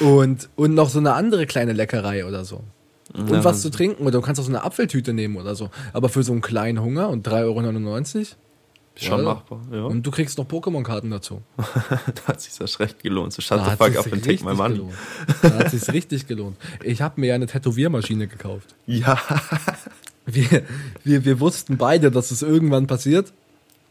und, 0.00 0.48
und 0.56 0.74
noch 0.74 0.88
so 0.88 0.98
eine 0.98 1.14
andere 1.14 1.46
kleine 1.46 1.72
Leckerei 1.72 2.24
oder 2.26 2.44
so. 2.44 2.62
Und 3.14 3.30
Ja, 3.30 3.44
was 3.44 3.62
zu 3.62 3.70
trinken, 3.70 4.02
oder 4.02 4.12
du 4.12 4.20
kannst 4.20 4.40
auch 4.40 4.44
so 4.44 4.50
eine 4.50 4.62
Apfeltüte 4.64 5.12
nehmen 5.12 5.36
oder 5.36 5.54
so. 5.54 5.70
Aber 5.92 6.08
für 6.08 6.22
so 6.22 6.32
einen 6.32 6.42
kleinen 6.42 6.80
Hunger 6.82 7.08
und 7.08 7.26
3,99 7.26 8.16
Euro. 8.16 8.26
Schon 8.98 9.14
oder? 9.20 9.24
machbar, 9.34 9.60
ja. 9.70 9.82
Und 9.84 10.02
du 10.06 10.10
kriegst 10.10 10.38
noch 10.38 10.46
Pokémon-Karten 10.46 11.10
dazu. 11.10 11.42
da 11.58 12.28
hat 12.28 12.40
sich 12.40 12.56
das 12.56 12.80
recht 12.80 13.02
gelohnt. 13.02 13.32
So 13.34 13.42
shut 13.42 13.58
Da 13.58 13.64
the 13.64 13.70
hat 13.72 13.78
fuck 13.78 13.96
up 13.98 14.10
and 14.10 14.24
take 14.24 14.42
my 14.42 14.50
richtig 14.50 14.56
money. 14.56 14.74
gelohnt. 14.76 14.94
Da 15.42 15.50
hat 15.58 15.70
sich's 15.70 15.92
richtig 15.92 16.26
gelohnt. 16.26 16.56
Ich 16.82 17.02
habe 17.02 17.20
mir 17.20 17.26
ja 17.28 17.34
eine 17.34 17.46
Tätowiermaschine 17.46 18.26
gekauft. 18.26 18.74
Ja. 18.86 19.18
Wir, 20.26 20.62
wir, 21.04 21.24
wir 21.24 21.40
wussten 21.40 21.76
beide, 21.76 22.10
dass 22.10 22.32
es 22.32 22.42
irgendwann 22.42 22.86
passiert. 22.86 23.32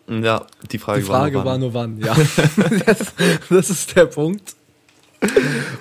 Ja, 0.07 0.45
die 0.71 0.77
Frage, 0.77 0.99
Die 0.99 1.05
Frage 1.05 1.37
war, 1.37 1.45
war 1.45 1.57
nur 1.57 1.71
nur 1.71 1.73
wann, 1.73 1.97
ja. 1.97 2.13
das, 2.85 3.13
das 3.49 3.69
ist 3.69 3.95
der 3.95 4.05
Punkt. 4.05 4.55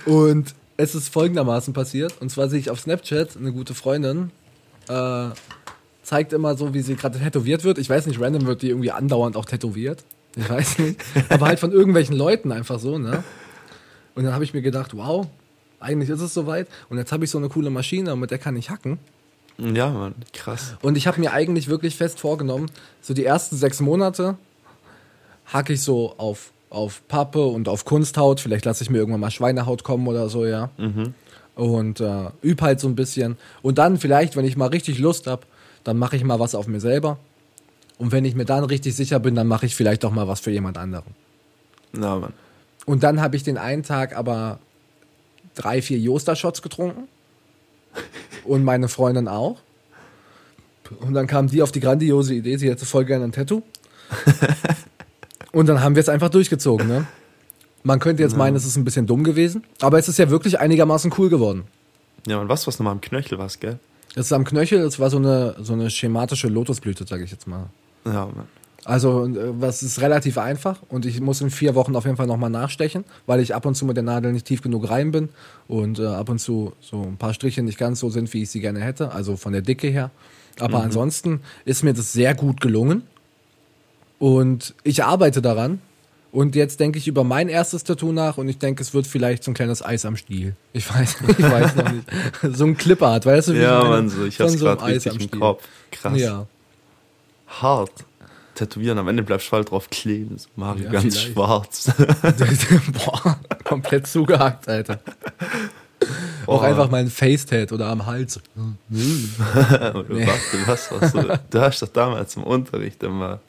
Und 0.07 0.55
es 0.77 0.95
ist 0.95 1.09
folgendermaßen 1.09 1.75
passiert. 1.75 2.15
Und 2.21 2.31
zwar 2.31 2.49
sehe 2.49 2.59
ich 2.59 2.71
auf 2.71 2.81
Snapchat 2.81 3.37
eine 3.37 3.53
gute 3.53 3.75
Freundin, 3.75 4.31
äh, 4.89 5.29
zeigt 6.03 6.33
immer 6.33 6.57
so, 6.57 6.73
wie 6.73 6.81
sie 6.81 6.97
gerade 6.97 7.19
tätowiert 7.19 7.65
wird. 7.65 7.79
Ich 7.79 7.91
weiß 7.91 8.07
nicht, 8.07 8.21
random 8.21 8.47
wird 8.47 8.63
die 8.63 8.69
irgendwie 8.69 8.91
andauernd 8.91 9.37
auch 9.37 9.45
tätowiert. 9.45 10.05
Ich 10.37 10.49
weiß 10.49 10.79
nicht. 10.79 11.01
Aber 11.29 11.47
halt 11.47 11.61
von 11.61 11.73
irgendwelchen 11.73 12.17
Leuten 12.17 12.53
einfach 12.53 12.79
so, 12.79 12.99
ne? 12.99 13.23
Und 14.15 14.25
dann 14.25 14.33
habe 14.33 14.45
ich 14.45 14.55
mir 14.55 14.63
gedacht, 14.63 14.97
wow, 14.97 15.27
eigentlich 15.81 16.11
ist 16.11 16.21
es 16.21 16.35
soweit. 16.35 16.69
Und 16.89 16.99
jetzt 16.99 17.13
habe 17.13 17.25
ich 17.25 17.31
so 17.31 17.39
eine 17.39 17.49
coole 17.49 17.71
Maschine, 17.71 18.13
und 18.13 18.21
mit 18.21 18.31
der 18.31 18.39
kann 18.39 18.57
ich 18.57 18.71
hacken. 18.71 18.99
Ja, 19.59 19.91
Mann, 19.91 20.15
krass. 20.33 20.77
Und 20.83 20.97
ich 20.97 21.07
habe 21.07 21.21
mir 21.21 21.33
eigentlich 21.33 21.69
wirklich 21.69 21.97
fest 21.97 22.19
vorgenommen, 22.19 22.71
so 23.01 23.15
die 23.15 23.25
ersten 23.25 23.57
sechs 23.57 23.81
Monate 23.81 24.37
hacke 25.47 25.75
ich 25.75 25.83
so 25.83 26.15
auf, 26.17 26.51
auf 26.71 27.07
Pappe 27.07 27.45
und 27.45 27.69
auf 27.69 27.85
Kunsthaut. 27.85 28.41
Vielleicht 28.41 28.65
lasse 28.65 28.83
ich 28.83 28.91
mir 28.91 28.99
irgendwann 28.99 29.21
mal 29.21 29.31
Schweinehaut 29.31 29.85
kommen 29.85 30.09
oder 30.09 30.29
so, 30.29 30.45
ja. 30.45 30.71
Und 31.55 32.01
äh, 32.01 32.31
üb 32.43 32.63
halt 32.63 32.81
so 32.81 32.89
ein 32.89 32.97
bisschen. 32.97 33.37
Und 33.63 33.79
dann 33.79 33.99
vielleicht, 33.99 34.35
wenn 34.35 34.45
ich 34.45 34.57
mal 34.57 34.69
richtig 34.69 34.99
Lust 34.99 35.29
habe, 35.29 35.43
dann 35.85 35.99
mache 35.99 36.17
ich 36.17 36.25
mal 36.25 36.41
was 36.41 36.55
auf 36.55 36.67
mir 36.67 36.81
selber. 36.81 37.19
Und 37.97 38.11
wenn 38.11 38.25
ich 38.25 38.35
mir 38.35 38.45
dann 38.45 38.65
richtig 38.65 38.97
sicher 38.97 39.21
bin, 39.21 39.37
dann 39.37 39.47
mache 39.47 39.67
ich 39.67 39.77
vielleicht 39.77 40.05
auch 40.05 40.11
mal 40.11 40.27
was 40.27 40.41
für 40.41 40.51
jemand 40.51 40.79
anderen. 40.79 41.15
Ja, 41.93 42.17
Mann. 42.17 42.33
Und 42.87 43.05
dann 43.05 43.21
habe 43.21 43.37
ich 43.37 43.45
den 43.45 43.57
einen 43.57 43.85
Tag 43.85 44.17
aber 44.17 44.59
drei, 45.55 45.81
vier 45.81 45.99
Joster-Shots 45.99 46.61
getrunken. 46.61 47.07
Und 48.45 48.65
meine 48.65 48.89
Freundin 48.89 49.29
auch. 49.29 49.59
Und 51.01 51.15
dann 51.15 51.27
kam 51.27 51.47
die 51.47 51.63
auf 51.63 51.73
die 51.73 51.81
grandiose 51.81 52.35
Idee, 52.35 52.57
sie 52.57 52.69
hätte 52.69 52.85
voll 52.85 53.05
gerne 53.05 53.25
ein 53.25 53.33
Tattoo. 53.33 53.63
Und 55.53 55.67
dann 55.67 55.81
haben 55.81 55.95
wir 55.95 56.01
es 56.01 56.09
einfach 56.09 56.29
durchgezogen, 56.29 56.87
ne? 56.89 57.07
Man 57.85 58.01
könnte 58.01 58.23
jetzt 58.23 58.37
meinen, 58.37 58.57
es 58.57 58.65
ist 58.65 58.77
ein 58.77 58.85
bisschen 58.85 59.07
dumm 59.07 59.25
gewesen, 59.25 59.63
aber 59.81 59.99
es 59.99 60.09
ist 60.09 60.19
ja 60.19 60.31
wirklich 60.31 60.59
einigermaßen 60.59 61.13
cool 61.19 61.29
geworden. 61.29 61.65
Ja, 62.27 62.39
Mann, 62.39 62.49
was, 62.49 62.67
was 62.67 62.79
nochmal 62.79 62.93
am 62.93 63.01
Knöchel 63.01 63.39
was, 63.39 63.61
gell? 63.61 63.79
Das 64.15 64.27
ist 64.27 64.33
am 64.33 64.45
Knöchel, 64.45 64.83
das 64.83 64.99
war 64.99 65.11
so 65.11 65.19
eine, 65.19 65.57
so 65.61 65.75
eine 65.75 65.91
schematische 65.91 66.49
Lotusblüte, 66.49 67.07
sage 67.07 67.25
ich 67.25 67.31
jetzt 67.31 67.47
mal. 67.47 67.67
Ja, 68.07 68.27
Mann. 68.27 68.47
Also, 68.85 69.27
äh, 69.27 69.61
was 69.61 69.83
ist 69.83 70.01
relativ 70.01 70.39
einfach 70.39 70.81
und 70.89 71.07
ich 71.07 71.21
muss 71.21 71.41
in 71.41 71.51
vier 71.51 71.75
Wochen 71.75 71.97
auf 71.97 72.05
jeden 72.05 72.17
Fall 72.17 72.27
nochmal 72.27 72.51
nachstechen, 72.51 73.05
weil 73.27 73.41
ich 73.41 73.55
ab 73.55 73.65
und 73.67 73.75
zu 73.75 73.87
mit 73.87 73.97
der 73.97 74.05
Nadel 74.05 74.33
nicht 74.33 74.47
tief 74.47 74.63
genug 74.63 74.91
rein 74.91 75.11
bin 75.11 75.31
und 75.69 75.99
äh, 75.99 76.07
ab 76.07 76.29
und 76.29 76.39
zu 76.39 76.73
so 76.81 77.03
ein 77.03 77.17
paar 77.17 77.33
Striche 77.35 77.63
nicht 77.63 77.79
ganz 77.79 78.01
so 78.01 78.11
sind, 78.11 78.33
wie 78.35 78.43
ich 78.43 78.51
sie 78.51 78.61
gerne 78.61 78.81
hätte, 78.81 79.13
also 79.13 79.37
von 79.37 79.53
der 79.53 79.63
Dicke 79.63 79.89
her. 79.89 80.11
Aber 80.61 80.83
ansonsten 80.83 81.41
ist 81.65 81.83
mir 81.83 81.95
das 81.95 82.13
sehr 82.13 82.35
gut 82.35 82.61
gelungen 82.61 83.03
und 84.19 84.75
ich 84.85 85.05
arbeite 85.05 85.43
daran. 85.43 85.81
Und 86.31 86.57
jetzt 86.57 86.81
denke 86.81 86.99
ich 86.99 87.07
über 87.07 87.23
mein 87.23 87.49
erstes 87.49 87.85
Tattoo 87.85 88.11
nach 88.11 88.39
und 88.39 88.49
ich 88.49 88.59
denke, 88.59 88.83
es 88.83 88.93
wird 88.93 89.07
vielleicht 89.07 89.45
so 89.45 89.53
ein 89.53 89.55
kleines 89.55 89.85
Eis 89.85 90.05
am 90.05 90.17
Stiel. 90.17 90.57
Ich 90.73 90.93
weiß, 90.93 91.17
ich 91.39 91.45
weiß 91.45 91.77
noch 91.77 91.93
nicht. 91.93 92.09
So 92.57 92.65
ein 92.65 92.77
Clipart, 92.77 93.25
weißt 93.25 93.49
du? 93.49 93.55
wie 93.55 93.59
Ja, 93.59 93.79
meine? 93.79 93.91
Mann, 93.91 94.09
so, 94.09 94.25
ich 94.25 94.41
hab's 94.41 94.55
so 94.55 94.59
gerade 94.59 94.85
richtig 94.85 95.33
im 95.33 95.39
Kopf. 95.39 95.63
Krass. 95.93 96.19
Ja. 96.19 96.47
Hart. 97.47 97.93
Tätowieren, 98.55 98.99
am 98.99 99.09
Ende 99.09 99.23
bleibst 99.23 99.47
du 99.47 99.51
voll 99.51 99.65
drauf 99.65 99.91
kleben. 99.91 100.39
So 100.39 100.49
Mario 100.57 100.85
Ja, 100.85 100.91
ganz 100.93 101.17
vielleicht. 101.17 101.33
schwarz. 101.35 101.91
Boah, 103.05 103.39
komplett 103.65 104.07
zugehackt, 104.07 104.69
Alter. 104.69 105.01
Auch 106.47 106.63
einfach 106.63 106.91
mal 106.91 106.99
ein 107.01 107.09
Face-Tat 107.11 107.73
oder 107.73 107.87
am 107.89 108.05
Hals. 108.07 108.37
Oder 108.57 110.05
Nee. 110.09 110.27
warte, 110.27 110.67
was 110.67 110.91
warst 110.93 111.15
du? 111.15 111.41
Du 111.51 111.61
hast 111.61 111.81
doch 111.83 111.89
damals 111.89 112.37
im 112.37 112.43
Unterricht 112.45 113.03
immer 113.03 113.41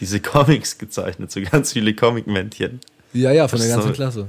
diese 0.00 0.18
Comics 0.20 0.76
gezeichnet, 0.78 1.30
so 1.30 1.40
ganz 1.42 1.72
viele 1.72 1.94
Comic-Männchen. 1.94 2.80
Ja, 3.12 3.30
ja, 3.32 3.46
von 3.48 3.58
der 3.60 3.68
ganzen 3.68 3.88
so- 3.88 3.94
Klasse. 3.94 4.26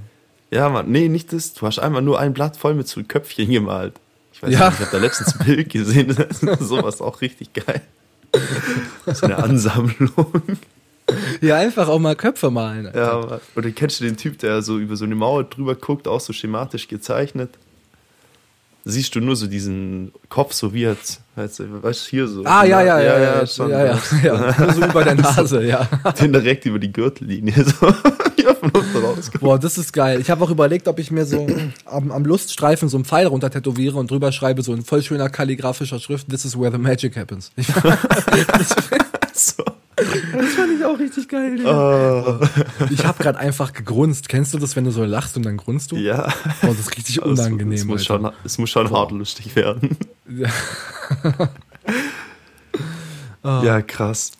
Ja, 0.51 0.67
Mann, 0.69 0.91
nee, 0.91 1.07
nicht 1.07 1.31
das. 1.33 1.53
Du 1.53 1.65
hast 1.65 1.79
einmal 1.79 2.01
nur 2.01 2.19
ein 2.19 2.33
Blatt 2.33 2.57
voll 2.57 2.73
mit 2.75 2.87
so 2.87 3.01
Köpfchen 3.03 3.49
gemalt. 3.49 3.93
Ich 4.33 4.43
weiß 4.43 4.51
Ja. 4.51 4.69
nicht, 4.69 4.79
ich 4.79 4.85
habe 4.85 4.91
da 4.91 4.97
letztens 5.03 5.39
ein 5.39 5.45
Bild 5.45 5.69
gesehen, 5.69 6.15
sowas 6.59 6.99
auch 7.01 7.21
richtig 7.21 7.53
geil. 7.53 7.81
So 9.13 9.25
eine 9.25 9.37
Ansammlung. 9.37 10.41
Ja, 11.41 11.57
einfach 11.57 11.87
auch 11.87 11.99
mal 11.99 12.15
Köpfe 12.15 12.51
malen. 12.51 12.87
Alter. 12.87 12.99
Ja, 12.99 13.25
Mann. 13.25 13.39
Oder 13.55 13.71
kennst 13.71 13.99
du 13.99 14.05
den 14.05 14.17
Typ, 14.17 14.37
der 14.39 14.61
so 14.61 14.77
über 14.77 14.95
so 14.95 15.05
eine 15.05 15.15
Mauer 15.15 15.43
drüber 15.43 15.75
guckt, 15.75 16.07
auch 16.07 16.19
so 16.21 16.33
schematisch 16.33 16.87
gezeichnet? 16.87 17.49
Siehst 18.83 19.13
du 19.13 19.19
nur 19.19 19.35
so 19.35 19.45
diesen 19.45 20.11
Kopf, 20.29 20.53
so 20.53 20.73
wie 20.73 20.81
jetzt, 20.81 21.21
weißt 21.35 21.59
du, 21.59 21.83
weißt 21.83 22.07
hier 22.07 22.27
so. 22.27 22.43
Ah, 22.45 22.63
ja, 22.63 22.81
ja, 22.81 22.99
ja, 22.99 23.19
ja, 23.19 23.35
ja, 23.35 23.45
schon. 23.47 23.69
ja, 23.69 23.85
ja, 23.85 23.99
ja. 24.23 24.55
Nur 24.57 24.73
so 24.73 24.85
über 24.85 25.03
der 25.03 25.15
Nase, 25.21 25.63
ja. 25.63 25.87
Den 26.19 26.33
direkt 26.33 26.65
über 26.65 26.79
die 26.79 26.91
Gürtellinie, 26.91 27.63
so 27.63 27.93
hier 28.35 28.55
von 28.55 28.71
Boah, 29.39 29.59
das 29.59 29.77
ist 29.77 29.93
geil. 29.93 30.19
Ich 30.21 30.29
habe 30.29 30.43
auch 30.43 30.49
überlegt, 30.49 30.87
ob 30.87 30.99
ich 30.99 31.11
mir 31.11 31.25
so 31.25 31.47
am, 31.85 32.11
am 32.11 32.25
Luststreifen 32.25 32.89
so 32.89 32.97
einen 32.97 33.05
Pfeil 33.05 33.27
runter 33.27 33.49
tätowiere 33.49 33.97
und 33.97 34.09
drüber 34.11 34.31
schreibe 34.31 34.61
so 34.63 34.73
in 34.73 34.83
voll 34.83 35.01
schöner 35.03 35.29
kalligraphischer 35.29 35.99
Schrift, 35.99 36.29
This 36.29 36.45
is 36.45 36.57
where 36.59 36.71
the 36.71 36.77
magic 36.77 37.15
happens. 37.17 37.51
Ich, 37.55 37.67
So. 39.33 39.63
das 39.95 40.53
fand 40.55 40.73
ich 40.77 40.83
auch 40.85 40.97
richtig 40.99 41.27
geil. 41.29 41.59
Ja. 41.63 42.39
Oh, 42.39 42.39
Ich 42.89 43.05
habe 43.05 43.21
gerade 43.23 43.37
einfach 43.39 43.71
gegrunzt. 43.73 44.27
Kennst 44.29 44.53
du 44.53 44.57
das, 44.57 44.75
wenn 44.75 44.83
du 44.83 44.91
so 44.91 45.03
lachst 45.05 45.37
und 45.37 45.43
dann 45.45 45.57
grunzt 45.57 45.91
du? 45.91 45.95
ja. 45.97 46.23
Boah, 46.61 46.69
das 46.69 46.79
ist 46.79 46.97
richtig 46.97 47.17
Es, 47.17 47.23
unangenehm. 47.23 47.73
es, 47.73 47.85
muss 47.85 48.03
schon, 48.05 48.29
es 48.43 48.57
muss 48.57 48.69
schon 48.69 48.89
hart 48.91 49.11
lustig 49.11 49.55
werden. 49.55 49.95
Ja, 53.43 53.81
krass. 53.81 54.31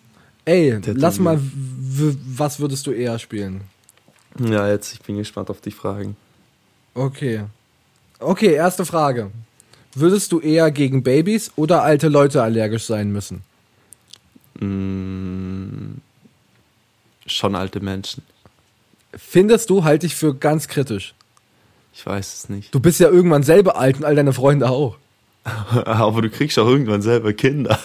Ey, 0.45 0.71
Tätowieren. 0.71 0.99
lass 0.99 1.19
mal, 1.19 1.39
was 2.35 2.59
würdest 2.59 2.85
du 2.87 2.91
eher 2.91 3.17
spielen? 3.19 3.61
Ja, 4.39 4.67
jetzt, 4.67 4.93
ich 4.93 5.01
bin 5.01 5.17
gespannt 5.17 5.49
auf 5.49 5.61
die 5.61 5.71
Fragen. 5.71 6.15
Okay. 6.93 7.43
Okay, 8.19 8.53
erste 8.53 8.85
Frage. 8.85 9.31
Würdest 9.93 10.31
du 10.31 10.39
eher 10.39 10.71
gegen 10.71 11.03
Babys 11.03 11.51
oder 11.55 11.83
alte 11.83 12.07
Leute 12.07 12.41
allergisch 12.41 12.85
sein 12.85 13.11
müssen? 13.11 13.43
Schon 17.25 17.55
alte 17.55 17.79
Menschen. 17.79 18.23
Findest 19.13 19.69
du, 19.69 19.83
halte 19.83 20.05
ich 20.05 20.15
für 20.15 20.35
ganz 20.35 20.67
kritisch. 20.67 21.13
Ich 21.93 22.05
weiß 22.05 22.33
es 22.33 22.49
nicht. 22.49 22.73
Du 22.73 22.79
bist 22.79 22.99
ja 22.99 23.09
irgendwann 23.09 23.43
selber 23.43 23.75
alt 23.77 23.97
und 23.97 24.05
all 24.05 24.15
deine 24.15 24.33
Freunde 24.33 24.69
auch. 24.69 24.97
Aber 25.85 26.21
du 26.21 26.29
kriegst 26.29 26.57
auch 26.59 26.67
irgendwann 26.67 27.01
selber 27.01 27.33
Kinder. 27.33 27.77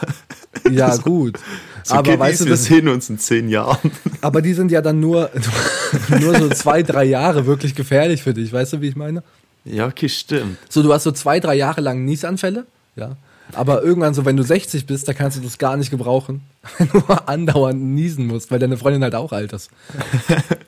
Ja, 0.71 0.97
gut. 0.99 1.39
So 1.87 1.95
aber 1.95 2.03
Kiddies, 2.03 2.21
weißt 2.21 2.41
du, 2.41 2.47
wir 2.47 2.57
sehen 2.57 2.89
uns 2.89 3.09
in 3.11 3.19
zehn 3.21 3.49
Jahren. 3.49 3.93
aber 4.21 4.43
die 4.43 4.55
sind 4.55 4.73
ja 4.73 4.83
dann 4.83 4.99
nur, 4.99 5.31
nur 6.21 6.37
so 6.37 6.49
zwei, 6.49 6.83
drei 6.83 7.05
Jahre 7.05 7.47
wirklich 7.47 7.77
gefährlich 7.77 8.25
für 8.25 8.35
dich. 8.35 8.53
Weißt 8.53 8.73
du, 8.73 8.81
wie 8.81 8.89
ich 8.89 8.97
meine? 8.97 9.23
Ja, 9.65 9.87
okay, 9.87 10.09
stimmt. 10.09 10.59
So, 10.69 10.83
du 10.83 10.93
hast 10.93 11.05
so 11.05 11.13
zwei, 11.13 11.39
drei 11.39 11.55
Jahre 11.55 11.81
lang 11.83 12.05
Niesanfälle, 12.05 12.67
ja. 12.97 13.17
Aber 13.53 13.85
irgendwann 13.85 14.15
so, 14.15 14.25
wenn 14.25 14.37
du 14.37 14.43
60 14.43 14.87
bist, 14.87 15.07
da 15.07 15.13
kannst 15.13 15.39
du 15.39 15.43
das 15.43 15.59
gar 15.59 15.77
nicht 15.77 15.93
gebrauchen, 15.93 16.41
wenn 16.79 16.89
du 16.89 16.99
andauernd 17.27 17.81
niesen 17.81 18.27
musst, 18.27 18.51
weil 18.51 18.59
deine 18.59 18.77
Freundin 18.77 19.05
halt 19.05 19.15
auch 19.15 19.31
alt 19.31 19.53
ist. 19.53 19.71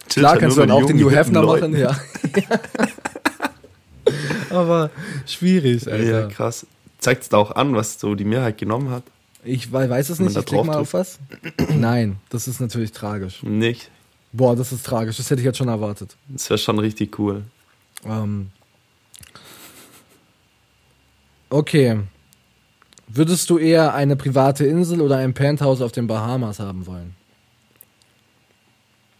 Klar 0.08 0.36
kannst 0.36 0.56
du 0.56 0.60
dann 0.60 0.70
auch 0.70 0.86
den 0.86 1.00
Hugh 1.00 1.10
Hefner 1.10 1.42
machen, 1.42 1.76
ja. 1.76 1.98
Aber 4.50 4.90
schwierig, 5.26 5.90
Alter. 5.90 6.04
Ja, 6.04 6.26
krass. 6.28 6.64
Zeigt 7.00 7.24
es 7.24 7.28
da 7.28 7.38
auch 7.38 7.56
an, 7.56 7.74
was 7.74 7.98
so 7.98 8.14
die 8.14 8.24
Mehrheit 8.24 8.56
genommen 8.56 8.90
hat? 8.90 9.02
Ich 9.44 9.72
wei- 9.72 9.88
weiß 9.88 10.10
es 10.10 10.18
nicht, 10.18 10.30
ich 10.30 10.34
da 10.34 10.42
klick 10.42 10.58
drauf 10.58 10.66
mal 10.66 10.76
auf 10.76 10.92
was. 10.94 11.18
Nein, 11.70 12.16
das 12.28 12.48
ist 12.48 12.60
natürlich 12.60 12.92
tragisch. 12.92 13.42
Nicht. 13.42 13.90
Boah, 14.32 14.54
das 14.56 14.72
ist 14.72 14.84
tragisch, 14.84 15.16
das 15.16 15.30
hätte 15.30 15.40
ich 15.40 15.46
jetzt 15.46 15.58
schon 15.58 15.68
erwartet. 15.68 16.16
Das 16.28 16.50
wäre 16.50 16.58
schon 16.58 16.78
richtig 16.78 17.18
cool. 17.18 17.44
Ähm. 18.04 18.50
Okay. 21.50 22.00
Würdest 23.06 23.48
du 23.48 23.56
eher 23.58 23.94
eine 23.94 24.16
private 24.16 24.66
Insel 24.66 25.00
oder 25.00 25.16
ein 25.16 25.32
Penthouse 25.32 25.80
auf 25.80 25.92
den 25.92 26.06
Bahamas 26.06 26.58
haben 26.60 26.86
wollen? 26.86 27.14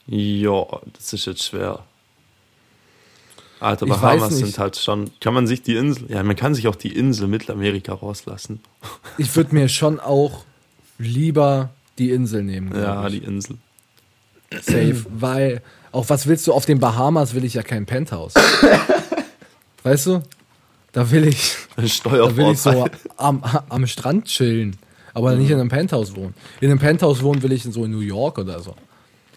Ja, 0.07 0.65
das 0.93 1.13
ist 1.15 1.25
jetzt 1.27 1.43
schwer. 1.45 1.85
Alter, 3.61 3.87
Ich 3.87 3.93
Bahamas 3.93 4.39
sind 4.39 4.59
halt 4.59 4.77
schon. 4.77 5.11
Kann 5.21 5.35
man 5.35 5.47
sich 5.47 5.63
die 5.63 5.75
Insel. 5.77 6.11
Ja, 6.11 6.23
man 6.23 6.37
kann 6.37 6.55
sich 6.55 6.69
auch 6.69 6.77
die 6.77 6.97
Insel 6.97 7.29
Mittelamerika 7.29 7.95
rauslassen. 7.95 8.61
Ich 9.19 9.35
würde 9.35 9.53
mir 9.53 9.69
schon 9.69 9.99
auch 9.99 10.45
lieber 10.99 11.71
die 11.99 12.13
Insel 12.13 12.45
nehmen. 12.45 12.73
Ja, 12.73 13.05
ich. 13.09 13.19
die 13.21 13.27
Insel. 13.27 13.57
Safe. 14.53 15.05
Weil, 15.11 15.61
auch 15.91 16.09
was 16.09 16.29
willst 16.29 16.47
du 16.47 16.53
auf 16.53 16.67
den 16.67 16.79
Bahamas, 16.79 17.35
will 17.35 17.45
ich 17.45 17.55
ja 17.55 17.63
kein 17.63 17.85
Penthouse. 17.85 18.35
weißt 19.83 20.07
du? 20.07 20.23
Da 20.93 21.11
will 21.11 21.27
ich, 21.27 21.57
da 21.77 22.37
will 22.37 22.53
ich 22.53 22.61
so 22.61 22.87
am, 23.17 23.43
am 23.69 23.87
Strand 23.87 24.27
chillen. 24.27 24.77
Aber 25.15 25.35
nicht 25.35 25.51
in 25.51 25.59
einem 25.59 25.69
Penthouse 25.69 26.15
wohnen. 26.15 26.35
In 26.61 26.71
einem 26.71 26.79
Penthouse 26.79 27.23
wohnen 27.23 27.43
will 27.43 27.53
ich 27.53 27.65
so 27.65 27.85
in 27.85 27.91
New 27.91 28.01
York 28.01 28.39
oder 28.39 28.61
so. 28.61 28.75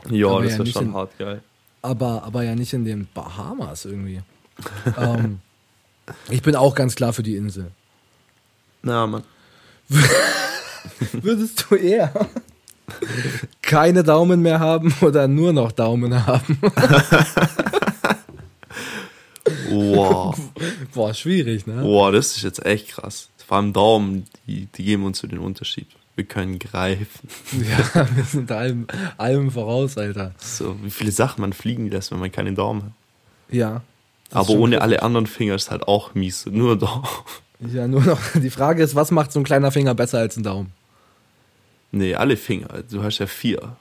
Ja, 0.10 0.39
das 0.39 0.51
wäre 0.51 0.63
nicht 0.63 0.73
schon 0.73 0.86
in- 0.86 0.93
hart 0.93 1.17
geil. 1.17 1.41
Aber, 1.81 2.23
aber 2.23 2.43
ja 2.43 2.55
nicht 2.55 2.73
in 2.73 2.85
den 2.85 3.07
Bahamas 3.13 3.85
irgendwie. 3.85 4.21
ähm, 4.97 5.39
ich 6.29 6.41
bin 6.41 6.55
auch 6.55 6.75
ganz 6.75 6.95
klar 6.95 7.13
für 7.13 7.23
die 7.23 7.35
Insel. 7.35 7.71
Na, 8.83 9.07
Mann. 9.07 9.23
Würdest 11.13 11.65
du 11.69 11.75
eher 11.75 12.11
keine 13.61 14.03
Daumen 14.03 14.41
mehr 14.41 14.59
haben 14.59 14.93
oder 15.01 15.27
nur 15.27 15.53
noch 15.53 15.71
Daumen 15.71 16.25
haben? 16.25 16.59
Wow. 19.69 20.37
Boah, 20.93 21.13
schwierig, 21.13 21.65
ne? 21.65 21.81
Boah, 21.81 22.11
das 22.11 22.35
ist 22.35 22.43
jetzt 22.43 22.65
echt 22.65 22.89
krass. 22.89 23.29
Vor 23.47 23.57
allem 23.57 23.73
Daumen, 23.73 24.27
die, 24.45 24.67
die 24.67 24.83
geben 24.83 25.05
uns 25.05 25.19
so 25.19 25.27
den 25.27 25.39
Unterschied. 25.39 25.87
Wir 26.21 26.27
können 26.27 26.60
greifen. 26.60 27.07
Ja, 27.95 28.07
wir 28.15 28.23
sind 28.23 28.51
allem, 28.51 28.86
allem 29.17 29.49
voraus, 29.49 29.97
Alter. 29.97 30.34
So, 30.38 30.75
wie 30.84 30.91
viele 30.91 31.12
Sachen 31.12 31.41
man 31.41 31.51
fliegen 31.51 31.89
lässt, 31.89 32.12
wenn 32.12 32.19
man 32.19 32.31
keinen 32.31 32.53
Daumen 32.53 32.84
hat. 32.84 32.91
Ja. 33.49 33.81
Aber 34.31 34.51
ohne 34.51 34.75
kritisch. 34.77 34.84
alle 34.84 35.01
anderen 35.01 35.25
Finger 35.25 35.55
ist 35.55 35.71
halt 35.71 35.88
auch 35.88 36.13
mies. 36.13 36.45
Nur 36.45 36.77
Daumen. 36.77 37.03
Ja, 37.73 37.88
nur 37.88 38.01
noch. 38.01 38.19
Die 38.36 38.49
Frage 38.51 38.84
ist, 38.84 38.93
was 38.95 39.10
macht 39.12 39.31
so 39.31 39.39
ein 39.39 39.43
kleiner 39.43 39.71
Finger 39.71 39.93
besser 39.95 40.19
als 40.19 40.38
ein 40.38 40.43
Daumen? 40.43 40.71
Nee, 41.91 42.13
alle 42.15 42.38
Finger. 42.38 42.67
Du 42.89 43.01
hast 43.03 43.17
ja 43.19 43.25
vier. 43.27 43.75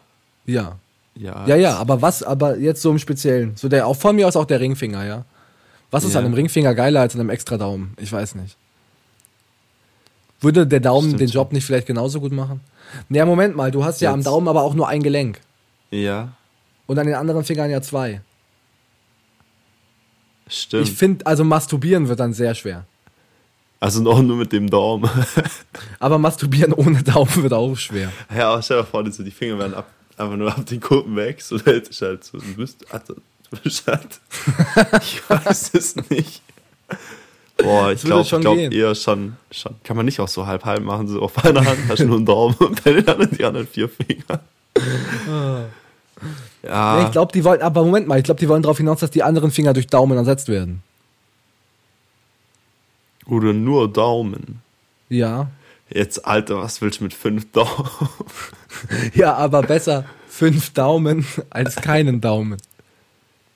Ja. 0.46 0.78
Ja, 1.14 1.46
Ja, 1.46 1.56
ja, 1.56 1.76
aber 1.76 2.00
was, 2.00 2.22
aber 2.22 2.56
jetzt 2.56 2.80
so 2.82 2.90
im 2.90 2.98
Speziellen. 2.98 3.52
So 3.56 3.68
der, 3.68 3.86
auch 3.86 3.96
von 3.96 4.16
mir 4.16 4.26
aus 4.26 4.36
auch 4.36 4.46
der 4.46 4.60
Ringfinger, 4.60 5.04
ja. 5.04 5.24
Was 5.90 6.04
ist 6.04 6.14
Ja. 6.14 6.20
an 6.20 6.24
einem 6.24 6.34
Ringfinger 6.34 6.74
geiler 6.74 7.00
als 7.02 7.14
an 7.14 7.20
einem 7.20 7.30
extra 7.30 7.58
Daumen? 7.58 7.92
Ich 8.00 8.10
weiß 8.10 8.34
nicht. 8.36 8.56
Würde 10.40 10.66
der 10.66 10.80
Daumen 10.80 11.08
Stimmt 11.08 11.20
den. 11.20 11.28
Job 11.28 11.52
nicht 11.52 11.64
vielleicht 11.64 11.86
genauso 11.86 12.20
gut 12.20 12.32
machen? 12.32 12.60
Naja, 13.08 13.26
Moment 13.26 13.56
mal, 13.56 13.70
du 13.70 13.84
hast 13.84 14.00
ja 14.00 14.10
am 14.12 14.20
Jetzt. 14.20 14.26
Daumen 14.26 14.48
aber 14.48 14.62
auch 14.62 14.74
nur 14.74 14.88
ein 14.88 15.02
Gelenk. 15.02 15.40
Ja, 15.90 16.32
Und 16.86 16.98
an 16.98 17.06
den 17.06 17.16
anderen 17.16 17.44
Fingern 17.44 17.70
ja 17.70 17.82
zwei. 17.82 18.20
stimmt. 20.48 20.88
Ich 20.88 20.94
finde, 20.94 21.26
also 21.26 21.44
masturbieren 21.44 22.08
wird 22.08 22.20
dann 22.20 22.32
sehr 22.32 22.54
schwer. 22.54 22.84
also 23.80 24.00
noch 24.02 24.20
nur 24.22 24.36
mit 24.36 24.52
dem 24.52 24.68
Daumen. 24.68 25.08
Aber 26.00 26.18
masturbieren 26.18 26.72
ohne 26.72 27.02
Daumen 27.02 27.42
wird 27.42 27.52
auch 27.52 27.76
schwer. 27.76 28.12
ja, 28.34 28.50
aber 28.52 28.62
stell 28.62 28.78
dir 28.78 28.84
vor, 28.84 29.04
die 29.04 29.30
Finger 29.30 29.58
werden 29.58 29.74
ab, 29.74 29.90
einfach 30.16 30.36
nur 30.36 30.50
ab 30.50 30.66
den 30.66 30.80
Kuppen 30.80 31.16
weg. 31.16 31.40
So, 31.42 31.58
da 31.58 31.70
hätte 31.72 31.90
ich 31.90 32.00
halt 32.02 32.24
so, 32.24 32.38
du 32.38 32.54
bist, 32.54 32.92
Alter, 32.92 33.14
du 33.14 33.56
bist 33.62 33.86
halt, 33.86 34.20
ich 35.02 35.28
weiß 35.30 35.74
es 35.74 35.96
nicht. 36.10 36.42
Boah, 37.62 37.92
ich 37.92 38.02
glaube 38.02 38.24
schon 38.24 38.40
glaub 38.40 38.56
eher 38.56 38.94
schon, 38.94 39.36
schon. 39.50 39.74
Kann 39.84 39.96
man 39.96 40.06
nicht 40.06 40.20
auch 40.20 40.28
so 40.28 40.46
halb 40.46 40.64
halb 40.64 40.82
machen, 40.82 41.08
so 41.08 41.20
auf 41.22 41.44
einer 41.44 41.64
Hand 41.64 41.78
hast 41.88 42.00
du 42.00 42.06
nur 42.06 42.16
einen 42.16 42.26
Daumen 42.26 42.54
und 42.58 42.82
bei 42.84 42.92
den 42.92 43.06
anderen 43.08 43.36
die 43.36 43.44
anderen 43.44 43.66
vier 43.66 43.88
Finger. 43.88 44.40
Ja, 46.62 46.98
Nee, 46.98 47.04
ich 47.06 47.12
glaube, 47.12 47.32
die 47.32 47.44
wollen, 47.44 47.62
aber 47.62 47.84
Moment 47.84 48.06
mal, 48.06 48.18
ich 48.18 48.24
glaube, 48.24 48.40
die 48.40 48.48
wollen 48.48 48.62
darauf 48.62 48.76
hinaus, 48.76 49.00
dass 49.00 49.10
die 49.10 49.22
anderen 49.22 49.50
Finger 49.50 49.72
durch 49.72 49.86
Daumen 49.86 50.16
ersetzt 50.18 50.48
werden. 50.48 50.82
oder 53.26 53.52
nur 53.52 53.90
Daumen. 53.90 54.60
Ja. 55.08 55.48
Jetzt, 55.88 56.24
Alter, 56.26 56.58
was 56.58 56.80
willst 56.82 57.00
du 57.00 57.04
mit 57.04 57.14
fünf 57.14 57.50
Daumen? 57.52 57.88
Ja, 59.14 59.34
aber 59.34 59.62
besser 59.62 60.04
fünf 60.28 60.72
Daumen 60.72 61.26
als 61.50 61.76
keinen 61.76 62.20
Daumen. 62.20 62.56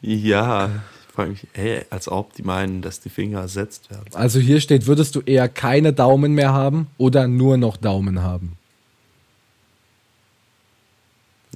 Ja, 0.03 0.69
frage 1.15 1.31
mich, 1.31 1.47
ey, 1.55 1.83
als 1.91 2.09
ob 2.09 2.35
die 2.35 2.43
meinen, 2.43 2.83
dass 2.83 3.01
die 3.01 3.09
Finger 3.09 3.41
ersetzt 3.41 3.91
werden. 3.91 4.05
Also 4.15 4.41
hier 4.41 4.61
steht, 4.61 4.87
würdest 4.87 5.15
du 5.15 5.21
eher 5.21 5.49
keine 5.49 5.93
Daumen 5.93 6.35
mehr 6.35 6.53
haben 6.53 6.89
oder 6.99 7.29
nur 7.29 7.57
noch 7.57 7.77
Daumen 7.77 8.23
haben? 8.23 8.57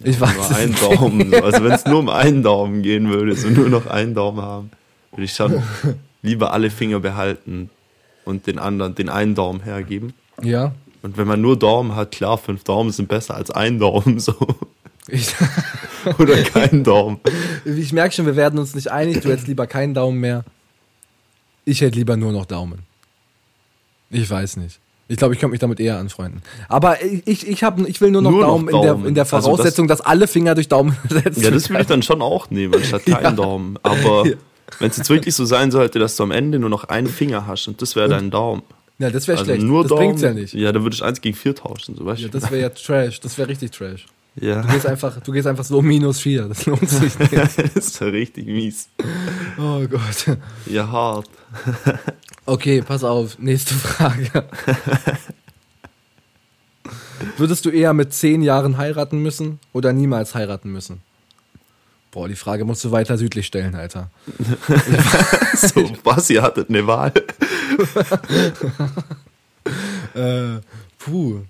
Ich 0.04 0.20
weiß 0.20 0.36
nur 0.36 0.56
einen 0.56 0.70
nicht. 0.70 0.82
Daumen. 0.82 1.30
so. 1.30 1.36
Also 1.38 1.64
wenn 1.64 1.72
es 1.72 1.84
nur 1.84 1.98
um 1.98 2.08
einen 2.08 2.42
Daumen 2.42 2.82
gehen 2.82 3.08
würde, 3.10 3.34
so 3.34 3.48
nur 3.48 3.68
noch 3.68 3.86
einen 3.86 4.14
Daumen 4.14 4.40
haben, 4.40 4.70
würde 5.10 5.24
ich 5.24 5.32
schon 5.32 5.60
lieber 6.22 6.52
alle 6.52 6.70
Finger 6.70 7.00
behalten 7.00 7.70
und 8.24 8.46
den 8.46 8.60
anderen, 8.60 8.94
den 8.94 9.08
einen 9.08 9.34
Daumen 9.34 9.62
hergeben. 9.62 10.14
Ja. 10.40 10.72
Und 11.02 11.16
wenn 11.16 11.26
man 11.26 11.40
nur 11.40 11.58
Daumen 11.58 11.96
hat, 11.96 12.12
klar, 12.12 12.38
fünf 12.38 12.62
Daumen 12.64 12.90
sind 12.90 13.08
besser 13.08 13.34
als 13.34 13.50
ein 13.50 13.78
Daumen, 13.78 14.20
so. 14.20 14.34
Ich, 15.08 15.34
Oder 16.18 16.42
kein 16.42 16.84
Daumen. 16.84 17.18
ich 17.64 17.92
merke 17.92 18.14
schon, 18.14 18.26
wir 18.26 18.36
werden 18.36 18.58
uns 18.58 18.74
nicht 18.74 18.90
einig. 18.90 19.20
Du 19.20 19.30
hättest 19.30 19.48
lieber 19.48 19.66
keinen 19.66 19.94
Daumen 19.94 20.20
mehr. 20.20 20.44
Ich 21.64 21.80
hätte 21.80 21.96
lieber 21.98 22.16
nur 22.16 22.32
noch 22.32 22.46
Daumen. 22.46 22.80
Ich 24.10 24.28
weiß 24.28 24.56
nicht. 24.58 24.78
Ich 25.10 25.16
glaube, 25.16 25.32
ich 25.34 25.40
könnte 25.40 25.52
mich 25.52 25.60
damit 25.60 25.80
eher 25.80 25.96
anfreunden. 25.98 26.42
Aber 26.68 27.02
ich, 27.02 27.46
ich, 27.48 27.64
hab, 27.64 27.78
ich 27.88 28.00
will 28.00 28.10
nur 28.10 28.20
noch 28.22 28.30
Nur 28.30 28.40
noch 28.42 28.48
Daumen, 28.48 28.68
in, 28.68 28.80
der, 28.82 28.92
Daumen. 28.92 29.06
in 29.06 29.14
der 29.14 29.24
Also 29.24 29.36
das- 29.36 29.44
Voraussetzung, 29.46 29.88
dass 29.88 30.00
alle 30.02 30.26
Finger 30.28 30.54
durch 30.54 30.68
Daumen 30.68 30.96
ersetzt 31.08 31.40
Ja, 31.42 31.50
das 31.50 31.70
würde 31.70 31.82
ich 31.82 31.88
dann 31.88 32.02
schon 32.02 32.20
auch 32.20 32.50
nehmen, 32.50 32.74
anstatt 32.74 33.06
keinen 33.06 33.22
Ja. 33.24 33.30
Daumen. 33.32 33.78
Aber 33.82 34.26
Ja. 34.26 34.34
wenn 34.78 34.90
es 34.90 34.98
jetzt 34.98 35.08
wirklich 35.08 35.34
so 35.34 35.46
sein 35.46 35.70
sollte, 35.70 35.98
dass 35.98 36.16
du 36.16 36.22
am 36.24 36.30
Ende 36.30 36.58
nur 36.58 36.68
noch 36.68 36.84
einen 36.84 37.06
Finger 37.08 37.46
hast 37.46 37.68
und 37.68 37.80
das 37.80 37.96
wäre 37.96 38.08
dein 38.10 38.30
Daumen. 38.30 38.62
Ja, 38.98 39.08
das 39.10 39.28
wäre 39.28 39.38
Also 39.38 39.50
schlecht. 39.50 39.64
nur 39.64 39.82
das 39.84 39.88
Daumen. 39.90 40.00
bringt's 40.08 40.22
ja 40.22 40.32
nicht. 40.34 40.52
Ja, 40.54 40.72
dann 40.72 40.82
würde 40.82 40.94
ich 40.94 41.02
eins 41.02 41.20
gegen 41.22 41.36
vier 41.36 41.54
tauschen, 41.54 41.94
so 41.96 42.04
weißt 42.04 42.20
Ja, 42.20 42.28
das 42.28 42.50
wäre 42.50 42.60
ja 42.60 42.68
Trash. 42.68 43.20
Das 43.20 43.38
wäre 43.38 43.48
richtig 43.48 43.70
Trash. 43.70 44.04
Ja, 44.36 44.62
Du 44.62 44.68
gehst 44.68 44.86
einfach, 44.86 45.20
du 45.20 45.32
gehst 45.32 45.46
einfach 45.46 45.64
so 45.64 45.82
minus 45.82 46.20
vier. 46.20 46.48
Das 46.48 46.64
lohnt 46.66 46.88
sich 46.88 47.18
nicht. 47.18 47.32
das 47.36 47.56
ist 47.58 48.00
ja 48.00 48.06
richtig 48.06 48.46
mies. 48.46 48.88
Oh 49.58 49.80
Gott. 49.88 50.38
Ja, 50.66 50.88
hart. 50.90 51.28
Okay, 52.46 52.82
pass 52.82 53.02
auf. 53.04 53.38
Nächste 53.38 53.74
Frage. 53.74 54.44
Würdest 57.36 57.64
du 57.64 57.70
eher 57.70 57.92
mit 57.94 58.12
zehn 58.12 58.42
Jahren 58.42 58.76
heiraten 58.76 59.20
müssen 59.22 59.58
oder 59.72 59.92
niemals 59.92 60.34
heiraten 60.34 60.70
müssen? 60.70 61.02
Boah, 62.10 62.28
die 62.28 62.36
Frage 62.36 62.64
musst 62.64 62.84
du 62.84 62.90
weiter 62.90 63.18
südlich 63.18 63.46
stellen, 63.46 63.74
Alter. 63.74 64.10
So, 65.54 65.90
was, 66.04 66.30
ihr 66.30 66.42
hattet 66.42 66.68
eine 66.68 66.86
Wahl? 66.86 67.12
Äh, 70.14 70.60
puh. 70.98 71.42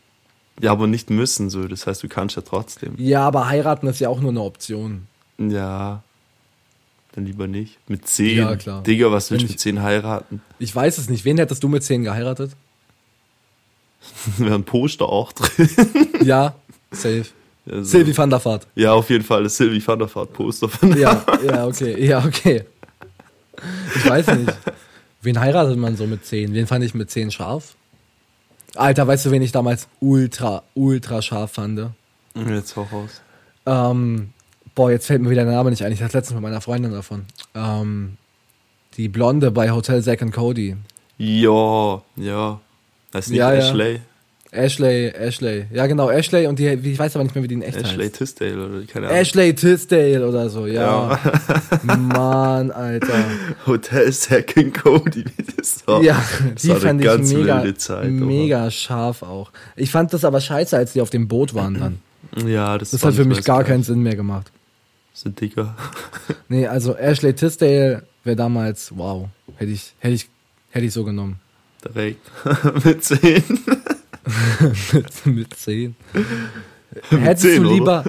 Ja, 0.60 0.72
aber 0.72 0.86
nicht 0.86 1.10
müssen, 1.10 1.50
so. 1.50 1.66
Das 1.68 1.86
heißt, 1.86 2.02
du 2.02 2.08
kannst 2.08 2.36
ja 2.36 2.42
trotzdem. 2.42 2.94
Ja, 2.98 3.26
aber 3.26 3.48
heiraten 3.48 3.86
ist 3.86 4.00
ja 4.00 4.08
auch 4.08 4.20
nur 4.20 4.30
eine 4.30 4.40
Option. 4.42 5.06
Ja. 5.38 6.02
dann 7.14 7.26
lieber 7.26 7.46
nicht. 7.46 7.78
Mit 7.88 8.06
10. 8.06 8.38
Ja, 8.38 8.56
klar. 8.56 8.82
Digga, 8.82 9.10
was 9.12 9.30
willst 9.30 9.44
du 9.44 9.48
mit 9.48 9.60
10 9.60 9.82
heiraten? 9.82 10.42
Ich 10.58 10.74
weiß 10.74 10.98
es 10.98 11.08
nicht. 11.08 11.24
Wen 11.24 11.38
hättest 11.38 11.62
du 11.62 11.68
mit 11.68 11.82
10 11.84 12.04
geheiratet? 12.04 12.52
Wäre 14.38 14.54
ein 14.54 14.64
Poster 14.64 15.06
auch 15.08 15.32
drin. 15.32 15.68
Ja, 16.22 16.54
safe. 16.90 17.26
Also, 17.70 17.84
Sylvie 17.84 18.16
van 18.16 18.30
der 18.30 18.42
Vaart. 18.44 18.66
Ja, 18.74 18.92
auf 18.92 19.10
jeden 19.10 19.24
Fall 19.24 19.42
das 19.42 19.56
Sylvie 19.56 19.86
van 19.86 19.98
der 19.98 20.12
Vaart 20.14 20.32
Poster 20.32 20.68
von 20.68 20.96
Ja, 20.96 21.22
ja, 21.44 21.66
okay, 21.66 22.02
ja, 22.04 22.24
okay. 22.24 22.64
Ich 23.94 24.08
weiß 24.08 24.28
nicht. 24.28 24.54
Wen 25.20 25.38
heiratet 25.40 25.76
man 25.76 25.96
so 25.96 26.06
mit 26.06 26.24
10? 26.24 26.54
Wen 26.54 26.66
fand 26.66 26.84
ich 26.84 26.94
mit 26.94 27.10
10 27.10 27.30
scharf? 27.30 27.74
Alter, 28.78 29.06
weißt 29.06 29.26
du, 29.26 29.30
wen 29.30 29.42
ich 29.42 29.52
damals 29.52 29.88
ultra, 30.00 30.62
ultra 30.74 31.20
scharf 31.20 31.52
fand? 31.52 31.90
Jetzt 32.34 32.76
hau 32.76 32.82
raus. 32.92 33.20
Ähm, 33.66 34.32
boah, 34.74 34.90
jetzt 34.90 35.06
fällt 35.06 35.20
mir 35.20 35.30
wieder 35.30 35.44
der 35.44 35.54
Name 35.54 35.70
nicht 35.70 35.84
ein. 35.84 35.92
Ich 35.92 36.02
hatte 36.02 36.16
letztens 36.16 36.34
mit 36.34 36.42
meiner 36.42 36.60
Freundin 36.60 36.92
davon. 36.92 37.26
Ähm, 37.54 38.16
die 38.96 39.08
Blonde 39.08 39.50
bei 39.50 39.70
Hotel 39.70 40.02
Zack 40.02 40.22
and 40.22 40.32
Cody. 40.32 40.76
Ja, 41.18 42.02
ja. 42.16 42.60
Das 43.10 43.26
ist 43.26 43.30
nicht 43.30 43.38
Ja, 43.38 43.52
ja. 43.52 43.60
Ashley. 44.50 45.08
Ashley. 45.08 45.66
Ja, 45.72 45.86
genau, 45.86 46.10
Ashley 46.10 46.46
und 46.46 46.58
die, 46.58 46.68
ich 46.68 46.98
weiß 46.98 47.16
aber 47.16 47.24
nicht 47.24 47.34
mehr, 47.34 47.44
wie 47.44 47.48
die 47.48 47.54
in 47.54 47.62
echt 47.62 47.76
Ashley 47.76 48.04
heißt. 48.04 48.16
Tisdale 48.16 48.66
oder 48.66 48.82
keine 48.86 49.06
Ahnung. 49.08 49.18
Ashley 49.20 49.54
Tisdale 49.54 50.26
oder 50.26 50.48
so, 50.48 50.66
ja. 50.66 51.18
Mann, 51.82 52.70
Alter. 52.70 53.24
Hotel 53.66 54.10
Second 54.12 54.74
Cody, 54.74 55.24
wie 55.36 55.44
das 55.56 55.86
war. 55.86 56.02
Ja, 56.02 56.22
Das 56.54 56.62
die 56.62 56.70
eine 56.70 56.80
fand 56.80 57.00
ich 57.00 57.06
ganz 57.06 57.32
mega, 57.32 57.74
Zeit, 57.76 58.10
mega 58.10 58.70
scharf 58.70 59.22
auch. 59.22 59.50
Ich 59.76 59.90
fand 59.90 60.12
das 60.12 60.24
aber 60.24 60.40
scheiße, 60.40 60.76
als 60.76 60.94
die 60.94 61.00
auf 61.02 61.10
dem 61.10 61.28
Boot 61.28 61.54
waren 61.54 61.74
dann. 61.74 61.98
Ja, 62.48 62.78
das, 62.78 62.92
Das 62.92 63.04
hat 63.04 63.14
für 63.14 63.24
mich 63.24 63.44
gar 63.44 63.60
das 63.60 63.68
keinen. 63.68 63.82
Sinn 63.82 64.02
mehr 64.02 64.16
gemacht. 64.16 64.50
So 65.12 65.30
dicker. 65.30 65.74
Nee, 66.50 66.66
also 66.66 66.94
Ashley 66.96 67.34
Tisdale 67.34 68.02
wäre 68.24 68.36
damals, 68.36 68.92
wow, 68.96 69.28
hätte 69.56 69.72
ich, 69.72 69.94
hätte 69.98 70.14
ich, 70.14 70.28
hätte 70.70 70.86
ich 70.86 70.92
so 70.94 71.04
genommen. 71.04 71.40
Direkt. 71.84 72.20
mit 72.84 73.04
10. 73.04 73.42
mit, 74.92 75.26
mit 75.26 75.54
10. 75.54 75.96
Hättest 77.10 77.42
10, 77.42 77.62
du 77.62 77.68
lieber, 77.68 78.04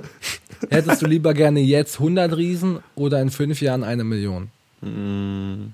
hättest 0.69 1.01
du 1.01 1.05
lieber 1.05 1.34
gerne 1.34 1.60
jetzt 1.60 1.99
100 1.99 2.36
Riesen 2.36 2.79
oder 2.95 3.21
in 3.21 3.29
fünf 3.29 3.62
Jahren 3.62 3.84
eine 3.84 4.03
Million? 4.03 4.49
Mm. 4.82 5.73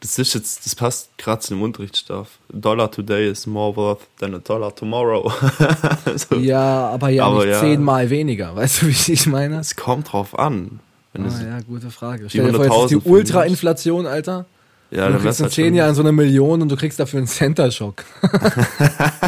Das 0.00 0.18
ist 0.18 0.34
jetzt, 0.34 0.66
das 0.66 0.74
passt 0.74 1.16
gerade 1.16 1.40
zu 1.40 1.54
dem 1.54 1.62
Unterrichtsstoff. 1.62 2.38
Dollar 2.52 2.90
today 2.90 3.30
is 3.30 3.46
more 3.46 3.74
worth 3.74 4.00
than 4.18 4.34
a 4.34 4.38
dollar 4.38 4.74
tomorrow. 4.74 5.32
so, 6.16 6.34
Ja, 6.36 6.90
aber 6.90 7.08
ja 7.08 7.24
Aber 7.24 7.46
nicht 7.46 7.54
ja. 7.54 7.60
zehnmal 7.60 8.10
weniger. 8.10 8.54
Weißt 8.54 8.82
du, 8.82 8.86
wie 8.88 9.12
ich 9.12 9.26
meine? 9.26 9.60
Es 9.60 9.74
kommt 9.76 10.12
drauf 10.12 10.38
an. 10.38 10.80
Ah, 11.16 11.20
ja, 11.42 11.60
gute 11.60 11.90
Frage. 11.90 12.28
Stell 12.28 12.52
dir 12.52 12.54
vor, 12.54 12.64
jetzt 12.64 12.72
100.000 12.74 12.84
ist 12.84 12.90
die 12.90 13.08
Ultra-Inflation, 13.08 14.06
Alter. 14.06 14.44
Ja, 14.90 15.08
du 15.08 15.18
kriegst 15.18 15.40
in 15.40 15.44
halt 15.44 15.52
zehn 15.54 15.66
schon- 15.66 15.74
Jahren 15.74 15.94
so 15.94 16.02
eine 16.02 16.12
Million 16.12 16.62
und 16.62 16.68
du 16.68 16.76
kriegst 16.76 16.98
dafür 17.00 17.18
einen 17.18 17.26
Center-Shock. 17.26 18.04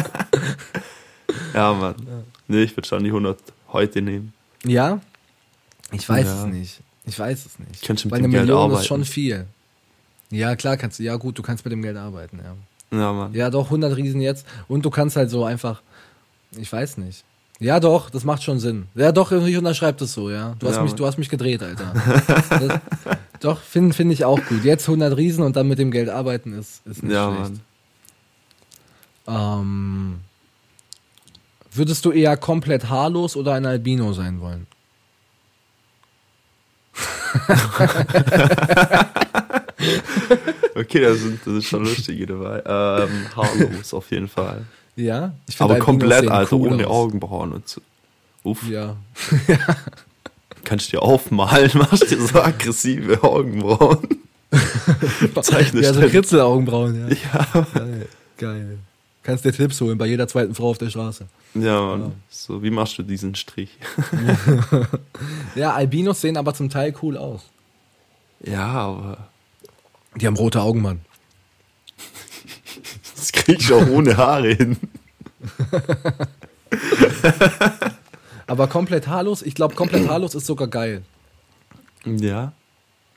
Ja, 1.53 1.73
Mann. 1.73 1.95
Nee, 2.47 2.63
ich 2.63 2.75
würde 2.77 2.87
schon 2.87 3.03
die 3.03 3.09
100 3.09 3.37
heute 3.73 4.01
nehmen. 4.01 4.33
Ja? 4.63 4.99
Ich 5.91 6.07
weiß 6.07 6.25
Ja. 6.25 6.39
es 6.41 6.45
nicht. 6.45 6.79
Ich 7.05 7.17
weiß 7.17 7.45
es 7.45 7.59
nicht. 7.59 7.81
Kannst 7.83 8.03
du 8.03 8.07
mit 8.07 8.13
Weil 8.13 8.19
dem 8.21 8.25
eine 8.25 8.33
Geld 8.33 8.45
Million 8.47 8.63
arbeiten. 8.63 8.81
ist 8.81 8.87
schon 8.87 9.05
viel. 9.05 9.45
Ja, 10.29 10.55
klar 10.55 10.77
kannst 10.77 10.99
du. 10.99 11.03
Ja, 11.03 11.15
gut, 11.15 11.37
du 11.37 11.41
kannst 11.41 11.65
mit 11.65 11.71
dem 11.71 11.81
Geld 11.81 11.97
arbeiten, 11.97 12.39
ja. 12.43 12.97
Ja, 12.97 13.13
Mann. 13.13 13.33
Ja, 13.33 13.49
doch, 13.49 13.65
100 13.65 13.95
Riesen 13.95 14.21
jetzt. 14.21 14.45
Und 14.67 14.85
du 14.85 14.89
kannst 14.89 15.15
halt 15.15 15.29
so 15.29 15.43
einfach, 15.45 15.81
ich 16.57 16.71
weiß 16.71 16.97
nicht. 16.97 17.23
Ja, 17.59 17.79
doch, 17.79 18.09
das 18.09 18.23
macht 18.23 18.43
schon 18.43 18.59
Sinn. 18.59 18.85
Ja, 18.93 19.11
doch, 19.11 19.31
ich 19.31 19.57
unterschreibe 19.57 19.97
das 19.99 20.13
so, 20.13 20.29
ja. 20.29 20.55
Du 20.59 20.67
hast, 20.67 20.75
Ja, 20.75 20.81
mich, 20.83 20.91
Mann. 20.91 20.97
du 20.97 21.05
hast 21.07 21.17
mich 21.17 21.29
gedreht, 21.29 21.63
Alter. 21.63 21.93
das, 22.49 22.79
doch, 23.39 23.61
finde 23.61 23.93
find 23.93 24.11
ich 24.11 24.25
auch 24.25 24.39
gut. 24.47 24.63
Jetzt 24.63 24.87
100 24.87 25.15
Riesen 25.17 25.43
und 25.43 25.55
dann 25.55 25.67
mit 25.67 25.79
dem 25.79 25.91
Geld 25.91 26.09
arbeiten 26.09 26.53
ist, 26.53 26.85
ist 26.85 27.03
nicht 27.03 27.13
Ja, 27.13 27.33
schlecht. 27.33 27.61
Mann. 29.25 29.61
Ähm, 29.61 30.15
würdest 31.71 32.05
du 32.05 32.11
eher 32.11 32.37
komplett 32.37 32.89
haarlos 32.89 33.35
oder 33.35 33.53
ein 33.53 33.65
Albino 33.65 34.13
sein 34.13 34.41
wollen? 34.41 34.67
Okay, 40.75 41.01
da 41.01 41.13
sind, 41.15 41.39
das 41.45 41.53
ist 41.55 41.65
schon 41.65 41.83
lustige 41.83 42.25
dabei. 42.27 42.61
Ähm, 42.65 43.25
haarlos 43.35 43.93
auf 43.93 44.09
jeden 44.11 44.27
Fall. 44.27 44.65
Ja? 44.95 45.33
Ich 45.47 45.55
find 45.57 45.61
Aber 45.61 45.73
Albinos 45.75 45.85
komplett, 45.85 46.27
Alter, 46.29 46.55
cool 46.55 46.73
ohne 46.73 46.87
aus. 46.87 46.93
Augenbrauen 46.93 47.51
und 47.53 47.67
so. 47.67 47.81
Uff, 48.43 48.67
Ja. 48.67 48.95
kannst 50.67 50.87
du 50.87 50.97
dir 50.97 51.01
aufmalen, 51.01 51.71
machst 51.75 52.11
dir 52.11 52.19
so 52.21 52.41
aggressive 52.41 53.23
Augenbrauen. 53.23 54.07
Zeichne 55.41 55.81
ja, 55.81 55.93
so 55.93 55.99
schnell. 55.99 56.09
Kritzelaugenbrauen, 56.11 57.09
ja. 57.09 57.15
Ja, 57.15 57.65
Geil. 57.73 58.07
Geil. 58.37 58.77
Kannst 59.23 59.43
dir 59.45 59.51
Tipps 59.51 59.81
holen 59.81 59.97
bei 59.97 60.05
jeder 60.05 60.27
zweiten 60.27 60.55
Frau 60.55 60.69
auf 60.69 60.77
der 60.77 60.89
Straße. 60.89 61.25
ja, 61.55 61.81
Mann. 61.81 62.13
So, 62.29 62.61
wie 62.63 62.69
machst 62.69 62.97
du 62.97 63.03
diesen 63.03 63.35
Strich? 63.35 63.77
Ja, 65.55 65.73
Albinos 65.73 66.21
sehen 66.21 66.37
aber 66.37 66.53
zum 66.53 66.69
Teil 66.69 66.93
cool 67.01 67.17
aus. 67.17 67.41
Ja, 68.43 68.67
aber 68.67 69.27
Die 70.15 70.27
haben 70.27 70.35
rote 70.37 70.61
Augen, 70.61 70.81
Mann. 70.81 71.01
das 73.15 73.31
krieg 73.31 73.59
ich 73.59 73.73
auch 73.73 73.87
ohne 73.87 74.15
Haare 74.15 74.53
hin. 74.53 74.77
Aber 78.47 78.67
komplett 78.67 79.07
haarlos, 79.07 79.41
ich 79.41 79.55
glaube, 79.55 79.75
komplett 79.75 80.07
haarlos 80.09 80.35
ist 80.35 80.45
sogar 80.45 80.67
geil. 80.67 81.03
Ja, 82.05 82.53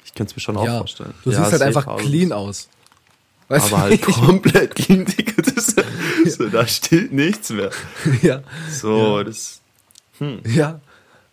ich 0.05 0.15
kann 0.15 0.27
es 0.27 0.35
mir 0.35 0.41
schon 0.41 0.57
auch 0.57 0.65
ja. 0.65 0.79
vorstellen. 0.79 1.15
Du 1.25 1.31
ja, 1.31 1.39
siehst 1.41 1.53
halt 1.53 1.63
einfach 1.63 1.87
haarlos. 1.87 2.07
clean 2.07 2.33
aus. 2.33 2.69
Weißt 3.49 3.73
Aber 3.73 3.77
du, 3.77 3.83
halt 3.91 4.03
komplett 4.03 4.75
clean, 4.75 5.05
Digga. 5.05 5.43
Das, 5.43 5.75
so, 6.37 6.49
da 6.49 6.67
steht 6.67 7.13
nichts 7.13 7.51
mehr. 7.51 7.71
ja, 8.23 8.43
So, 8.71 9.23
das. 9.23 9.61
ja. 10.47 10.81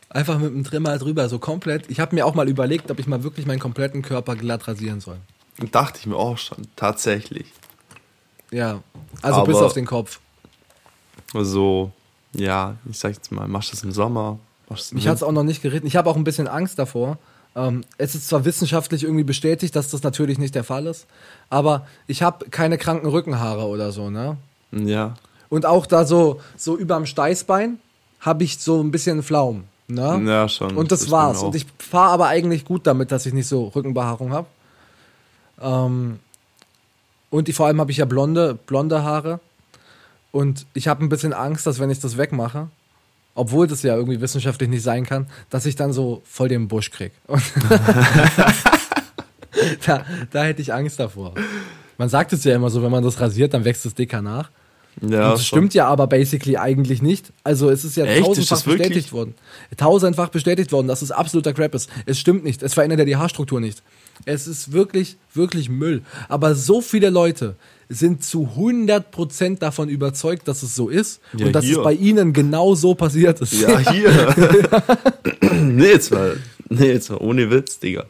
Einfach 0.09 0.39
mit 0.39 0.51
dem 0.51 0.63
Trimmer 0.63 0.97
drüber, 0.97 1.27
so 1.29 1.37
komplett. 1.37 1.89
Ich 1.91 1.99
habe 1.99 2.15
mir 2.15 2.25
auch 2.25 2.33
mal 2.33 2.47
überlegt, 2.47 2.89
ob 2.91 2.97
ich 2.99 3.07
mal 3.07 3.23
wirklich 3.23 3.45
meinen 3.45 3.59
kompletten 3.59 4.01
Körper 4.01 4.35
glatt 4.35 4.67
rasieren 4.67 5.01
soll. 5.01 5.17
Dachte 5.71 5.99
ich 5.99 6.05
mir 6.05 6.15
auch 6.15 6.37
schon, 6.37 6.67
tatsächlich. 6.75 7.47
Ja, 8.51 8.81
also 9.21 9.39
Aber- 9.41 9.47
bis 9.47 9.57
auf 9.57 9.73
den 9.73 9.85
Kopf. 9.85 10.19
Also, 11.33 11.91
ja, 12.33 12.75
ich 12.89 12.99
sag 12.99 13.13
jetzt 13.13 13.31
mal, 13.31 13.47
machst 13.47 13.69
du 13.69 13.75
das 13.75 13.83
im 13.83 13.91
Sommer? 13.91 14.39
Es 14.69 14.91
im 14.91 14.97
Mich 14.97 15.07
hat 15.07 15.15
es 15.15 15.23
auch 15.23 15.31
noch 15.31 15.43
nicht 15.43 15.61
geritten. 15.61 15.87
Ich 15.87 15.95
habe 15.95 16.09
auch 16.09 16.15
ein 16.15 16.23
bisschen 16.23 16.47
Angst 16.47 16.77
davor. 16.79 17.17
Ähm, 17.55 17.83
es 17.97 18.15
ist 18.15 18.27
zwar 18.27 18.45
wissenschaftlich 18.45 19.03
irgendwie 19.03 19.23
bestätigt, 19.23 19.75
dass 19.75 19.89
das 19.89 20.03
natürlich 20.03 20.37
nicht 20.37 20.53
der 20.53 20.63
Fall 20.63 20.85
ist, 20.85 21.07
aber 21.49 21.87
ich 22.05 22.21
habe 22.21 22.49
keine 22.49 22.77
kranken 22.77 23.07
Rückenhaare 23.07 23.65
oder 23.65 23.91
so, 23.91 24.09
ne? 24.09 24.37
Ja. 24.71 25.15
Und 25.49 25.65
auch 25.65 25.85
da 25.85 26.05
so, 26.05 26.41
so 26.55 26.77
überm 26.77 27.05
Steißbein 27.05 27.79
habe 28.19 28.43
ich 28.43 28.59
so 28.59 28.81
ein 28.81 28.91
bisschen 28.91 29.23
Flaum. 29.23 29.63
Ne? 29.87 30.21
Ja, 30.27 30.49
schon. 30.49 30.75
Und 30.75 30.91
das, 30.91 31.03
ist 31.03 31.11
war's. 31.11 31.41
Und 31.41 31.55
ich 31.55 31.65
fahre 31.79 32.11
aber 32.11 32.27
eigentlich 32.27 32.65
gut 32.65 32.85
damit, 32.85 33.11
dass 33.11 33.25
ich 33.25 33.33
nicht 33.33 33.47
so 33.47 33.67
Rückenbehaarung 33.69 34.33
habe. 34.33 34.47
Ähm, 35.61 36.19
und 37.29 37.47
die, 37.47 37.53
vor 37.53 37.67
allem 37.67 37.79
habe 37.79 37.91
ich 37.91 37.97
ja 37.97 38.05
blonde, 38.05 38.55
blonde 38.67 39.03
Haare. 39.03 39.39
Und 40.31 40.65
ich 40.73 40.87
habe 40.87 41.03
ein 41.03 41.09
bisschen 41.09 41.33
Angst, 41.33 41.67
dass 41.67 41.79
wenn 41.79 41.89
ich 41.89 41.99
das 41.99 42.17
wegmache, 42.17 42.69
obwohl 43.33 43.67
das 43.67 43.83
ja 43.83 43.95
irgendwie 43.95 44.19
wissenschaftlich 44.19 44.69
nicht 44.69 44.83
sein 44.83 45.05
kann, 45.05 45.27
dass 45.49 45.65
ich 45.65 45.75
dann 45.75 45.93
so 45.93 46.21
voll 46.25 46.49
den 46.49 46.67
Busch 46.67 46.91
krieg. 46.91 47.11
Und 47.27 47.43
da, 49.85 50.05
da 50.31 50.43
hätte 50.43 50.61
ich 50.61 50.73
Angst 50.73 50.99
davor. 50.99 51.33
Man 51.97 52.09
sagt 52.09 52.33
es 52.33 52.43
ja 52.43 52.55
immer 52.55 52.69
so, 52.69 52.83
wenn 52.83 52.91
man 52.91 53.03
das 53.03 53.19
rasiert, 53.19 53.53
dann 53.53 53.65
wächst 53.65 53.85
es 53.85 53.95
dicker 53.95 54.21
nach. 54.21 54.49
Ja, 55.01 55.29
Und 55.29 55.33
das 55.33 55.45
stimmt 55.45 55.73
ja 55.73 55.87
aber 55.87 56.07
basically 56.07 56.57
eigentlich 56.57 57.01
nicht. 57.01 57.31
Also 57.43 57.69
es 57.69 57.83
ist 57.83 57.97
ja 57.97 58.05
Echt? 58.05 58.19
Ist 58.19 58.25
tausendfach 58.25 58.65
wirklich? 58.65 58.87
bestätigt 58.87 59.13
worden. 59.13 59.35
Tausendfach 59.77 60.29
bestätigt 60.29 60.71
worden, 60.71 60.87
dass 60.87 61.01
es 61.01 61.11
absoluter 61.11 61.53
Crap 61.53 61.75
ist. 61.75 61.89
Es 62.05 62.19
stimmt 62.19 62.43
nicht. 62.43 62.63
Es 62.63 62.73
verändert 62.73 62.99
ja 62.99 63.05
die 63.05 63.15
Haarstruktur 63.15 63.59
nicht. 63.59 63.83
Es 64.25 64.47
ist 64.47 64.71
wirklich, 64.71 65.17
wirklich 65.33 65.69
Müll. 65.69 66.01
Aber 66.27 66.55
so 66.55 66.81
viele 66.81 67.11
Leute 67.11 67.55
sind 67.89 68.23
zu 68.23 68.49
100% 68.57 69.59
davon 69.59 69.89
überzeugt, 69.89 70.47
dass 70.47 70.63
es 70.63 70.75
so 70.75 70.89
ist 70.89 71.21
Ja, 71.33 71.45
und 71.47 71.53
dass 71.53 71.63
hier. 71.65 71.77
es 71.77 71.83
bei 71.83 71.93
ihnen 71.93 72.33
genau 72.33 72.75
so 72.75 72.95
passiert 72.95 73.39
ist. 73.41 73.53
Ja, 73.53 73.79
hier. 73.91 74.35
nee, 75.51 75.87
jetzt 75.87 76.11
mal. 76.11 76.37
Nee, 76.69 76.91
jetzt 76.91 77.09
mal 77.09 77.17
ohne 77.17 77.49
Witz, 77.49 77.79
Digga. 77.79 78.05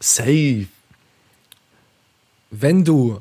Safe. 0.00 0.66
Wenn 2.50 2.84
du 2.84 3.18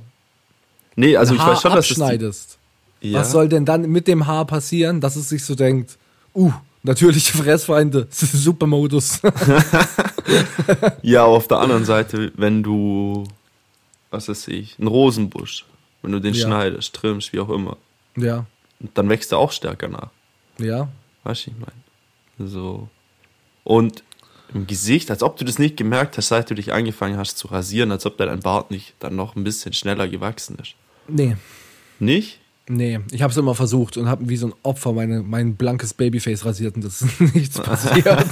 Nee, 0.98 1.18
also 1.18 1.34
ich 1.34 1.40
Haar 1.42 1.54
weiß 1.54 1.62
schon, 1.62 1.72
dass 1.72 1.90
abschneidest, 1.90 2.58
Die, 3.04 3.12
ja. 3.12 3.20
was 3.20 3.32
soll 3.32 3.50
denn 3.50 3.66
dann 3.66 3.90
mit 3.90 4.08
dem 4.08 4.28
Haar 4.28 4.46
passieren, 4.46 5.02
dass 5.02 5.16
es 5.18 5.28
sich 5.30 5.44
so 5.44 5.56
denkt, 5.56 5.98
uh, 6.34 6.54
natürliche 6.84 7.38
Fressfeinde, 7.38 8.08
Supermodus. 8.12 9.20
Ja, 11.04 11.24
aber 11.26 11.34
auf 11.34 11.48
der 11.48 11.60
anderen 11.60 11.86
Seite, 11.86 12.32
wenn 12.36 12.64
du, 12.64 13.26
was 14.16 14.28
weiß 14.30 14.48
ich, 14.50 14.78
einen 14.80 14.88
Rosenbusch, 14.88 15.66
wenn 16.02 16.12
du 16.12 16.20
den 16.20 16.34
Ja. 16.34 16.46
schneidest, 16.48 16.94
trimmst, 16.96 17.34
wie 17.34 17.40
auch 17.40 17.50
immer, 17.50 17.78
ja, 18.16 18.46
dann 18.94 19.10
wächst 19.10 19.32
er 19.32 19.38
auch 19.40 19.52
stärker 19.52 19.88
nach. 19.88 20.10
ja. 20.58 20.88
Weißt 21.24 21.48
du, 21.48 21.52
ich 21.52 21.58
meine? 21.58 22.50
So. 22.52 22.88
Und 23.64 24.04
im 24.54 24.68
Gesicht, 24.68 25.10
als 25.10 25.24
ob 25.24 25.38
du 25.38 25.44
das 25.46 25.58
nicht 25.58 25.76
gemerkt 25.76 26.18
hast, 26.18 26.28
seit 26.28 26.50
du 26.52 26.54
dich 26.54 26.72
angefangen 26.72 27.18
hast 27.18 27.40
zu 27.40 27.48
rasieren, 27.48 27.92
als 27.92 28.06
ob 28.06 28.18
dein 28.18 28.40
Bart 28.42 28.70
nicht 28.70 28.94
dann 29.00 29.16
noch 29.16 29.36
ein 29.36 29.44
bisschen 29.44 29.74
schneller 29.74 30.08
gewachsen 30.08 30.58
ist. 30.62 30.76
Nee, 31.08 31.36
Nicht? 31.98 32.40
nee. 32.68 33.00
Ich 33.12 33.24
habe 33.24 33.32
es 33.32 33.38
immer 33.38 33.56
versucht 33.56 33.98
und 33.98 34.08
habe 34.08 34.30
wie 34.30 34.38
so 34.38 34.48
ein 34.48 34.54
Opfer 34.62 34.94
meine, 34.94 35.24
mein 35.24 35.56
blankes 35.56 35.96
Babyface 35.96 36.46
rasiert 36.46 36.76
und 36.76 36.86
das 36.86 37.02
ist 37.02 37.20
nichts 37.36 37.60
passiert. 37.60 38.06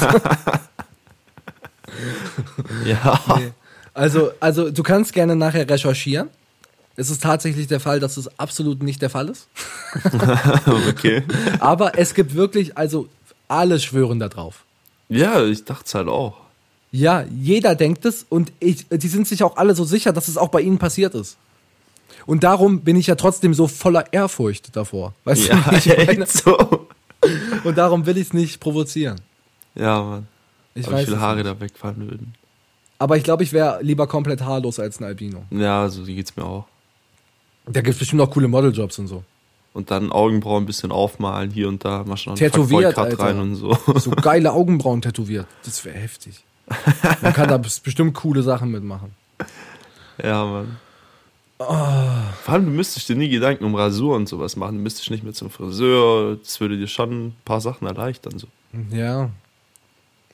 Ja. 2.85 3.19
Nee. 3.39 3.51
Also, 3.93 4.32
also 4.39 4.71
du 4.71 4.84
kannst 4.84 5.13
gerne 5.13 5.36
nachher 5.36 5.69
recherchieren. 5.69 6.29
Es 6.95 7.10
ist 7.10 7.23
tatsächlich 7.23 7.67
der 7.67 7.79
Fall, 7.79 7.99
dass 7.99 8.17
es 8.17 8.39
absolut 8.39 8.84
nicht 8.84 9.01
der 9.01 9.10
Fall 9.10 9.29
ist. 9.29 9.47
okay. 10.89 11.23
Aber 11.60 11.97
es 11.97 12.13
gibt 12.13 12.36
wirklich, 12.36 12.77
also 12.77 13.08
alle 13.47 13.79
schwören 13.79 14.19
da 14.19 14.29
drauf. 14.29 14.63
Ja, 15.10 15.43
ich 15.43 15.63
dachte 15.65 15.84
es 15.86 15.95
halt 15.95 16.08
auch. 16.08 16.38
Ja, 16.91 17.23
jeder 17.36 17.73
denkt 17.75 18.06
es 18.06 18.25
und 18.29 18.51
ich, 18.60 18.88
die 18.89 19.08
sind 19.08 19.27
sich 19.27 19.43
auch 19.43 19.58
alle 19.58 19.73
so 19.73 19.84
sicher, 19.84 20.13
dass 20.13 20.27
es 20.27 20.38
auch 20.38 20.49
bei 20.49 20.62
ihnen 20.62 20.77
passiert 20.77 21.15
ist. 21.15 21.38
Und 22.27 22.43
darum 22.43 22.82
bin 22.82 22.95
ich 22.95 23.08
ja 23.08 23.15
trotzdem 23.15 23.53
so 23.56 23.67
voller 23.67 24.13
Ehrfurcht 24.13 24.75
davor. 24.75 25.13
Weißt 25.23 25.47
Ja, 25.47 25.56
du, 25.69 25.75
ich 25.75 25.88
echt 25.97 26.32
so. 26.32 26.88
Und 27.63 27.77
darum 27.77 28.06
will 28.06 28.17
ich 28.17 28.27
es 28.27 28.34
nicht 28.34 28.60
provozieren. 28.60 29.19
Ja, 29.75 30.01
Mann. 30.03 30.27
Ich 30.75 30.86
Aber 30.86 30.97
weiß 30.97 31.01
wie 31.01 31.06
viele 31.06 31.19
Haare 31.19 31.38
nicht. 31.38 31.47
da 31.47 31.60
wegfallen 31.60 32.10
würden. 32.10 32.36
Aber 33.03 33.17
ich 33.17 33.23
glaube, 33.25 33.43
ich 33.43 33.51
wäre 33.51 33.79
lieber 33.81 34.07
komplett 34.07 34.41
haarlos 34.43 34.79
als 34.79 35.01
ein 35.01 35.03
Albino. 35.03 35.43
Ja, 35.51 35.89
so 35.89 36.03
geht's 36.03 36.37
mir 36.37 36.45
auch. 36.45 36.63
Da 37.65 37.81
gibt 37.81 37.95
es 37.95 37.99
bestimmt 37.99 38.21
auch 38.21 38.29
coole 38.31 38.47
Modeljobs 38.47 38.97
und 38.97 39.07
so. 39.07 39.25
Und 39.73 39.91
dann 39.91 40.09
Augenbrauen 40.09 40.63
ein 40.63 40.65
bisschen 40.65 40.89
aufmalen, 40.93 41.51
hier 41.51 41.67
und 41.67 41.83
da, 41.83 42.05
mach 42.07 42.17
schon 42.17 42.35
Tätowiert, 42.37 42.97
Alter. 42.97 43.19
rein 43.21 43.39
und 43.41 43.55
so. 43.55 43.77
So 43.95 44.11
geile 44.11 44.53
Augenbrauen 44.53 45.01
tätowiert. 45.01 45.47
Das 45.65 45.83
wäre 45.83 45.97
heftig. 45.97 46.45
Man 47.21 47.33
kann 47.33 47.49
da 47.49 47.57
bes- 47.57 47.83
bestimmt 47.83 48.13
coole 48.13 48.41
Sachen 48.41 48.71
mitmachen. 48.71 49.11
Ja, 50.23 50.45
Mann. 50.45 50.77
Oh. 51.59 51.65
Vor 51.65 52.53
allem, 52.53 52.65
du 52.65 52.71
müsstest 52.71 53.09
dir 53.09 53.15
nie 53.17 53.27
Gedanken 53.29 53.65
um 53.65 53.75
Rasur 53.75 54.15
und 54.15 54.29
sowas 54.29 54.55
machen. 54.55 54.77
Du 54.77 54.81
müsstest 54.83 55.09
nicht 55.11 55.23
mehr 55.25 55.33
zum 55.33 55.49
Friseur. 55.49 56.37
Das 56.37 56.61
würde 56.61 56.77
dir 56.77 56.87
schon 56.87 57.09
ein 57.27 57.35
paar 57.45 57.59
Sachen 57.59 57.87
erleichtern. 57.87 58.37
So. 58.39 58.47
Ja. 58.91 59.29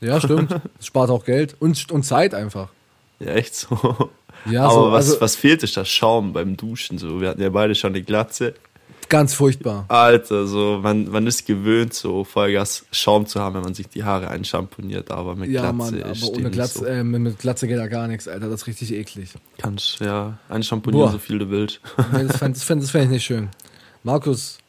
Ja, 0.02 0.20
stimmt. 0.20 0.56
Es 0.80 0.86
spart 0.86 1.10
auch 1.10 1.26
Geld 1.26 1.56
und, 1.60 1.92
und 1.92 2.04
Zeit 2.04 2.34
einfach. 2.34 2.70
Ja, 3.20 3.34
echt 3.34 3.56
so. 3.56 4.10
Ja, 4.50 4.64
Aber 4.66 4.74
so, 4.74 4.92
was, 4.92 5.10
also 5.10 5.22
was 5.22 5.36
fehlt, 5.36 5.64
ist 5.64 5.76
das 5.76 5.90
Schaum 5.90 6.32
beim 6.32 6.56
Duschen. 6.56 6.98
So. 6.98 7.20
Wir 7.20 7.30
hatten 7.30 7.42
ja 7.42 7.50
beide 7.50 7.76
schon 7.76 7.92
eine 7.94 8.02
Glatze. 8.02 8.54
ganz 9.10 9.34
furchtbar. 9.34 9.84
Alter, 9.90 10.48
so, 10.48 10.80
man, 10.82 11.10
man 11.10 11.28
ist 11.28 11.46
gewöhnt, 11.46 11.94
so 11.94 12.24
Vollgas 12.24 12.86
Schaum 12.92 13.26
zu 13.26 13.42
haben, 13.42 13.56
wenn 13.56 13.64
man 13.64 13.74
sich 13.74 13.90
die 13.90 14.06
Haare 14.06 14.30
einschamponiert, 14.30 15.12
aber 15.12 15.36
mit 15.36 15.50
Ja, 15.50 15.62
Glatze 15.72 15.76
Mann, 15.76 16.04
aber 16.04 16.28
ohne 16.30 16.50
Glatze, 16.52 16.80
so. 16.80 16.86
äh, 16.86 17.04
mit, 17.04 17.40
Glatze 17.40 17.68
geht 17.68 17.78
da 17.78 17.88
gar 17.88 18.08
nichts, 18.08 18.30
Alter. 18.30 18.48
Das 18.50 18.62
ist 18.62 18.68
richtig 18.68 18.94
eklig. 18.94 19.32
Kannst, 19.58 20.00
ja, 20.00 20.38
einschamponieren, 20.48 21.08
Boah. 21.08 21.12
so 21.12 21.18
viel 21.20 21.40
du 21.40 21.50
willst. 21.50 21.82
Nee, 22.14 22.24
das 22.26 22.38
fände 22.38 22.54
das 22.58 22.64
fänd, 22.64 22.82
das 22.84 22.92
fänd 22.92 23.06
ich 23.06 23.12
nicht 23.12 23.26
schön. 23.26 23.50
Markus, 24.04 24.60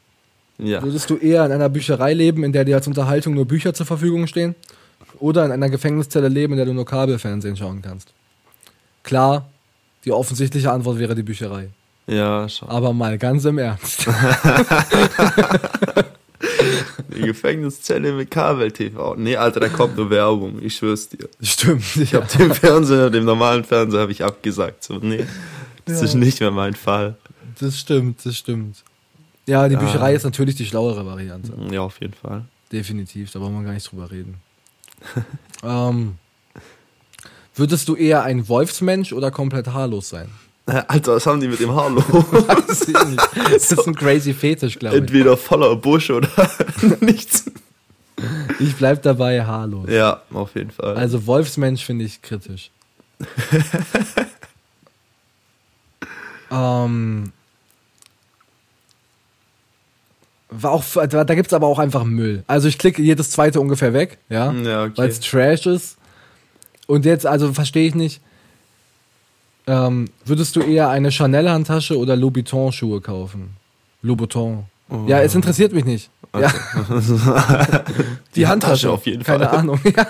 ja. 0.59 0.83
würdest 0.83 1.09
du 1.11 1.17
eher 1.17 1.47
in 1.47 1.53
einer 1.53 1.69
Bücherei 1.69 2.15
leben, 2.15 2.43
in 2.43 2.53
der 2.53 2.65
dir 2.65 2.75
als 2.75 2.89
Unterhaltung 2.89 3.35
nur 3.35 3.45
Bücher 3.45 3.73
zur 3.75 3.87
Verfügung 3.87 4.27
stehen? 4.27 4.57
Oder 5.21 5.45
in 5.45 5.53
einer 5.53 5.69
Gefängniszelle 5.71 6.29
leben, 6.29 6.55
in 6.55 6.57
der 6.57 6.67
du 6.67 6.73
nur 6.75 6.87
Kabelfernsehen 6.87 7.57
schauen 7.57 7.83
kannst? 7.83 8.13
Klar, 9.03 9.49
die 10.05 10.13
offensichtliche 10.13 10.73
Antwort 10.73 10.99
wäre 10.99 11.15
die 11.15 11.23
Bücherei. 11.23 11.69
Ja, 12.07 12.49
schon. 12.49 12.69
Aber 12.69 12.93
mal 12.93 13.17
ganz 13.19 13.45
im 13.45 13.59
Ernst. 13.59 14.07
Die 17.15 17.21
Gefängniszelle 17.23 18.13
mit 18.13 18.31
Kabel-TV. 18.31 19.15
Nee, 19.17 19.37
Alter, 19.37 19.61
da 19.61 19.69
kommt 19.69 19.97
nur 19.97 20.09
Werbung, 20.09 20.63
ich 20.63 20.77
schwör's 20.77 21.09
dir. 21.09 21.29
Stimmt. 21.43 21.85
Ich 21.97 22.15
hab 22.15 22.29
dem 22.29 22.55
Fernseher, 22.55 23.11
dem 23.11 23.25
normalen 23.25 23.63
Fernseher 23.65 24.01
habe 24.01 24.13
ich 24.13 24.25
abgesagt. 24.25 24.85
So, 24.85 24.95
nee, 24.99 25.27
das 25.85 25.99
Ja. 25.99 26.05
ist 26.07 26.15
nicht 26.15 26.41
mehr 26.41 26.51
mein 26.51 26.75
Fall. 26.75 27.17
Das 27.61 27.79
stimmt, 27.79 28.25
das 28.25 28.37
stimmt. 28.37 28.77
Ja, 29.47 29.69
die 29.69 29.75
Ja. 29.75 29.81
Bücherei 29.81 30.15
ist 30.15 30.25
natürlich 30.25 30.55
die 30.55 30.65
schlauere 30.65 31.05
Variante. 31.05 31.53
Ja, 31.71 31.83
auf 31.83 32.01
jeden 32.01 32.15
Fall. 32.15 32.45
Definitiv, 32.73 33.31
da 33.33 33.39
brauchen 33.39 33.57
wir 33.59 33.65
gar 33.65 33.75
nicht 33.75 33.91
drüber 33.91 34.11
reden. 34.11 34.37
ähm, 35.63 36.15
würdest 37.55 37.89
du 37.89 37.97
eher 37.97 38.23
ein 38.23 38.49
Wolfsmensch 38.49 39.13
oder 39.13 39.31
komplett 39.31 39.69
haarlos 39.69 40.09
sein? 40.09 40.29
Alter, 40.89 41.15
was 41.17 41.27
haben 41.27 41.41
die 41.41 41.49
mit 41.49 41.61
dem 41.61 41.75
Haar 41.75 41.91
los? 41.91 42.05
Weiß 42.13 42.89
ich 42.89 43.05
nicht. 43.07 43.53
Das 43.53 43.73
ist 43.73 43.87
ein 43.87 43.95
crazy 43.95 44.33
Fetisch, 44.33 44.79
glaube 44.79 44.97
ich. 44.97 45.03
Entweder 45.03 45.37
voller 45.37 45.77
Busch 45.77 46.11
oder 46.11 46.29
nichts. 47.01 47.51
Ich 48.59 48.77
bleib 48.77 49.03
dabei 49.03 49.45
haarlos. 49.45 49.89
Ja, 49.91 50.23
auf 50.33 50.55
jeden 50.55 50.71
Fall. 50.71 50.95
Also 50.97 51.27
Wolfsmensch 51.27 51.85
finde 51.85 52.05
ich 52.05 52.21
kritisch. 52.21 52.71
ähm, 56.51 57.33
war 60.51 60.73
auch, 60.73 60.85
da 61.09 61.25
gibt's 61.35 61.53
aber 61.53 61.67
auch 61.67 61.79
einfach 61.79 62.05
Müll. 62.05 62.43
Also 62.47 62.69
ich 62.69 62.79
klicke 62.79 63.03
jedes 63.03 63.31
zweite 63.31 63.61
ungefähr 63.61 63.93
weg, 63.93 64.19
ja, 64.29 64.53
Ja, 64.53 64.85
okay. 64.85 64.93
weil 64.97 65.09
es 65.09 65.21
Trash 65.21 65.67
ist. 65.67 65.97
Und 66.87 67.05
jetzt, 67.05 67.25
also 67.27 67.53
verstehe 67.53 67.87
ich 67.87 67.95
nicht. 67.95 68.21
Ähm, 69.67 70.09
würdest 70.25 70.57
du 70.57 70.61
eher 70.63 70.89
eine 70.89 71.13
Chanel-Handtasche 71.13 71.97
oder 71.97 72.17
Louboutin 72.17 72.73
Schuhe 72.73 73.01
kaufen? 73.01 73.51
Louboutin. 74.03 74.65
Ja, 75.07 75.21
es 75.21 75.37
interessiert 75.37 75.73
mich 75.73 75.85
nicht. 75.85 76.11
Ja. 76.37 76.53
Die, 78.35 78.47
Handtasche, 78.47 78.91
auf 78.91 79.07
jeden 79.07 79.23
Keine 79.23 79.45
Fall. 79.49 79.59
Ahnung. 79.59 79.81
Ja. 79.85 80.07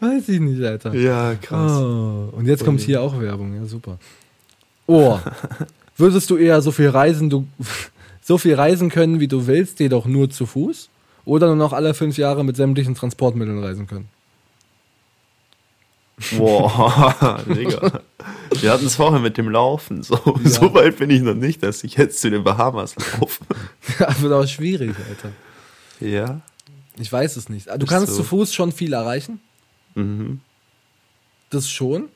Weiß 0.00 0.28
ich 0.28 0.40
nicht, 0.40 0.62
Alter. 0.62 0.92
Ja, 0.94 1.34
krass. 1.36 1.72
Oh, 1.80 2.28
und 2.32 2.46
jetzt 2.46 2.64
kommt 2.64 2.80
hier 2.80 3.00
auch 3.00 3.18
Werbung, 3.18 3.54
ja 3.54 3.64
super. 3.66 3.98
Oh, 4.86 5.18
würdest 5.96 6.28
du 6.28 6.36
eher 6.36 6.60
so 6.60 6.70
viel 6.70 6.90
reisen, 6.90 7.30
du 7.30 7.46
so 8.26 8.38
viel 8.38 8.54
reisen 8.56 8.90
können, 8.90 9.20
wie 9.20 9.28
du 9.28 9.46
willst, 9.46 9.78
jedoch 9.78 10.04
nur 10.06 10.28
zu 10.30 10.46
Fuß? 10.46 10.88
Oder 11.24 11.46
nur 11.46 11.54
noch 11.56 11.72
alle 11.72 11.94
fünf 11.94 12.18
Jahre 12.18 12.44
mit 12.44 12.56
sämtlichen 12.56 12.96
Transportmitteln 12.96 13.62
reisen 13.62 13.86
können? 13.86 14.08
Boah, 16.38 17.42
Digga. 17.48 18.00
Wir 18.60 18.72
hatten 18.72 18.86
es 18.86 18.96
vorher 18.96 19.20
mit 19.20 19.36
dem 19.36 19.48
Laufen. 19.50 20.02
So, 20.02 20.14
Ja. 20.42 20.48
so 20.50 20.72
weit 20.74 20.96
bin 20.96 21.10
ich 21.10 21.20
noch 21.20 21.34
nicht, 21.34 21.62
dass 21.62 21.84
ich 21.84 21.94
jetzt 21.96 22.20
zu 22.20 22.30
den 22.30 22.42
Bahamas 22.42 22.96
laufe. 23.20 23.44
Das 23.98 24.20
wird 24.22 24.32
auch 24.32 24.46
schwierig, 24.46 24.94
Alter. 25.08 25.30
Ja. 26.00 26.40
Ich 26.98 27.12
weiß 27.12 27.36
es 27.36 27.48
nicht. 27.48 27.66
Du 27.68 27.72
Ist 27.84 27.86
kannst 27.88 28.08
so. 28.08 28.16
zu 28.16 28.24
Fuß 28.24 28.54
schon 28.54 28.72
viel 28.72 28.92
erreichen. 28.94 29.40
Mhm. 29.94 30.40
Das 31.50 31.68
schon. 31.70 32.08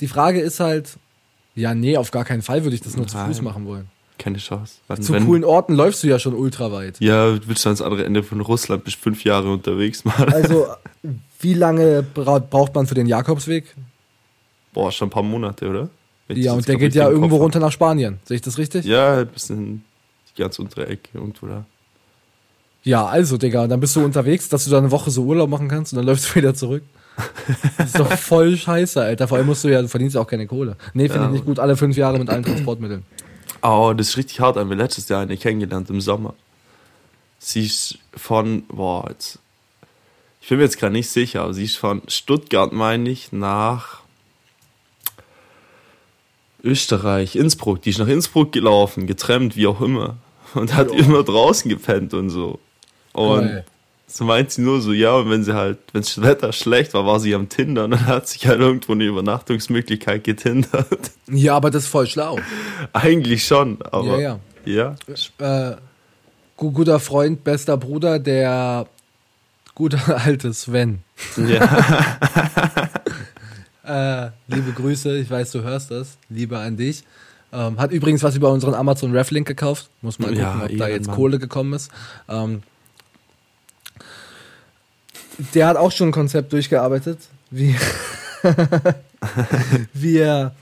Die 0.00 0.08
Frage 0.08 0.40
ist 0.40 0.60
halt, 0.60 0.96
ja, 1.56 1.74
nee, 1.74 1.96
auf 1.96 2.10
gar 2.10 2.24
keinen 2.24 2.42
Fall 2.42 2.62
würde 2.64 2.76
ich 2.76 2.82
das 2.82 2.96
nur 2.96 3.06
zu 3.06 3.16
Nein. 3.16 3.26
Fuß 3.28 3.42
machen 3.42 3.66
wollen. 3.66 3.88
Keine 4.18 4.38
Chance. 4.38 4.76
Wann, 4.86 5.02
Zu 5.02 5.12
coolen 5.14 5.44
Orten 5.44 5.74
läufst 5.74 6.02
du 6.02 6.06
ja 6.06 6.18
schon 6.18 6.34
ultra 6.34 6.72
weit. 6.72 7.00
Ja, 7.00 7.38
willst 7.46 7.64
du 7.64 7.68
ans 7.68 7.82
andere 7.82 8.04
Ende 8.04 8.22
von 8.22 8.40
Russland 8.40 8.84
bis 8.84 8.94
fünf 8.94 9.24
Jahre 9.24 9.50
unterwegs 9.52 10.04
mal. 10.04 10.32
Also, 10.32 10.68
wie 11.40 11.54
lange 11.54 12.02
bra 12.02 12.38
braucht 12.38 12.74
man 12.74 12.86
für 12.86 12.94
den 12.94 13.06
Jakobsweg? 13.06 13.74
Boah, 14.72 14.90
schon 14.92 15.08
ein 15.08 15.10
paar 15.10 15.22
Monate, 15.22 15.68
oder? 15.68 15.88
Wenn 16.28 16.38
Ja, 16.38 16.52
und 16.52 16.66
der 16.66 16.76
geht 16.76 16.94
ja 16.94 17.08
irgendwo 17.08 17.36
runter 17.36 17.60
nach 17.60 17.72
Spanien. 17.72 18.18
Sehe 18.24 18.36
ich 18.36 18.42
das 18.42 18.58
richtig? 18.58 18.84
Ja, 18.84 19.22
bis 19.24 19.50
in 19.50 19.82
die 20.30 20.42
ganz 20.42 20.58
untere 20.58 20.86
Ecke 20.86 21.10
irgendwo 21.14 21.46
da. 21.46 21.64
Ja, 22.82 23.04
also, 23.04 23.36
Digga, 23.36 23.66
dann 23.66 23.80
bist 23.80 23.96
du 23.96 24.04
unterwegs, 24.04 24.48
dass 24.48 24.64
du 24.64 24.70
da 24.70 24.78
eine 24.78 24.90
Woche 24.90 25.10
so 25.10 25.24
Urlaub 25.24 25.50
machen 25.50 25.68
kannst 25.68 25.92
und 25.92 25.98
dann 25.98 26.06
läufst 26.12 26.30
du 26.30 26.34
wieder 26.36 26.54
zurück. 26.54 26.82
Das 27.78 27.86
ist 27.86 27.98
doch 27.98 28.12
voll 28.12 28.56
scheiße, 28.56 29.00
Alter. 29.00 29.28
Vor 29.28 29.38
allem 29.38 29.46
musst 29.46 29.64
du 29.64 29.68
ja, 29.68 29.80
du 29.80 29.88
verdienst 29.88 30.14
ja 30.16 30.20
auch 30.20 30.26
keine 30.26 30.46
Kohle. 30.46 30.76
Nee, 30.94 31.08
finde 31.08 31.22
Ja. 31.22 31.26
ich 31.26 31.32
nicht 31.32 31.44
gut. 31.46 31.58
Alle 31.58 31.76
fünf 31.76 31.96
Jahre 31.96 32.18
mit 32.18 32.28
allen 32.28 32.42
Transportmitteln. 32.44 33.04
Oh, 33.62 33.92
das 33.96 34.08
ist 34.10 34.16
richtig 34.16 34.40
hart. 34.40 34.56
Haben 34.56 34.68
wir 34.70 34.76
letztes 34.76 35.08
Jahr 35.08 35.22
eine 35.22 35.36
kennengelernt 35.36 35.88
im 35.90 36.00
Sommer. 36.00 36.34
Sie 37.38 37.64
ist 37.64 37.98
von, 38.14 38.64
boah, 38.68 39.06
jetzt, 39.10 39.38
ich 40.40 40.48
bin 40.48 40.58
mir 40.58 40.64
jetzt 40.64 40.78
gerade 40.78 40.92
nicht 40.92 41.08
sicher, 41.08 41.42
aber 41.42 41.54
sie 41.54 41.64
ist 41.64 41.76
von 41.76 42.02
Stuttgart, 42.08 42.72
meine 42.72 43.08
ich, 43.10 43.32
nach 43.32 44.00
Österreich, 46.62 47.36
Innsbruck. 47.36 47.82
Die 47.82 47.90
ist 47.90 47.98
nach 47.98 48.08
Innsbruck 48.08 48.52
gelaufen, 48.52 49.06
getrennt, 49.06 49.56
wie 49.56 49.66
auch 49.66 49.80
immer. 49.80 50.16
Und 50.54 50.74
hat 50.74 50.90
Ja. 50.90 50.98
immer 50.98 51.22
draußen 51.22 51.68
gepennt 51.68 52.14
und 52.14 52.30
so. 52.30 52.58
Und 53.12 53.40
Geil. 53.48 53.64
So 54.06 54.24
meint 54.24 54.50
sie 54.52 54.62
nur 54.62 54.80
so, 54.80 54.92
ja, 54.92 55.14
und 55.16 55.30
wenn 55.30 55.42
sie 55.44 55.54
halt, 55.54 55.78
wenn 55.92 56.02
das 56.02 56.20
Wetter 56.22 56.52
schlecht 56.52 56.94
war, 56.94 57.06
war 57.06 57.18
sie 57.20 57.34
am 57.34 57.48
Tinder 57.48 57.84
und 57.84 57.90
dann 57.92 58.06
hat 58.06 58.28
sich 58.28 58.46
halt 58.46 58.60
irgendwo 58.60 58.92
eine 58.92 59.04
Übernachtungsmöglichkeit 59.04 60.24
getindert. 60.24 61.10
Ja, 61.30 61.56
aber 61.56 61.70
das 61.70 61.84
ist 61.84 61.88
voll 61.88 62.06
schlau. 62.06 62.38
Eigentlich 62.92 63.44
schon, 63.44 63.78
aber. 63.82 64.18
Ja, 64.20 64.38
Ja. 64.64 64.94
Äh, 65.38 65.76
gu 66.56 66.70
guter 66.70 67.00
Freund, 67.00 67.42
bester 67.44 67.76
Bruder, 67.76 68.18
der 68.18 68.86
gute 69.74 69.98
alte 70.24 70.52
Sven. 70.54 71.00
ja. 71.36 72.18
Äh, 73.88 74.30
liebe 74.48 74.72
Grüße, 74.72 75.16
ich 75.16 75.30
weiß, 75.30 75.52
du 75.52 75.62
hörst 75.62 75.92
das. 75.92 76.18
Liebe 76.28 76.58
an 76.58 76.76
dich. 76.76 77.04
Ähm, 77.52 77.78
hat 77.78 77.92
übrigens 77.92 78.24
was 78.24 78.34
über 78.34 78.50
unseren 78.50 78.74
Amazon 78.74 79.12
Reflink 79.16 79.46
gekauft. 79.46 79.90
Muss 80.02 80.18
mal 80.18 80.26
gucken, 80.26 80.40
Ja, 80.40 80.62
ob 80.64 80.76
da 80.76 80.88
jetzt 80.88 81.08
Kohle 81.08 81.38
gekommen 81.38 81.72
ist. 81.72 81.92
Ähm, 82.28 82.62
Der 85.54 85.66
hat 85.66 85.76
auch 85.76 85.92
schon 85.92 86.08
ein 86.08 86.12
Konzept 86.12 86.52
durchgearbeitet, 86.52 87.18
wie, 87.50 87.76
wie, 89.92 90.18
er, 90.18 90.54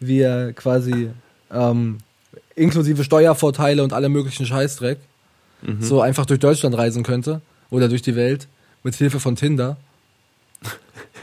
wie 0.00 0.20
er 0.20 0.52
quasi 0.52 1.10
ähm, 1.50 1.98
inklusive 2.54 3.04
Steuervorteile 3.04 3.82
und 3.82 3.92
alle 3.92 4.08
möglichen 4.08 4.46
Scheißdreck 4.46 4.98
so 5.80 6.00
einfach 6.00 6.26
durch 6.26 6.40
Deutschland 6.40 6.76
reisen 6.76 7.02
könnte 7.02 7.40
oder 7.70 7.88
durch 7.88 8.02
die 8.02 8.16
Welt 8.16 8.48
mit 8.82 8.94
Hilfe 8.94 9.20
von 9.20 9.36
Tinder. 9.36 9.76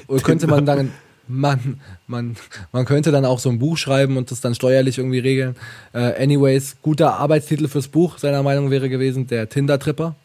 Oder 0.08 0.22
könnte 0.22 0.48
man 0.48 0.66
dann, 0.66 0.92
man, 1.28 1.80
man, 2.08 2.36
man 2.72 2.86
könnte 2.86 3.12
dann 3.12 3.26
auch 3.26 3.40
so 3.40 3.50
ein 3.50 3.60
Buch 3.60 3.78
schreiben 3.78 4.18
und 4.18 4.32
das 4.32 4.42
dann 4.42 4.56
steuerlich 4.56 4.98
irgendwie 4.98 5.20
regeln. 5.20 5.56
Äh, 5.94 6.24
anyways, 6.24 6.78
guter 6.82 7.18
Arbeitstitel 7.20 7.68
fürs 7.68 7.88
Buch, 7.88 8.18
seiner 8.18 8.42
Meinung 8.42 8.72
wäre 8.72 8.90
gewesen, 8.90 9.28
der 9.28 9.50
Tinder-Tripper. 9.50 10.16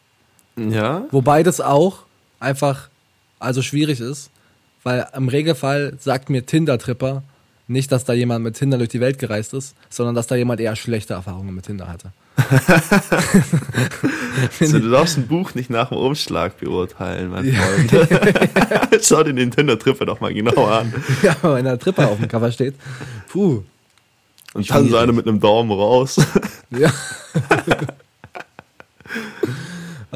Ja? 0.55 1.05
Wobei 1.11 1.43
das 1.43 1.59
auch 1.61 2.03
einfach 2.39 2.89
also 3.39 3.61
schwierig 3.61 3.99
ist, 3.99 4.29
weil 4.83 5.07
im 5.15 5.29
Regelfall 5.29 5.93
sagt 5.99 6.29
mir 6.29 6.45
Tinder-Tripper 6.45 7.23
nicht, 7.67 7.91
dass 7.91 8.05
da 8.05 8.13
jemand 8.13 8.43
mit 8.43 8.55
Tinder 8.55 8.77
durch 8.77 8.89
die 8.89 8.99
Welt 8.99 9.17
gereist 9.17 9.53
ist, 9.53 9.75
sondern 9.89 10.13
dass 10.13 10.27
da 10.27 10.35
jemand 10.35 10.59
eher 10.59 10.75
schlechte 10.75 11.13
Erfahrungen 11.13 11.55
mit 11.55 11.65
Tinder 11.65 11.87
hatte. 11.87 12.11
Also, 14.59 14.79
du 14.79 14.89
darfst 14.89 15.17
ein 15.17 15.27
Buch 15.27 15.55
nicht 15.55 15.69
nach 15.69 15.89
dem 15.89 15.97
Umschlag 15.97 16.59
beurteilen, 16.59 17.29
mein 17.29 17.53
Freund. 17.53 18.09
Schau 19.01 19.23
dir 19.23 19.33
den 19.33 19.49
Tinder-Tripper 19.49 20.05
doch 20.05 20.19
mal 20.19 20.33
genau 20.33 20.65
an. 20.65 20.93
ja, 21.23 21.35
wenn 21.41 21.63
der 21.63 21.79
Tripper 21.79 22.09
auf 22.09 22.17
dem 22.17 22.27
Cover 22.27 22.51
steht. 22.51 22.75
Puh. 23.29 23.63
Und 24.53 24.69
dann 24.69 24.89
so 24.89 24.97
einer 24.97 25.13
mit 25.13 25.27
einem 25.27 25.39
Daumen 25.39 25.71
raus. 25.71 26.17
Ja. 26.69 26.91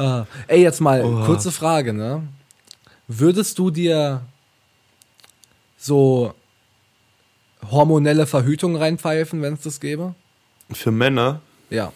Ah, 0.00 0.26
ey, 0.48 0.62
jetzt 0.62 0.80
mal 0.80 1.04
Oha. 1.04 1.26
kurze 1.26 1.52
Frage, 1.52 1.92
ne? 1.92 2.22
Würdest 3.08 3.58
du 3.58 3.70
dir 3.70 4.22
so 5.76 6.34
hormonelle 7.70 8.26
Verhütung 8.26 8.76
reinpfeifen, 8.76 9.42
wenn 9.42 9.54
es 9.54 9.62
das 9.62 9.80
gäbe? 9.80 10.14
Für 10.72 10.90
Männer, 10.90 11.40
Ja. 11.70 11.92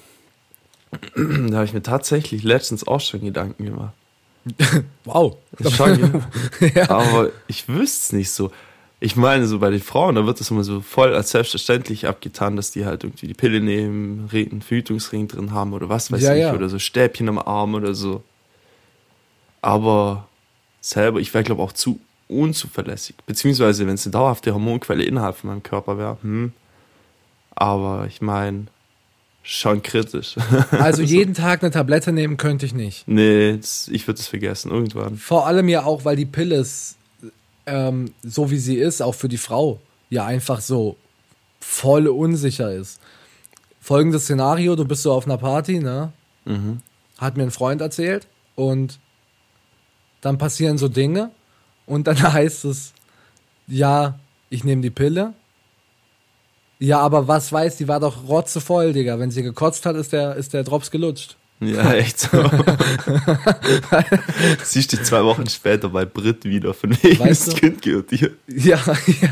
da 1.17 1.55
habe 1.57 1.65
ich 1.65 1.73
mir 1.73 1.83
tatsächlich 1.83 2.45
letztens 2.45 2.87
auch 2.87 3.01
schon 3.01 3.21
Gedanken 3.23 3.65
gemacht. 3.65 3.95
Wow. 5.05 5.37
Schon, 5.71 6.23
ja. 6.75 6.89
Aber 6.91 7.31
ich 7.47 7.69
wüsste 7.69 7.99
es 8.07 8.13
nicht 8.13 8.31
so. 8.31 8.51
Ich 9.01 9.17
meine, 9.17 9.47
so 9.47 9.59
bei 9.59 9.71
den 9.71 9.83
Frauen, 9.83 10.15
da 10.15 10.25
wird 10.25 10.41
es 10.41 10.51
immer 10.51 10.65
so 10.65 10.81
voll 10.81 11.15
als 11.15 11.31
selbstverständlich 11.31 12.07
abgetan, 12.07 12.57
dass 12.57 12.71
die 12.71 12.87
halt 12.87 13.05
irgendwie 13.05 13.27
die 13.27 13.35
Pille 13.35 13.61
nehmen, 13.61 14.31
einen 14.33 14.63
Verhütungsring 14.63 15.29
drin 15.29 15.53
haben 15.53 15.73
oder 15.75 15.89
was 15.89 16.11
weiß 16.11 16.23
Ja, 16.23 16.35
ich, 16.35 16.41
ja. 16.41 16.55
oder 16.55 16.69
so 16.69 16.79
Stäbchen 16.79 17.29
am 17.29 17.39
Arm 17.39 17.75
oder 17.75 17.95
so. 17.95 18.23
Aber 19.61 20.29
selber, 20.81 21.21
ich 21.21 21.33
wäre, 21.35 21.45
glaube 21.45 21.63
auch 21.63 21.73
zu 21.73 22.01
unzuverlässig. 22.29 23.17
Beziehungsweise, 23.27 23.87
wenn 23.87 23.95
es 23.95 24.07
eine 24.07 24.13
dauerhafte 24.13 24.53
Hormonquelle 24.55 25.05
innerhalb 25.05 25.37
von 25.37 25.51
meinem 25.51 25.63
Körper 25.63 25.99
wäre, 25.99 26.17
hm. 26.23 26.53
Aber 27.57 28.07
ich 28.09 28.21
meine, 28.21 28.67
schon 29.43 29.83
kritisch. 29.83 30.35
Also 30.73 31.03
jeden 31.03 31.35
Tag 31.35 31.63
eine 31.63 31.71
Tablette 31.71 32.11
nehmen 32.13 32.37
könnte 32.37 32.67
ich 32.67 32.75
nicht. 32.75 33.07
nee, 33.07 33.57
das, 33.57 33.89
ich 33.89 34.07
würde 34.07 34.21
es 34.21 34.27
vergessen, 34.27 34.71
irgendwann. 34.71 35.17
Vor 35.19 35.47
allem 35.47 35.69
ja 35.69 35.85
auch, 35.85 36.05
weil 36.05 36.17
die 36.17 36.27
Pille 36.27 36.57
ist, 36.57 36.97
ähm, 37.67 38.13
so 38.23 38.51
wie 38.51 38.59
sie 38.59 38.77
ist, 38.77 39.03
auch 39.03 39.15
für 39.15 39.29
die 39.29 39.39
Frau, 39.39 39.81
ja 40.11 40.25
einfach 40.25 40.61
so 40.61 40.97
voll 41.61 42.09
unsicher 42.09 42.73
ist. 42.73 43.01
Folgendes 43.81 44.25
Szenario, 44.25 44.77
du 44.77 44.85
bist 44.85 45.03
so 45.03 45.13
auf 45.13 45.27
einer 45.27 45.39
Party, 45.39 45.79
ne? 45.79 46.13
Mhm. 46.45 46.81
Hat 47.19 47.37
mir 47.37 47.45
ein 47.45 47.51
Freund 47.51 47.81
erzählt 47.81 48.27
und 48.55 48.99
dann 50.21 50.39
passieren 50.39 50.79
so 50.79 50.89
Dinge 50.89 51.31
und 51.87 52.07
dann 52.07 52.21
heißt 52.33 52.65
es, 52.65 52.93
ja, 53.67 54.19
ich 54.51 54.65
nehme 54.65 54.83
die 54.83 54.91
Pille. 54.91 55.35
Ja, 56.79 57.01
aber 57.01 57.29
was 57.29 57.53
weiß, 57.53 57.77
die 57.77 57.89
war 57.89 58.01
doch 58.01 58.29
rotzevoll, 58.29 58.93
Digga. 58.93 59.19
Wenn 59.19 59.31
sie 59.31 59.43
gekotzt 59.43 59.87
hat, 59.87 59.97
ist 59.97 60.13
der, 60.13 60.35
ist 60.37 60.53
der 60.53 60.65
Drops 60.65 60.91
gelutscht. 60.91 61.37
Ja, 61.67 61.93
echt 61.95 62.21
so. 62.21 62.29
Siehst 64.63 64.93
du 64.93 65.03
zwei 65.03 65.23
Wochen 65.25 65.49
später 65.49 65.89
bei 65.89 66.05
Brit 66.05 66.45
wieder, 66.45 66.75
von 66.75 66.91
wegen 67.03 67.19
Weißt 67.19 67.49
das 67.49 67.55
du? 67.55 67.61
Kind 67.61 67.83
gehört 67.83 68.11
dir. 68.11 68.31
Ja, 68.49 68.79
ja. 69.07 69.29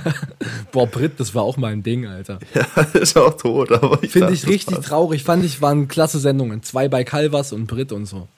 Boah, 0.70 0.86
Brit, 0.86 1.12
das 1.18 1.34
war 1.34 1.42
auch 1.42 1.56
mal 1.56 1.72
ein 1.72 1.82
Ding, 1.82 2.06
Alter. 2.06 2.38
Ja, 2.54 2.82
ist 3.00 3.16
auch 3.16 3.36
tot, 3.36 3.72
aber 3.72 4.02
ich 4.02 4.10
Finde 4.12 4.32
ich 4.32 4.46
richtig 4.46 4.76
passt. 4.76 4.88
traurig. 4.88 5.24
Fand 5.24 5.44
ich, 5.44 5.60
waren 5.60 5.88
klasse 5.88 6.18
Sendungen. 6.18 6.62
Zwei 6.62 6.88
bei 6.88 7.04
Calvas 7.04 7.52
und 7.52 7.66
Brit 7.66 7.92
und 7.92 8.06
so. 8.06 8.28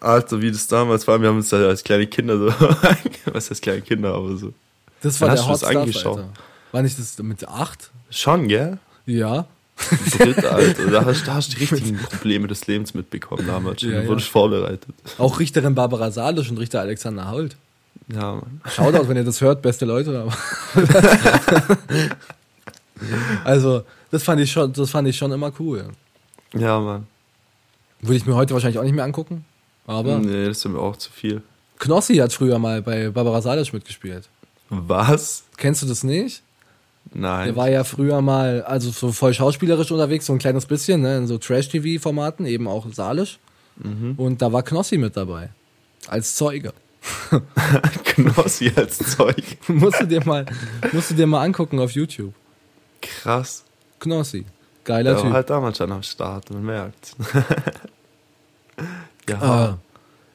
Alter, 0.00 0.40
wie 0.42 0.50
das 0.50 0.66
damals 0.66 1.06
war, 1.08 1.20
wir 1.20 1.28
haben 1.28 1.36
uns 1.36 1.48
da 1.48 1.56
als 1.66 1.82
kleine 1.82 2.06
Kinder 2.06 2.38
so, 2.38 2.46
was 3.32 3.50
heißt 3.50 3.62
kleine 3.62 3.80
Kinder, 3.80 4.14
aber 4.14 4.36
so. 4.36 4.52
Das 5.02 5.20
war 5.20 5.28
Wann 5.28 5.36
der 5.36 5.46
hast 5.48 5.62
du 5.62 5.66
Hot 5.66 5.70
Stuff, 5.72 5.82
angeschaut? 5.82 6.18
Alter. 6.18 6.28
War 6.72 6.82
nicht 6.82 6.98
das 6.98 7.18
mit 7.18 7.48
acht? 7.48 7.90
Schon, 8.10 8.48
gell? 8.48 8.78
Ja. 9.06 9.46
Brit, 10.18 10.44
Alter, 10.44 10.90
da 10.90 11.04
hast, 11.04 11.26
da 11.26 11.34
hast 11.34 11.52
du 11.52 11.56
die 11.56 11.64
richtigen 11.64 11.98
Probleme 11.98 12.46
des 12.46 12.66
Lebens 12.66 12.94
mitbekommen 12.94 13.46
damals. 13.46 13.82
Ja, 13.82 13.88
du 13.88 13.94
ja. 13.96 14.06
wurdest 14.06 14.28
vorbereitet. 14.28 14.94
Auch 15.18 15.40
Richterin 15.40 15.74
Barbara 15.74 16.10
Salisch 16.10 16.48
und 16.48 16.58
Richter 16.58 16.80
Alexander 16.80 17.30
Holt. 17.30 17.56
Ja, 18.08 18.34
Mann. 18.34 18.60
Shoutout, 18.70 19.08
wenn 19.08 19.16
ihr 19.16 19.24
das 19.24 19.40
hört, 19.40 19.62
beste 19.62 19.84
Leute. 19.84 20.28
Also, 23.44 23.82
das 24.10 24.22
fand 24.22 24.40
ich 24.40 24.52
schon, 24.52 24.72
das 24.72 24.90
fand 24.90 25.08
ich 25.08 25.16
schon 25.16 25.32
immer 25.32 25.52
cool. 25.58 25.88
Ja, 26.54 26.78
Mann. 26.80 27.06
Würde 28.00 28.16
ich 28.16 28.24
mir 28.24 28.34
heute 28.34 28.54
wahrscheinlich 28.54 28.78
auch 28.78 28.84
nicht 28.84 28.94
mehr 28.94 29.04
angucken. 29.04 29.44
Aber 29.86 30.18
Nee, 30.18 30.46
das 30.46 30.58
ist 30.58 30.68
mir 30.68 30.78
auch 30.78 30.96
zu 30.96 31.10
viel. 31.10 31.42
Knossi 31.78 32.16
hat 32.16 32.32
früher 32.32 32.58
mal 32.58 32.82
bei 32.82 33.10
Barbara 33.10 33.42
Salisch 33.42 33.72
mitgespielt. 33.72 34.28
Was? 34.70 35.44
Kennst 35.56 35.82
du 35.82 35.86
das 35.86 36.04
nicht? 36.04 36.43
Nein. 37.12 37.46
Der 37.46 37.56
war 37.56 37.68
ja 37.70 37.84
früher 37.84 38.20
mal, 38.22 38.62
also 38.62 38.90
so 38.90 39.12
voll 39.12 39.34
schauspielerisch 39.34 39.90
unterwegs, 39.90 40.26
so 40.26 40.32
ein 40.32 40.38
kleines 40.38 40.66
bisschen, 40.66 41.02
ne, 41.02 41.18
in 41.18 41.26
so 41.26 41.38
Trash-TV-Formaten, 41.38 42.46
eben 42.46 42.66
auch 42.66 42.86
Salisch. 42.92 43.38
Und 44.16 44.40
da 44.40 44.52
war 44.52 44.62
Knossi 44.62 44.98
mit 44.98 45.16
dabei. 45.16 45.50
Als 46.06 46.36
Zeuge. 46.36 46.72
Knossi 48.04 48.72
als 48.76 48.98
Zeug. 49.16 49.42
musst, 49.68 50.00
du 50.00 50.06
dir 50.06 50.24
mal, 50.24 50.46
musst 50.92 51.10
du 51.10 51.14
dir 51.14 51.26
mal 51.26 51.42
angucken 51.42 51.78
auf 51.80 51.90
YouTube. 51.90 52.32
Krass. 53.02 53.64
Knossi. 54.00 54.46
Geiler 54.84 55.10
Der 55.10 55.16
war 55.16 55.22
Typ. 55.24 55.32
halt 55.32 55.50
damals 55.50 55.78
schon 55.78 55.92
am 55.92 56.02
Start, 56.02 56.50
man 56.50 56.64
merkt. 56.64 57.14
ja. 59.28 59.42
Ah. 59.42 59.78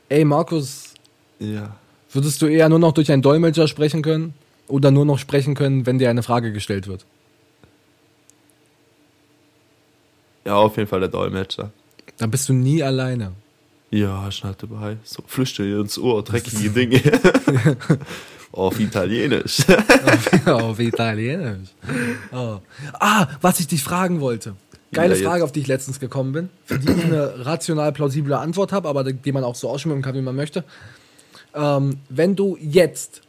Ey, 0.09 0.25
Markus, 0.25 0.93
Ja. 1.39 1.75
würdest 2.11 2.41
du 2.41 2.47
eher 2.47 2.67
nur 2.69 2.79
noch 2.79 2.93
durch 2.93 3.11
einen 3.11 3.21
Dolmetscher 3.21 3.67
sprechen 3.67 4.01
können? 4.01 4.33
Oder 4.69 4.91
nur 4.91 5.03
noch 5.05 5.19
sprechen 5.19 5.55
können, 5.55 5.85
wenn 5.85 5.97
dir 5.99 6.09
eine 6.09 6.23
Frage 6.23 6.53
gestellt 6.53 6.87
wird? 6.87 7.05
Ja, 10.45 10.55
auf 10.55 10.77
jeden 10.77 10.87
Fall 10.87 11.01
der 11.01 11.09
Dolmetscher. 11.09 11.71
Dann 12.17 12.31
bist 12.31 12.47
du 12.49 12.53
nie 12.53 12.81
alleine. 12.81 13.33
Ja, 13.91 14.31
schnell 14.31 14.55
dabei. 14.57 14.97
So, 15.03 15.23
flüchte 15.25 15.63
ins 15.63 15.97
Ohr, 15.97 16.23
dreckige 16.23 16.69
Dinge. 16.69 17.01
auf 18.51 18.79
Italienisch. 18.79 19.61
auf 20.45 20.79
Italienisch. 20.79 21.69
Oh. 22.31 22.59
Ah, 22.93 23.27
was 23.41 23.59
ich 23.59 23.67
dich 23.67 23.83
fragen 23.83 24.21
wollte. 24.21 24.55
Geile 24.91 25.15
Ja. 25.17 25.29
Frage, 25.29 25.43
auf 25.43 25.51
die 25.51 25.59
ich 25.59 25.67
letztens 25.67 25.99
gekommen 25.99 26.31
bin, 26.31 26.49
für 26.65 26.79
die 26.79 26.91
ich 26.91 27.05
eine 27.05 27.33
rational 27.45 27.91
plausible 27.91 28.37
Antwort 28.37 28.71
habe, 28.71 28.87
aber 28.87 29.03
die 29.03 29.31
man 29.31 29.43
auch 29.43 29.55
so 29.55 29.69
ausschmücken 29.69 30.01
kann, 30.01 30.15
wie 30.15 30.21
man 30.21 30.35
möchte. 30.35 30.63
Ähm, 31.53 31.97
wenn 32.09 32.35
du 32.35 32.57
jetzt 32.59 33.21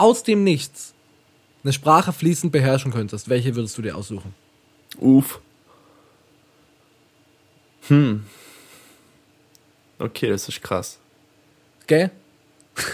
aus 0.00 0.22
dem 0.22 0.44
Nichts 0.44 0.94
eine 1.64 1.72
Sprache 1.72 2.12
fließend 2.12 2.52
beherrschen 2.52 2.92
könntest, 2.92 3.28
welche 3.28 3.54
würdest 3.56 3.76
du 3.78 3.82
dir 3.82 3.96
aussuchen? 3.96 4.34
Uff. 4.98 5.40
Hm. 7.88 8.24
Okay, 9.98 10.28
das 10.30 10.48
ist 10.48 10.62
krass. 10.62 10.98
Gell? 11.86 12.10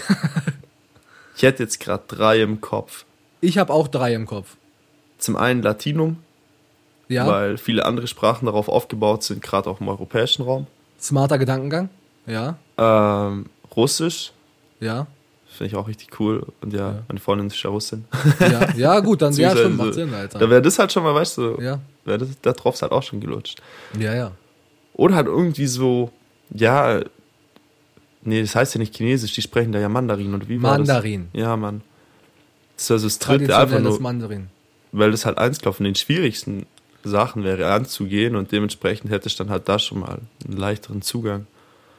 Ich 1.37 1.43
hätte 1.43 1.63
jetzt 1.63 1.81
gerade 1.81 2.03
drei 2.07 2.41
im 2.41 2.61
Kopf. 2.61 3.03
Ich 3.41 3.57
habe 3.57 3.73
auch 3.73 3.89
drei 3.89 4.13
im 4.13 4.25
Kopf. 4.25 4.55
Zum 5.17 5.35
einen 5.35 5.61
Latinum, 5.61 6.23
Ja? 7.09 7.27
weil 7.27 7.57
viele 7.57 7.83
andere 7.83 8.07
Sprachen 8.07 8.45
darauf 8.45 8.69
aufgebaut 8.69 9.23
sind, 9.23 9.41
gerade 9.41 9.69
auch 9.69 9.81
im 9.81 9.89
europäischen 9.89 10.43
Raum. 10.43 10.65
Smarter 10.97 11.37
Gedankengang? 11.37 11.89
Ja? 12.25 12.57
Ähm, 12.77 13.47
Russisch, 13.75 14.31
Ja? 14.79 15.07
Finde 15.55 15.71
ich 15.71 15.75
auch 15.75 15.87
richtig 15.87 16.19
cool. 16.19 16.45
Und 16.61 16.73
ja, 16.73 16.91
Ja. 16.91 17.03
meine 17.07 17.19
Freundin 17.19 17.47
ist 17.47 17.61
ja 17.63 17.69
Russin. 17.69 18.05
Ja, 18.39 18.73
ja 18.75 18.99
gut, 18.99 19.21
dann 19.21 19.33
ja, 19.37 19.51
stimmt, 19.51 19.77
macht 19.77 19.93
Sinn, 19.95 20.13
Alter. 20.13 20.39
Da 20.39 20.49
wäre 20.49 20.61
das 20.61 20.77
halt 20.79 20.91
schon 20.91 21.03
mal, 21.03 21.13
weißt 21.15 21.37
du, 21.37 21.57
Ja, 21.61 21.79
wär 22.05 22.17
das, 22.17 22.39
der 22.41 22.53
Tropf 22.53 22.81
halt 22.81 22.91
auch 22.91 23.03
schon 23.03 23.19
gelutscht. 23.19 23.61
ja, 23.99 24.13
ja. 24.13 24.31
Oder 24.93 25.15
halt 25.15 25.27
irgendwie 25.27 25.67
so, 25.67 26.11
ja, 26.51 27.01
nee, 28.23 28.41
das 28.41 28.55
heißt 28.55 28.75
ja 28.75 28.79
nicht 28.79 28.95
Chinesisch, 28.95 29.33
die 29.33 29.41
sprechen 29.41 29.71
da 29.71 29.79
ja 29.79 29.89
Mandarin 29.89 30.33
oder 30.33 30.47
wie 30.47 30.61
war 30.61 30.77
Mandarin. 30.77 31.27
Ja, 31.33 31.55
Mann. 31.57 31.81
Das 32.75 32.85
ist 32.85 32.91
also 32.91 33.07
das 33.07 33.19
dritte 33.19 33.57
einfach 33.57 33.79
nur, 33.79 33.99
Mandarin. 34.01 34.47
weil 34.91 35.11
das 35.11 35.25
halt 35.25 35.37
eins, 35.37 35.59
glaub, 35.59 35.75
von 35.75 35.83
den 35.85 35.95
schwierigsten 35.95 36.65
Sachen 37.03 37.43
wäre 37.43 37.71
anzugehen 37.71 38.35
und 38.35 38.51
dementsprechend 38.51 39.11
hätte 39.11 39.27
ich 39.27 39.35
dann 39.35 39.49
halt 39.49 39.69
da 39.69 39.79
schon 39.79 39.99
mal 39.99 40.19
einen 40.47 40.57
leichteren 40.57 41.01
Zugang. 41.01 41.45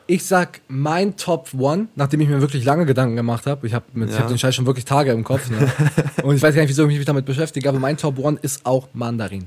Ich 0.09 0.25
sag 0.25 0.61
mein 0.69 1.17
Top 1.17 1.51
One, 1.59 1.89
nachdem 1.97 2.21
ich 2.21 2.29
mir 2.29 2.41
wirklich 2.41 2.65
lange 2.65 2.87
Gedanken 2.87 3.17
gemacht 3.17 3.47
habe. 3.47 3.67
Ich 3.67 3.75
habe 3.75 3.85
ja. 3.95 4.19
Hab 4.19 4.29
den 4.29 4.39
Scheiß 4.39 4.55
schon 4.55 4.67
wirklich 4.67 4.85
Tage 4.85 5.11
im 5.11 5.25
Kopf. 5.25 5.51
Ne? 5.51 5.71
Und 6.23 6.37
ich 6.37 6.43
weiß 6.43 6.55
gar 6.55 6.63
nicht, 6.63 6.71
wieso 6.71 6.87
ich 6.87 6.97
mich 6.97 7.05
damit 7.05 7.25
beschäftige, 7.25 7.69
aber 7.69 7.79
mein 7.79 7.97
Top 7.97 8.19
One 8.19 8.39
ist 8.41 8.65
auch 8.65 8.89
Mandarin. 8.93 9.47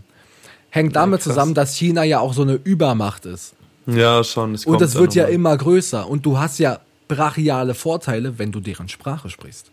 Hängt 0.70 0.96
damit 0.96 1.22
ja, 1.22 1.24
zusammen, 1.24 1.54
dass 1.54 1.76
China 1.76 2.04
ja 2.04 2.20
auch 2.20 2.34
so 2.34 2.42
eine 2.42 2.54
Übermacht 2.54 3.26
ist. 3.26 3.54
Ja, 3.88 4.24
schon. 4.24 4.54
Es 4.54 4.66
und 4.66 4.82
es 4.82 4.96
wird 4.96 5.16
ja 5.16 5.26
immer 5.26 5.58
größer. 5.58 6.08
Und 6.08 6.26
du 6.26 6.38
hast 6.38 6.60
ja 6.60 6.80
brachiale 7.08 7.74
Vorteile, 7.74 8.38
wenn 8.38 8.52
du 8.52 8.60
deren 8.60 8.88
Sprache 8.88 9.30
sprichst. 9.30 9.72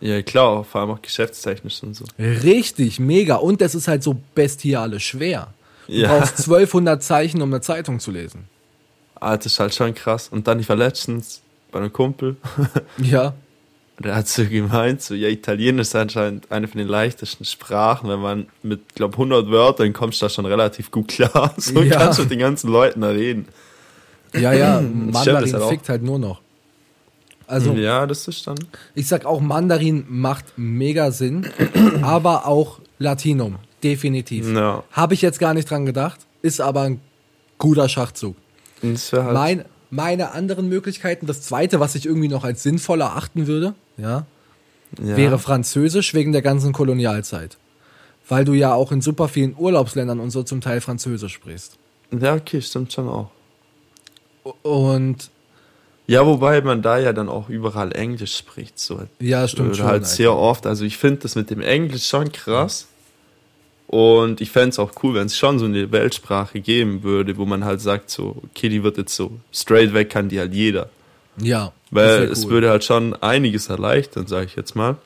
Ja, 0.00 0.20
klar, 0.22 0.64
vor 0.64 0.82
allem 0.82 0.90
auch 0.90 1.02
geschäftstechnisch 1.02 1.82
und 1.82 1.94
so. 1.94 2.04
Richtig, 2.18 3.00
mega. 3.00 3.36
Und 3.36 3.62
es 3.62 3.74
ist 3.74 3.88
halt 3.88 4.02
so 4.02 4.16
bestiale 4.34 5.00
schwer. 5.00 5.54
Du 5.86 5.94
ja. 5.94 6.08
brauchst 6.08 6.38
1200 6.40 7.02
Zeichen, 7.02 7.40
um 7.40 7.50
eine 7.50 7.60
Zeitung 7.62 8.00
zu 8.00 8.10
lesen. 8.10 8.48
Ah, 9.20 9.36
das 9.36 9.46
ist 9.46 9.60
halt 9.60 9.74
schon 9.74 9.94
krass. 9.94 10.28
Und 10.28 10.46
dann, 10.46 10.60
ich 10.60 10.68
war 10.68 10.76
letztens 10.76 11.42
bei 11.70 11.78
einem 11.80 11.92
Kumpel. 11.92 12.36
Ja. 12.98 13.34
Der 14.00 14.16
hat 14.16 14.26
so 14.26 14.44
gemeint, 14.44 15.02
so, 15.02 15.14
ja, 15.14 15.28
Italienisch 15.28 15.82
ist 15.82 15.94
anscheinend 15.94 16.50
eine 16.50 16.66
von 16.66 16.78
den 16.78 16.88
leichtesten 16.88 17.44
Sprachen. 17.44 18.08
Wenn 18.08 18.18
man 18.18 18.46
mit, 18.62 18.96
glaub 18.96 19.12
100 19.12 19.48
Wörtern 19.50 19.92
kommst 19.92 20.20
du 20.20 20.26
da 20.26 20.30
schon 20.30 20.46
relativ 20.46 20.90
gut 20.90 21.08
klar. 21.08 21.54
So 21.58 21.80
ja. 21.80 21.96
kannst 21.96 22.18
du 22.18 22.22
mit 22.22 22.32
den 22.32 22.40
ganzen 22.40 22.70
Leuten 22.70 23.02
da 23.02 23.10
reden. 23.10 23.46
Ja, 24.34 24.52
ja, 24.52 24.80
Mandarin 24.94 25.52
halt 25.52 25.64
fickt 25.64 25.88
halt 25.88 26.02
nur 26.02 26.18
noch. 26.18 26.40
Also, 27.46 27.72
ja, 27.74 28.06
das 28.06 28.26
ist 28.26 28.46
dann. 28.46 28.58
Ich 28.94 29.06
sag 29.06 29.26
auch, 29.26 29.40
Mandarin 29.40 30.04
macht 30.08 30.44
mega 30.56 31.10
Sinn, 31.10 31.46
aber 32.02 32.46
auch 32.46 32.80
Latinum, 32.98 33.56
definitiv. 33.82 34.50
Ja. 34.52 34.82
Habe 34.92 35.14
ich 35.14 35.22
jetzt 35.22 35.38
gar 35.38 35.54
nicht 35.54 35.70
dran 35.70 35.86
gedacht, 35.86 36.20
ist 36.42 36.60
aber 36.60 36.82
ein 36.82 37.00
guter 37.58 37.88
Schachzug. 37.88 38.36
Halt 38.82 39.32
mein, 39.32 39.64
meine 39.90 40.32
anderen 40.32 40.68
Möglichkeiten, 40.68 41.26
das 41.26 41.42
zweite, 41.42 41.80
was 41.80 41.94
ich 41.94 42.06
irgendwie 42.06 42.28
noch 42.28 42.44
als 42.44 42.62
sinnvoll 42.62 43.00
erachten 43.00 43.46
würde, 43.46 43.74
ja, 43.96 44.26
ja, 44.98 45.16
wäre 45.16 45.38
Französisch 45.38 46.14
wegen 46.14 46.32
der 46.32 46.42
ganzen 46.42 46.72
Kolonialzeit. 46.72 47.56
Weil 48.28 48.44
du 48.44 48.54
ja 48.54 48.72
auch 48.72 48.90
in 48.90 49.02
super 49.02 49.28
vielen 49.28 49.54
Urlaubsländern 49.56 50.18
und 50.18 50.30
so 50.30 50.42
zum 50.42 50.60
Teil 50.60 50.80
Französisch 50.80 51.34
sprichst. 51.34 51.78
Ja, 52.18 52.34
okay, 52.34 52.62
stimmt 52.62 52.92
schon 52.92 53.08
auch. 53.08 53.30
Und 54.62 55.30
ja, 56.06 56.26
wobei 56.26 56.60
man 56.60 56.82
da 56.82 56.98
ja 56.98 57.12
dann 57.12 57.28
auch 57.28 57.48
überall 57.48 57.92
Englisch 57.92 58.36
spricht. 58.36 58.78
So. 58.78 59.00
Ja, 59.20 59.48
stimmt 59.48 59.70
Oder 59.70 59.76
schon. 59.76 59.86
Halt 59.86 60.06
sehr 60.06 60.34
oft. 60.34 60.66
Also 60.66 60.84
ich 60.84 60.98
finde 60.98 61.22
das 61.22 61.34
mit 61.34 61.50
dem 61.50 61.60
Englisch 61.60 62.06
schon 62.06 62.30
krass. 62.30 62.86
Und 63.86 64.40
ich 64.40 64.50
fände 64.50 64.70
es 64.70 64.78
auch 64.78 64.92
cool, 65.02 65.14
wenn 65.14 65.26
es 65.26 65.36
schon 65.36 65.58
so 65.58 65.66
eine 65.66 65.92
Weltsprache 65.92 66.60
geben 66.60 67.02
würde, 67.02 67.36
wo 67.36 67.44
man 67.44 67.64
halt 67.64 67.80
sagt, 67.80 68.10
so, 68.10 68.42
okay, 68.50 68.68
die 68.68 68.82
wird 68.82 68.96
jetzt 68.96 69.14
so 69.14 69.32
straight 69.52 69.92
weg, 69.94 70.10
kann 70.10 70.28
die 70.28 70.38
halt 70.38 70.54
jeder. 70.54 70.88
Ja. 71.36 71.72
Weil 71.90 72.24
cool. 72.24 72.32
es 72.32 72.48
würde 72.48 72.70
halt 72.70 72.84
schon 72.84 73.14
einiges 73.14 73.68
erleichtern, 73.68 74.26
sage 74.26 74.46
ich 74.46 74.56
jetzt 74.56 74.74
mal. 74.74 74.96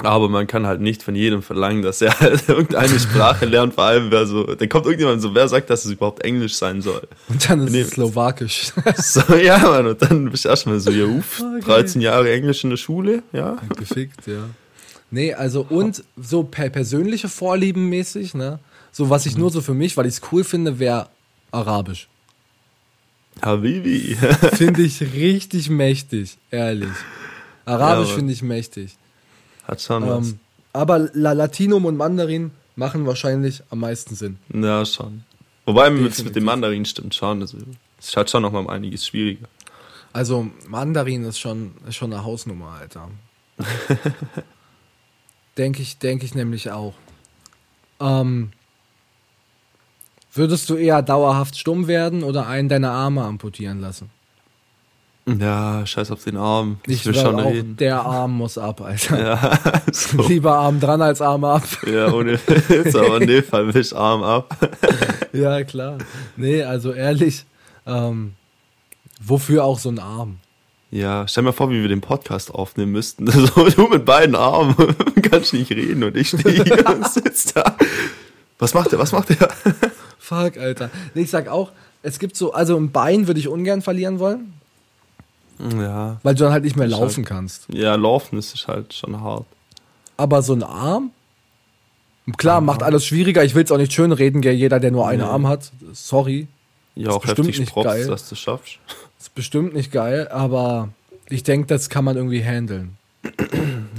Aber 0.00 0.28
man 0.28 0.46
kann 0.46 0.66
halt 0.66 0.82
nicht 0.82 1.02
von 1.02 1.14
jedem 1.14 1.42
verlangen, 1.42 1.80
dass 1.80 2.02
er 2.02 2.20
halt 2.20 2.48
irgendeine 2.48 3.00
Sprache 3.00 3.46
lernt, 3.46 3.74
vor 3.74 3.84
allem 3.84 4.10
wer 4.10 4.26
so, 4.26 4.44
dann 4.44 4.68
kommt 4.68 4.84
irgendjemand 4.84 5.22
so, 5.22 5.34
wer 5.34 5.48
sagt, 5.48 5.70
dass 5.70 5.86
es 5.86 5.92
überhaupt 5.92 6.22
Englisch 6.22 6.54
sein 6.54 6.82
soll? 6.82 7.08
Und 7.28 7.48
dann 7.48 7.66
ist 7.66 7.74
es 7.74 7.90
Slowakisch. 7.92 8.72
So, 8.96 9.34
ja, 9.34 9.58
Mann, 9.58 9.86
und 9.86 10.02
dann 10.02 10.30
bist 10.30 10.44
du 10.44 10.50
erstmal 10.50 10.80
so, 10.80 10.90
ja, 10.90 11.06
uff, 11.06 11.40
okay. 11.40 11.64
13 11.64 12.02
Jahre 12.02 12.30
Englisch 12.30 12.62
in 12.62 12.70
der 12.70 12.76
Schule, 12.76 13.22
ja. 13.32 13.56
Gefickt, 13.76 14.26
ja. 14.26 14.50
Nee, 15.10 15.34
also 15.34 15.66
und 15.68 16.02
so 16.16 16.42
per 16.42 16.68
persönliche 16.70 17.28
Vorlieben 17.28 17.88
mäßig, 17.88 18.34
ne? 18.34 18.58
So 18.92 19.10
was 19.10 19.26
ich 19.26 19.34
mhm. 19.34 19.42
nur 19.42 19.50
so 19.50 19.60
für 19.60 19.74
mich, 19.74 19.96
weil 19.96 20.06
ich 20.06 20.14
es 20.14 20.22
cool 20.32 20.42
finde, 20.42 20.78
wäre 20.78 21.08
Arabisch. 21.50 22.08
Habibi. 23.42 24.16
finde 24.54 24.82
ich 24.82 25.00
richtig 25.00 25.68
mächtig, 25.68 26.38
ehrlich. 26.50 26.92
Arabisch 27.64 28.10
ja, 28.10 28.14
finde 28.16 28.32
ich 28.32 28.42
mächtig. 28.42 28.96
Hat 29.64 29.80
schon 29.80 30.02
ähm, 30.02 30.08
was. 30.08 30.34
Aber 30.72 31.10
La 31.12 31.32
Latinum 31.32 31.84
und 31.84 31.96
Mandarin 31.96 32.50
machen 32.74 33.06
wahrscheinlich 33.06 33.62
am 33.70 33.80
meisten 33.80 34.14
Sinn. 34.14 34.38
Ja, 34.52 34.84
schon. 34.84 35.24
Wobei 35.64 35.90
mit, 35.90 36.22
mit 36.24 36.36
dem 36.36 36.44
Mandarin 36.44 36.84
stimmt 36.84 37.14
schon. 37.14 37.40
Also, 37.40 37.58
es 37.98 38.08
ist 38.08 38.16
halt 38.16 38.30
schon 38.30 38.42
noch 38.42 38.52
mal 38.52 38.68
einiges 38.68 39.06
schwieriger. 39.06 39.48
Also 40.12 40.48
Mandarin 40.68 41.24
ist 41.24 41.38
schon, 41.38 41.72
ist 41.86 41.96
schon 41.96 42.12
eine 42.12 42.24
Hausnummer, 42.24 42.78
Alter. 42.80 43.10
denke 45.56 45.82
ich, 45.82 45.98
denke 45.98 46.24
ich 46.24 46.34
nämlich 46.34 46.70
auch. 46.70 46.94
Ähm, 48.00 48.50
würdest 50.32 50.68
du 50.68 50.76
eher 50.76 51.02
dauerhaft 51.02 51.58
stumm 51.58 51.86
werden 51.86 52.22
oder 52.22 52.46
einen 52.46 52.68
deiner 52.68 52.90
Arme 52.90 53.24
amputieren 53.24 53.80
lassen? 53.80 54.10
Ja, 55.26 55.84
scheiß 55.84 56.12
auf 56.12 56.22
den 56.22 56.36
Arm. 56.36 56.78
Ich, 56.86 57.04
will 57.04 57.14
schon 57.14 57.40
auch, 57.40 57.50
reden. 57.50 57.76
Der 57.76 58.00
Arm 58.00 58.36
muss 58.36 58.56
ab, 58.58 58.80
Alter. 58.80 59.20
Ja, 59.20 59.82
so. 59.92 60.22
Lieber 60.28 60.54
Arm 60.54 60.78
dran 60.78 61.02
als 61.02 61.20
Arm 61.20 61.42
ab. 61.42 61.64
Ja, 61.84 62.12
ohne 62.12 62.38
Witz, 62.46 62.94
aber 62.94 63.20
will 63.20 63.76
ich 63.76 63.96
Arm 63.96 64.22
ab. 64.22 64.56
ja, 65.32 65.64
klar. 65.64 65.98
Nee, 66.36 66.62
also 66.62 66.92
ehrlich, 66.92 67.44
ähm, 67.86 68.34
wofür 69.20 69.64
auch 69.64 69.80
so 69.80 69.88
ein 69.88 69.98
Arm? 69.98 70.38
Ja, 70.90 71.26
stell 71.26 71.42
mir 71.42 71.52
vor, 71.52 71.70
wie 71.70 71.80
wir 71.82 71.88
den 71.88 72.00
Podcast 72.00 72.54
aufnehmen 72.54 72.92
müssten. 72.92 73.26
So, 73.30 73.68
du 73.68 73.88
mit 73.88 74.04
beiden 74.04 74.36
Armen 74.36 74.74
kannst 75.22 75.52
nicht 75.52 75.70
reden 75.70 76.04
und 76.04 76.16
ich 76.16 76.28
stehe 76.28 76.62
hier 76.62 76.86
und 76.86 77.06
sitze 77.08 77.54
da. 77.54 77.76
Was 78.58 78.72
macht 78.74 78.92
er? 78.92 78.98
Was 78.98 79.12
macht 79.12 79.30
er? 79.30 79.48
Fuck, 80.18 80.56
Alter. 80.56 80.90
Nee, 81.14 81.22
ich 81.22 81.30
sag 81.30 81.48
auch, 81.48 81.72
es 82.02 82.18
gibt 82.18 82.36
so, 82.36 82.52
also 82.52 82.76
ein 82.76 82.92
Bein 82.92 83.26
würde 83.26 83.40
ich 83.40 83.48
ungern 83.48 83.82
verlieren 83.82 84.18
wollen. 84.18 84.54
Ja. 85.58 86.20
Weil 86.22 86.34
du 86.34 86.44
dann 86.44 86.52
halt 86.52 86.64
nicht 86.64 86.76
mehr 86.76 86.86
laufen 86.86 87.16
halt, 87.16 87.26
kannst. 87.26 87.66
Ja, 87.72 87.94
laufen 87.94 88.38
ist 88.38 88.66
halt 88.68 88.94
schon 88.94 89.20
hart. 89.20 89.46
Aber 90.16 90.42
so 90.42 90.52
ein 90.52 90.62
Arm? 90.62 91.10
Klar, 92.36 92.60
macht 92.60 92.82
alles 92.82 93.06
schwieriger. 93.06 93.44
Ich 93.44 93.54
will 93.54 93.64
es 93.64 93.70
auch 93.70 93.78
nicht 93.78 93.92
schön 93.92 94.12
reden, 94.12 94.42
jeder, 94.42 94.80
der 94.80 94.90
nur 94.90 95.06
einen 95.06 95.22
nee. 95.22 95.28
Arm 95.28 95.46
hat. 95.46 95.70
Sorry. 95.92 96.48
Ja, 96.94 97.10
auch 97.10 97.20
bestimmt 97.20 97.48
heftig 97.48 97.60
nicht 97.60 97.72
Props, 97.72 97.86
geil. 97.86 98.06
dass 98.06 98.28
du 98.28 98.34
schaffst. 98.34 98.78
Ist 99.18 99.34
bestimmt 99.34 99.74
nicht 99.74 99.92
geil, 99.92 100.28
aber 100.28 100.90
ich 101.28 101.42
denke, 101.42 101.66
das 101.66 101.88
kann 101.88 102.04
man 102.04 102.16
irgendwie 102.16 102.44
handeln. 102.44 102.96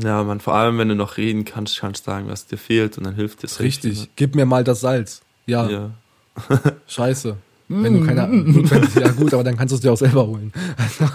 Ja, 0.03 0.23
man, 0.23 0.39
vor 0.39 0.53
allem, 0.53 0.77
wenn 0.77 0.89
du 0.89 0.95
noch 0.95 1.17
reden 1.17 1.43
kannst, 1.43 1.79
kannst 1.79 2.05
du 2.05 2.11
sagen, 2.11 2.27
was 2.27 2.45
dir 2.45 2.57
fehlt 2.57 2.97
und 2.97 3.03
dann 3.05 3.15
hilft 3.15 3.43
es 3.43 3.59
richtig. 3.59 3.91
richtig. 3.91 4.09
Gib 4.15 4.35
mir 4.35 4.45
mal 4.45 4.63
das 4.63 4.81
Salz. 4.81 5.21
Ja. 5.45 5.69
ja. 5.69 5.91
Scheiße. 6.87 7.37
Wenn 7.69 7.93
du 7.93 8.05
keine, 8.05 8.27
gut, 8.29 8.71
wenn, 8.71 9.03
ja 9.03 9.11
gut, 9.11 9.33
aber 9.33 9.43
dann 9.43 9.57
kannst 9.57 9.73
du 9.73 9.75
es 9.75 9.81
dir 9.81 9.91
auch 9.91 9.97
selber 9.97 10.25
holen. 10.25 10.53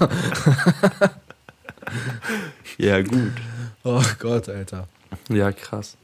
ja, 2.77 3.01
gut. 3.01 3.33
Oh 3.85 4.03
Gott, 4.19 4.51
Alter. 4.51 4.87
Ja, 5.31 5.51
krass. 5.51 5.97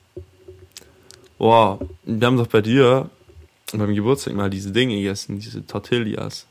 Wow, 1.36 1.80
wir 2.04 2.26
haben 2.26 2.38
doch 2.38 2.46
bei 2.46 2.62
dir 2.62 3.10
beim 3.72 3.94
Geburtstag 3.94 4.34
mal 4.34 4.48
diese 4.48 4.72
Dinge 4.72 4.96
gegessen, 4.96 5.38
diese 5.38 5.66
Tortillas. 5.66 6.46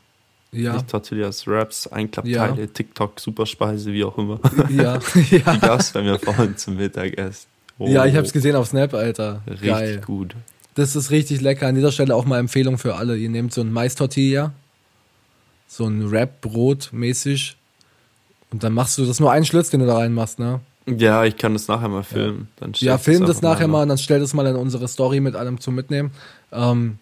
Ja. 0.50 0.74
Nicht 0.74 0.88
Tortillas, 0.88 1.46
Wraps, 1.46 1.86
Einklappteile, 1.86 2.60
ja. 2.60 2.66
TikTok, 2.66 3.20
Superspeise, 3.20 3.92
wie 3.92 4.04
auch 4.04 4.16
immer. 4.16 4.40
Ja. 4.70 4.98
ja. 5.30 5.52
Die 5.52 5.60
gab 5.60 5.80
es 5.80 5.92
bei 5.92 6.02
mir 6.02 6.18
vorhin 6.18 6.56
zum 6.56 6.76
Mittagessen. 6.76 7.48
Oh. 7.78 7.86
Ja, 7.86 8.06
ich 8.06 8.16
hab's 8.16 8.32
gesehen 8.32 8.56
auf 8.56 8.68
Snap, 8.68 8.94
Alter. 8.94 9.42
Richtig 9.46 9.68
Geil. 9.68 10.00
gut. 10.04 10.34
Das 10.74 10.96
ist 10.96 11.10
richtig 11.10 11.40
lecker. 11.40 11.66
An 11.66 11.74
dieser 11.74 11.92
Stelle 11.92 12.14
auch 12.14 12.24
mal 12.24 12.38
Empfehlung 12.38 12.78
für 12.78 12.96
alle. 12.96 13.16
Ihr 13.16 13.28
nehmt 13.28 13.52
so 13.52 13.60
ein 13.60 13.72
Mais-Tortilla, 13.72 14.52
so 15.68 15.86
ein 15.86 16.10
Wrap-Brot 16.10 16.90
mäßig 16.92 17.56
und 18.50 18.64
dann 18.64 18.72
machst 18.72 18.98
du 18.98 19.04
das 19.04 19.20
nur 19.20 19.30
einen 19.30 19.44
Schlitz, 19.44 19.70
den 19.70 19.80
du 19.80 19.86
da 19.86 19.98
reinmachst, 19.98 20.38
ne? 20.38 20.60
Ja, 20.86 21.24
ich 21.24 21.36
kann 21.36 21.52
das 21.52 21.68
nachher 21.68 21.88
mal 21.88 22.02
filmen. 22.02 22.48
Ja, 22.60 22.92
ja 22.92 22.98
film 22.98 23.26
das 23.26 23.42
nachher 23.42 23.68
mal 23.68 23.82
und 23.82 23.90
dann 23.90 23.98
stell 23.98 24.20
das 24.20 24.32
mal 24.32 24.46
in 24.46 24.56
unsere 24.56 24.88
Story 24.88 25.20
mit 25.20 25.36
allem 25.36 25.60
zum 25.60 25.74
Mitnehmen. 25.74 26.12
Ähm, 26.50 26.98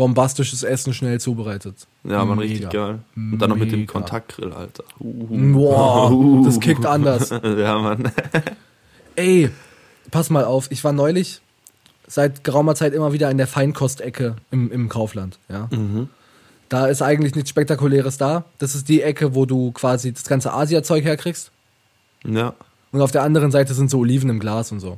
bombastisches 0.00 0.62
Essen 0.62 0.94
schnell 0.94 1.20
zubereitet. 1.20 1.86
Ja, 2.04 2.24
man, 2.24 2.38
richtig 2.38 2.70
geil. 2.70 3.00
Und 3.14 3.38
dann 3.38 3.50
noch 3.50 3.56
mit 3.58 3.70
dem 3.70 3.86
Kontaktgrill, 3.86 4.50
Alter. 4.50 4.82
Uh. 4.98 5.52
Boah, 5.52 6.42
das 6.42 6.58
kickt 6.58 6.86
anders. 6.86 7.28
ja, 7.42 7.78
Mann. 7.78 8.10
Ey, 9.16 9.50
pass 10.10 10.30
mal 10.30 10.44
auf, 10.44 10.70
ich 10.70 10.82
war 10.84 10.94
neulich 10.94 11.42
seit 12.06 12.44
geraumer 12.44 12.74
Zeit 12.74 12.94
immer 12.94 13.12
wieder 13.12 13.30
in 13.30 13.36
der 13.36 13.46
Feinkostecke 13.46 14.36
im, 14.50 14.72
im 14.72 14.88
Kaufland. 14.88 15.38
Ja. 15.50 15.68
Mhm. 15.70 16.08
Da 16.70 16.86
ist 16.86 17.02
eigentlich 17.02 17.34
nichts 17.34 17.50
Spektakuläres 17.50 18.16
da. 18.16 18.44
Das 18.56 18.74
ist 18.74 18.88
die 18.88 19.02
Ecke, 19.02 19.34
wo 19.34 19.44
du 19.44 19.70
quasi 19.72 20.14
das 20.14 20.24
ganze 20.24 20.54
Asia-Zeug 20.54 21.04
herkriegst. 21.04 21.50
Ja. 22.24 22.54
Und 22.90 23.02
auf 23.02 23.10
der 23.10 23.22
anderen 23.22 23.50
Seite 23.50 23.74
sind 23.74 23.90
so 23.90 23.98
Oliven 23.98 24.30
im 24.30 24.40
Glas 24.40 24.72
und 24.72 24.80
so. 24.80 24.96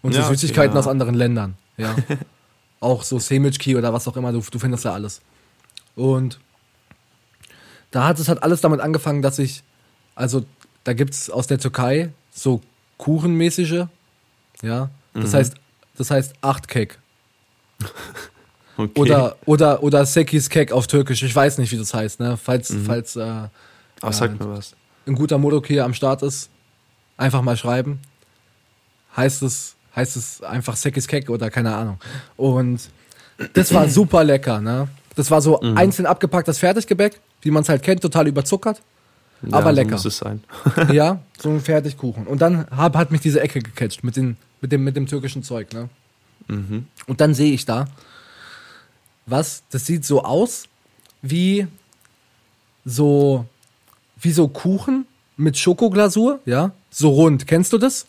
Und 0.00 0.14
so 0.14 0.20
ja, 0.20 0.26
Süßigkeiten 0.26 0.70
okay, 0.70 0.76
ja. 0.76 0.80
aus 0.80 0.88
anderen 0.88 1.14
Ländern. 1.14 1.56
Ja. 1.76 1.94
Auch 2.80 3.02
so 3.02 3.18
Semichki 3.18 3.76
oder 3.76 3.92
was 3.92 4.08
auch 4.08 4.16
immer, 4.16 4.32
du, 4.32 4.40
du 4.40 4.58
findest 4.58 4.84
ja 4.84 4.92
alles. 4.92 5.20
Und 5.96 6.40
da 7.90 8.06
hat 8.06 8.18
es 8.18 8.28
halt 8.28 8.42
alles 8.42 8.60
damit 8.60 8.80
angefangen, 8.80 9.22
dass 9.22 9.38
ich, 9.38 9.62
also 10.14 10.44
da 10.84 10.92
gibt 10.92 11.14
es 11.14 11.30
aus 11.30 11.46
der 11.46 11.58
Türkei 11.58 12.12
so 12.30 12.60
Kuchenmäßige, 12.98 13.86
ja. 14.62 14.90
Das 15.14 15.32
mhm. 15.32 15.36
heißt 15.36 15.54
das 15.96 16.10
heißt 16.10 16.34
acht 16.40 16.68
Keck. 16.68 16.98
Okay. 18.76 18.98
Oder, 18.98 19.36
oder, 19.44 19.82
oder 19.82 20.06
Sekis 20.06 20.48
Kek 20.48 20.72
auf 20.72 20.86
Türkisch. 20.86 21.22
Ich 21.22 21.36
weiß 21.36 21.58
nicht, 21.58 21.70
wie 21.70 21.76
das 21.76 21.92
heißt, 21.92 22.18
ne? 22.18 22.38
Falls, 22.38 22.74
falls 22.86 23.14
äh, 23.14 23.48
Ah, 24.00 24.12
sag 24.12 24.38
mir 24.40 24.48
was. 24.48 24.74
ein 25.06 25.14
guter 25.14 25.36
Modok 25.36 25.66
hier 25.66 25.84
am 25.84 25.92
Start 25.92 26.22
ist, 26.22 26.48
einfach 27.16 27.42
mal 27.42 27.56
schreiben. 27.56 28.00
Heißt 29.14 29.42
es, 29.42 29.76
heißt 29.94 30.16
es 30.16 30.42
einfach 30.42 30.76
Sekis 30.76 31.06
Kek 31.06 31.30
oder 31.30 31.50
keine 31.50 31.74
Ahnung. 31.74 31.98
Und 32.36 32.80
das 33.54 33.72
war 33.72 33.88
super 33.88 34.24
lecker, 34.24 34.60
ne? 34.60 34.88
Das 35.16 35.30
war 35.30 35.42
so 35.42 35.60
einzeln 35.60 36.06
abgepacktes 36.06 36.58
Fertiggebäck, 36.58 37.20
wie 37.42 37.50
man 37.50 37.62
es 37.62 37.68
halt 37.68 37.82
kennt, 37.82 38.00
total 38.00 38.28
überzuckert. 38.28 38.80
aber 39.50 39.66
ja, 39.66 39.70
lecker. 39.70 39.98
So 39.98 40.04
muss 40.04 40.04
es 40.06 40.18
sein. 40.18 40.44
ja, 40.92 41.20
so 41.38 41.50
ein 41.50 41.60
Fertigkuchen. 41.60 42.26
Und 42.26 42.40
dann 42.40 42.66
hab, 42.70 42.96
hat 42.96 43.10
mich 43.10 43.20
diese 43.20 43.40
Ecke 43.40 43.60
gecatcht 43.60 44.04
mit, 44.04 44.16
den, 44.16 44.36
mit, 44.60 44.72
dem, 44.72 44.84
mit 44.84 44.96
dem 44.96 45.06
türkischen 45.06 45.42
Zeug, 45.42 45.72
ne? 45.72 45.88
Und 47.06 47.20
dann 47.20 47.34
sehe 47.34 47.52
ich 47.52 47.64
da, 47.64 47.86
was, 49.26 49.62
das 49.70 49.86
sieht 49.86 50.04
so 50.04 50.24
aus 50.24 50.64
wie 51.22 51.66
so, 52.84 53.46
wie 54.20 54.32
so 54.32 54.48
Kuchen 54.48 55.06
mit 55.36 55.58
Schokoglasur, 55.58 56.40
ja? 56.44 56.72
So 56.90 57.10
rund. 57.10 57.46
Kennst 57.46 57.72
du 57.72 57.78
das? 57.78 58.06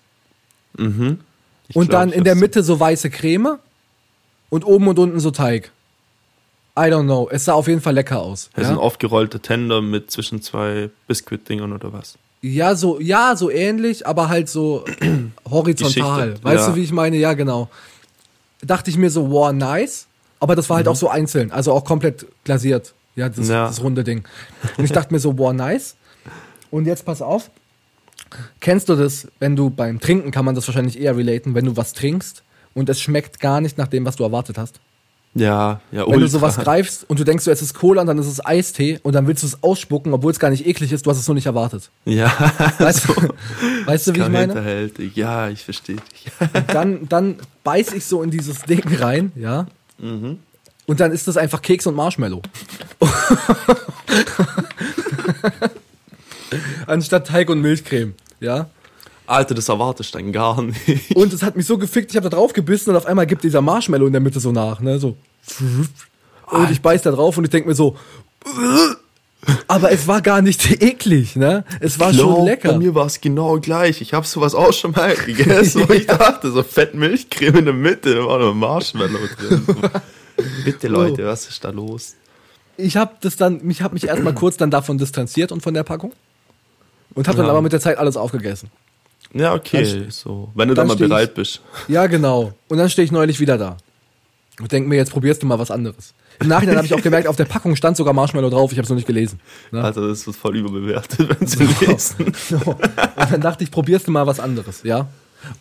Ich 1.71 1.75
und 1.75 1.89
glaub, 1.89 2.01
dann 2.01 2.11
in 2.11 2.23
der 2.23 2.35
Mitte 2.35 2.63
so 2.63 2.79
weiße 2.79 3.09
Creme 3.09 3.57
und 4.49 4.65
oben 4.65 4.87
und 4.87 4.99
unten 4.99 5.19
so 5.19 5.31
Teig. 5.31 5.71
I 6.77 6.83
don't 6.83 7.03
know. 7.03 7.27
Es 7.31 7.45
sah 7.45 7.53
auf 7.53 7.67
jeden 7.67 7.81
Fall 7.81 7.93
lecker 7.95 8.21
aus. 8.21 8.49
Das 8.55 8.67
sind 8.67 8.75
Ja, 8.77 8.81
aufgerollte 8.81 9.39
Tender 9.39 9.81
mit 9.81 10.09
zwischen 10.11 10.41
zwei 10.41 10.89
Biskuitdingern 11.07 11.73
oder 11.73 11.91
was? 11.91 12.17
ja, 12.43 12.73
so, 12.75 12.99
ja, 12.99 13.35
so 13.35 13.51
ähnlich, 13.51 14.07
aber 14.07 14.27
halt 14.29 14.49
so 14.49 14.83
horizontal. 15.49 16.35
Weißt 16.41 16.63
ja. 16.67 16.69
du, 16.71 16.75
wie 16.75 16.83
ich 16.83 16.91
meine? 16.91 17.17
Ja, 17.17 17.33
genau. 17.33 17.69
Dachte 18.61 18.89
ich 18.89 18.97
mir 18.97 19.09
so, 19.11 19.29
wow, 19.31 19.51
nice. 19.51 20.07
Aber 20.39 20.55
das 20.55 20.69
war 20.69 20.77
halt 20.77 20.87
auch 20.87 20.95
so 20.95 21.07
einzeln, 21.07 21.51
also 21.51 21.71
auch 21.71 21.83
komplett 21.85 22.25
glasiert. 22.43 22.93
Ja, 23.15 23.29
das, 23.29 23.47
Ja. 23.47 23.67
das 23.67 23.83
runde 23.83 24.03
Ding. 24.03 24.23
Und 24.77 24.85
ich 24.85 24.91
dachte 24.91 25.13
mir 25.13 25.19
so, 25.19 25.37
wow, 25.37 25.53
nice. 25.53 25.95
Und 26.71 26.85
jetzt 26.85 27.05
pass 27.05 27.21
auf. 27.21 27.51
Kennst 28.59 28.89
du 28.89 28.95
das, 28.95 29.27
wenn 29.39 29.55
du 29.55 29.69
beim 29.69 29.99
Trinken 29.99 30.31
kann 30.31 30.45
man 30.45 30.55
das 30.55 30.67
wahrscheinlich 30.67 30.99
eher 30.99 31.17
relaten, 31.17 31.55
wenn 31.55 31.65
du 31.65 31.77
was 31.77 31.93
trinkst 31.93 32.43
und 32.73 32.89
es 32.89 33.01
schmeckt 33.01 33.39
gar 33.39 33.61
nicht 33.61 33.77
nach 33.77 33.87
dem, 33.87 34.05
was 34.05 34.15
du 34.15 34.23
erwartet 34.23 34.57
hast? 34.57 34.79
Ja, 35.33 35.79
ja, 35.93 36.05
Wenn 36.09 36.19
du 36.19 36.27
sowas 36.27 36.57
greifst 36.57 37.09
und 37.09 37.17
du 37.17 37.23
denkst, 37.23 37.45
so, 37.45 37.51
es 37.51 37.61
ist 37.61 37.73
Cola 37.73 38.01
und 38.01 38.07
dann 38.07 38.17
ist 38.17 38.27
es 38.27 38.45
Eistee 38.45 38.99
und 39.01 39.13
dann 39.13 39.27
willst 39.27 39.43
du 39.43 39.47
es 39.47 39.63
ausspucken, 39.63 40.13
obwohl 40.13 40.31
es 40.31 40.39
gar 40.39 40.49
nicht 40.49 40.67
eklig 40.67 40.91
ist, 40.91 41.05
du 41.05 41.09
hast 41.09 41.19
es 41.19 41.27
nur 41.27 41.35
nicht 41.35 41.45
erwartet. 41.45 41.89
Ja, 42.03 42.29
Weißt, 42.79 43.07
du, 43.07 43.13
weißt 43.85 44.07
du, 44.07 44.15
wie 44.15 44.19
ich 44.19 44.29
meine? 44.29 44.89
Ja, 45.15 45.47
ich 45.47 45.63
verstehe 45.63 45.95
dich. 45.95 46.31
Dann, 46.67 47.07
dann 47.07 47.35
beiß 47.63 47.93
ich 47.93 48.05
so 48.05 48.23
in 48.23 48.31
dieses 48.31 48.63
Ding 48.63 48.83
rein, 48.95 49.31
ja. 49.35 49.67
Und 49.99 50.99
dann 50.99 51.13
ist 51.13 51.29
das 51.29 51.37
einfach 51.37 51.61
Keks 51.61 51.87
und 51.87 51.95
Marshmallow. 51.95 52.41
Anstatt 56.87 57.27
Teig 57.27 57.49
und 57.49 57.61
Milchcreme, 57.61 58.13
ja. 58.39 58.69
Alter, 59.27 59.53
das 59.55 59.69
erwartest 59.69 60.13
du 60.13 60.17
dann 60.17 60.31
gar 60.31 60.61
nicht. 60.61 61.15
Und 61.15 61.31
es 61.31 61.43
hat 61.43 61.55
mich 61.55 61.65
so 61.65 61.77
gefickt, 61.77 62.11
ich 62.11 62.17
habe 62.17 62.29
da 62.29 62.35
drauf 62.35 62.53
gebissen 62.53 62.89
und 62.89 62.97
auf 62.97 63.05
einmal 63.05 63.27
gibt 63.27 63.43
dieser 63.43 63.61
Marshmallow 63.61 64.07
in 64.07 64.13
der 64.13 64.21
Mitte 64.21 64.39
so 64.39 64.51
nach, 64.51 64.81
ne, 64.81 64.99
so. 64.99 65.15
Und 66.47 66.71
ich 66.71 66.81
beiß 66.81 67.01
da 67.03 67.11
drauf 67.11 67.37
und 67.37 67.45
ich 67.45 67.49
denk 67.49 67.65
mir 67.65 67.75
so, 67.75 67.95
aber 69.67 69.91
es 69.91 70.07
war 70.07 70.21
gar 70.21 70.41
nicht 70.41 70.81
eklig, 70.81 71.35
ne? 71.35 71.63
Es 71.79 71.99
war 71.99 72.13
schon 72.13 72.33
Glaub, 72.33 72.45
lecker. 72.45 72.73
Bei 72.73 72.77
mir 72.77 72.93
war 72.93 73.07
es 73.07 73.21
genau 73.21 73.59
gleich. 73.59 74.01
Ich 74.01 74.13
habe 74.13 74.25
sowas 74.25 74.53
auch 74.53 74.73
schon 74.73 74.91
mal 74.91 75.15
gegessen, 75.15 75.85
wo 75.87 75.93
ich 75.93 76.05
dachte, 76.07 76.51
so 76.51 76.61
fett 76.61 76.93
Milchcreme 76.93 77.57
in 77.57 77.65
der 77.65 77.73
Mitte, 77.73 78.15
da 78.15 78.25
war 78.25 78.39
noch 78.39 78.53
Marshmallow 78.53 79.19
drin. 79.37 79.65
Bitte 80.65 80.87
Leute, 80.87 81.25
was 81.25 81.47
ist 81.47 81.63
da 81.63 81.69
los? 81.69 82.15
Ich 82.77 82.97
habe 82.97 83.15
das 83.21 83.35
dann, 83.35 83.63
mich 83.63 83.81
habe 83.81 83.93
mich 83.93 84.05
erstmal 84.05 84.33
kurz 84.33 84.57
dann 84.57 84.71
davon 84.71 84.97
distanziert 84.97 85.51
und 85.51 85.61
von 85.61 85.73
der 85.73 85.83
Packung 85.83 86.13
und 87.15 87.27
habe 87.27 87.37
dann 87.37 87.45
Ja. 87.47 87.51
aber 87.51 87.61
mit 87.61 87.73
der 87.73 87.79
Zeit 87.81 87.97
alles 87.97 88.17
aufgegessen. 88.17 88.69
Ja, 89.33 89.53
okay, 89.53 89.83
Dann- 89.83 90.11
so. 90.11 90.49
Wenn 90.55 90.67
du 90.67 90.73
dann 90.73 90.87
dann 90.87 90.87
mal 90.89 90.93
steh 90.95 91.03
ich- 91.05 91.09
bereit 91.09 91.33
bist. 91.35 91.61
Ja, 91.87 92.07
genau. 92.07 92.53
Und 92.67 92.77
dann 92.77 92.89
stehe 92.89 93.05
ich 93.05 93.11
neulich 93.11 93.39
wieder 93.39 93.57
da 93.57 93.77
und 94.59 94.71
denk 94.71 94.87
mir, 94.87 94.95
jetzt 94.95 95.11
probierst 95.11 95.41
du 95.41 95.47
mal 95.47 95.57
was 95.59 95.71
anderes. 95.71 96.13
Im 96.39 96.47
Nachhinein 96.47 96.75
habe 96.77 96.85
ich 96.87 96.93
auch 96.93 97.01
gemerkt, 97.01 97.27
auf 97.27 97.35
der 97.35 97.45
Packung 97.45 97.75
stand 97.75 97.95
sogar 97.97 98.13
Marshmallow 98.13 98.49
drauf, 98.49 98.71
ich 98.71 98.77
habe 98.77 98.83
es 98.83 98.89
noch 98.89 98.95
nicht 98.95 99.05
gelesen. 99.07 99.39
Ne? 99.71 99.83
Alter, 99.83 100.07
das 100.07 100.25
wird 100.25 100.35
voll 100.35 100.57
überbewertet, 100.57 101.39
wenn 101.39 101.47
sie 101.47 101.63
lesen. 101.85 102.33
So. 102.33 102.55
Und 102.65 103.31
dann 103.31 103.41
dachte 103.41 103.63
ich, 103.63 103.69
probierst 103.71 104.07
du 104.07 104.11
mal 104.11 104.25
was 104.27 104.39
anderes, 104.39 104.81
ja? 104.83 105.07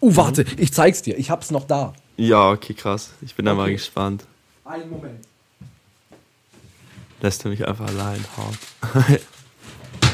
Uh, 0.01 0.17
warte, 0.17 0.45
ich 0.57 0.73
zeig's 0.73 1.03
dir, 1.03 1.19
ich 1.19 1.31
hab's 1.31 1.51
noch 1.51 1.65
da. 1.67 1.93
Ja, 2.17 2.51
okay, 2.51 2.75
krass. 2.75 3.11
Ich 3.21 3.35
bin 3.35 3.45
da 3.47 3.55
mal 3.55 3.65
Okay. 3.65 3.73
gespannt. 3.75 4.25
Einen 4.65 4.91
Moment. 4.91 5.21
Lässt 7.23 7.45
du 7.45 7.49
mich 7.49 7.67
einfach 7.67 7.87
allein 7.87 8.25
hart. 8.37 9.21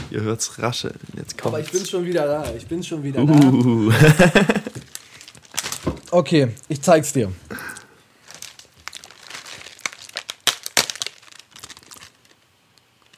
Ihr 0.11 0.23
hört's 0.23 0.59
rascheln. 0.59 0.99
Jetzt 1.17 1.35
Aber 1.43 1.53
kommt's. 1.57 1.67
ich 1.67 1.73
bin 1.73 1.87
schon 1.87 2.05
wieder 2.05 2.27
da, 2.27 2.55
ich 2.57 2.67
bin 2.67 2.83
schon 2.83 3.03
wieder 3.03 3.25
da. 3.25 3.33
uh. 3.33 3.93
Okay, 6.11 6.49
ich 6.69 6.81
zeig's 6.81 7.13
dir. 7.13 7.31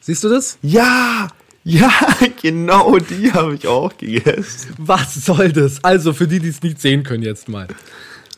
Siehst 0.00 0.24
du 0.24 0.28
das? 0.28 0.58
Ja! 0.62 1.28
Ja, 1.64 1.92
genau 2.42 2.96
die 2.98 3.30
habe 3.32 3.54
ich 3.54 3.66
auch 3.66 3.94
gegessen. 3.98 4.74
Was 4.78 5.14
soll 5.14 5.52
das? 5.52 5.84
Also 5.84 6.14
für 6.14 6.26
die, 6.26 6.40
die 6.40 6.48
es 6.48 6.62
nicht 6.62 6.80
sehen 6.80 7.02
können 7.02 7.22
jetzt 7.22 7.48
mal. 7.48 7.68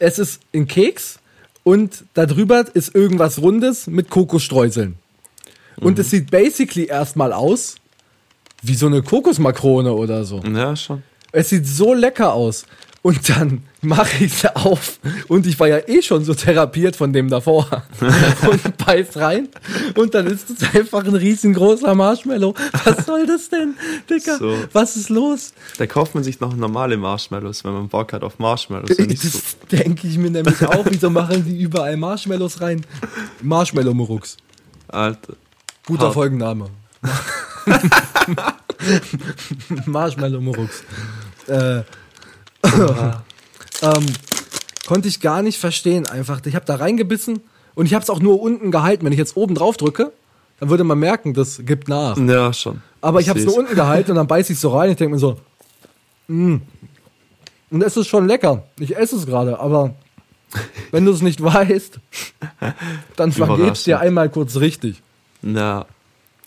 Es 0.01 0.19
ist 0.19 0.41
ein 0.53 0.67
Keks 0.67 1.21
und 1.63 2.05
darüber 2.15 2.65
ist 2.75 2.93
irgendwas 2.95 3.39
Rundes 3.39 3.87
mit 3.87 4.11
Kokosstreuseln. 4.11 4.97
Und 5.77 5.99
es 6.01 6.11
sieht 6.11 6.31
basically 6.31 6.87
erstmal 6.87 7.33
aus 7.33 7.77
wie 8.63 8.75
so 8.75 8.87
eine 8.87 9.03
Kokosmakrone 9.03 9.93
oder 9.93 10.25
so. 10.25 10.41
Ja, 10.41 10.77
schon. 10.77 11.03
Es 11.33 11.51
sieht 11.51 11.67
so 11.67 11.95
lecker 11.95 12.33
aus. 12.33 12.65
Und 13.03 13.31
dann 13.31 13.63
mache 13.81 14.25
ich 14.25 14.45
es 14.45 14.57
auf. 14.57 15.01
Und 15.29 15.47
ich 15.47 15.59
war 15.59 15.69
ja 15.69 15.79
eh 15.89 16.03
schon 16.03 16.23
so 16.23 16.35
therapiert 16.35 16.97
von 16.97 17.15
dem 17.15 17.31
davor. 17.31 17.67
und 18.51 18.77
beiß 18.77 19.17
rein. 19.17 19.49
Und 19.97 20.15
dann 20.15 20.27
ist 20.27 20.51
es 20.51 20.75
einfach 20.75 21.07
ein 21.07 21.15
riesengroßer 21.15 21.95
Marshmallow. 21.95 22.55
Was 22.85 23.07
soll 23.07 23.27
das 23.27 23.49
denn, 23.49 23.75
Dicker? 24.09 24.37
So. 24.37 24.55
Was 24.75 24.97
ist 24.97 25.09
los? 25.09 25.55
Da 25.79 25.87
kauft 25.87 26.15
man 26.15 26.25
sich 26.25 26.41
noch 26.41 26.55
normale 26.55 26.99
Marshmallows, 26.99 27.65
wenn 27.65 27.73
man 27.73 27.89
Bock 27.89 28.13
hat 28.13 28.23
auf 28.23 28.39
Marshmallows. 28.39 28.99
Nicht 28.99 29.23
so. 29.23 29.39
Das 29.39 29.57
denke 29.81 30.07
ich 30.07 30.19
mir 30.19 30.31
nämlich 30.31 30.63
auch. 30.63 30.85
Wieso 30.91 31.09
machen 31.09 31.43
die 31.47 31.59
überall 31.59 31.97
Marshmallows 31.97 32.61
rein? 32.61 32.85
Marshmallow-Murux. 33.41 34.37
Alter. 34.89 35.37
Guter 35.87 36.05
Hart. 36.05 36.15
Folgenname. 36.15 36.67
Marshmallow-Murux. 39.87 40.85
Äh, 41.49 41.83
ähm, 43.83 44.07
konnte 44.87 45.09
ich 45.09 45.21
gar 45.21 45.43
nicht 45.43 45.59
verstehen 45.59 46.07
einfach. 46.07 46.41
Ich 46.45 46.55
habe 46.55 46.65
da 46.65 46.77
reingebissen 46.77 47.41
und 47.75 47.87
ich 47.87 47.95
habe 47.95 48.03
es 48.03 48.11
auch 48.11 48.21
nur 48.21 48.41
unten 48.41 48.71
gehalten. 48.71 49.05
Wenn 49.05 49.13
ich 49.13 49.19
jetzt 49.19 49.37
oben 49.37 49.55
drauf 49.55 49.77
drücke, 49.77 50.13
dann 50.59 50.69
würde 50.69 50.85
man 50.85 50.99
merken, 50.99 51.35
das 51.35 51.63
gibt 51.65 51.89
nach. 51.89 52.17
Ja, 52.17 52.53
schon. 52.53 52.83
Aber 53.01 53.21
ich 53.21 53.29
habe 53.29 53.39
es 53.39 53.47
nur 53.47 53.57
unten 53.57 53.75
gehalten 53.75 54.11
und 54.11 54.17
dann 54.17 54.27
beiß 54.27 54.51
ich 54.51 54.59
so 54.59 54.77
rein. 54.77 54.91
Ich 54.91 54.97
denke 54.97 55.15
mir 55.15 55.19
so, 55.19 55.39
mm. 56.29 56.57
und 57.71 57.83
es 57.83 57.97
ist 57.97 58.09
schon 58.09 58.27
lecker. 58.27 58.65
Ich 58.79 58.97
esse 58.97 59.17
es 59.17 59.27
gerade, 59.27 59.59
aber 59.59 59.95
wenn 60.91 61.05
du 61.05 61.13
es 61.13 61.23
nicht 61.23 61.43
weißt, 61.43 61.99
dann 63.17 63.33
vergeht 63.33 63.73
es 63.73 63.85
dir 63.85 64.01
einmal 64.01 64.29
kurz 64.29 64.57
richtig. 64.57 65.03
Ja. 65.43 65.87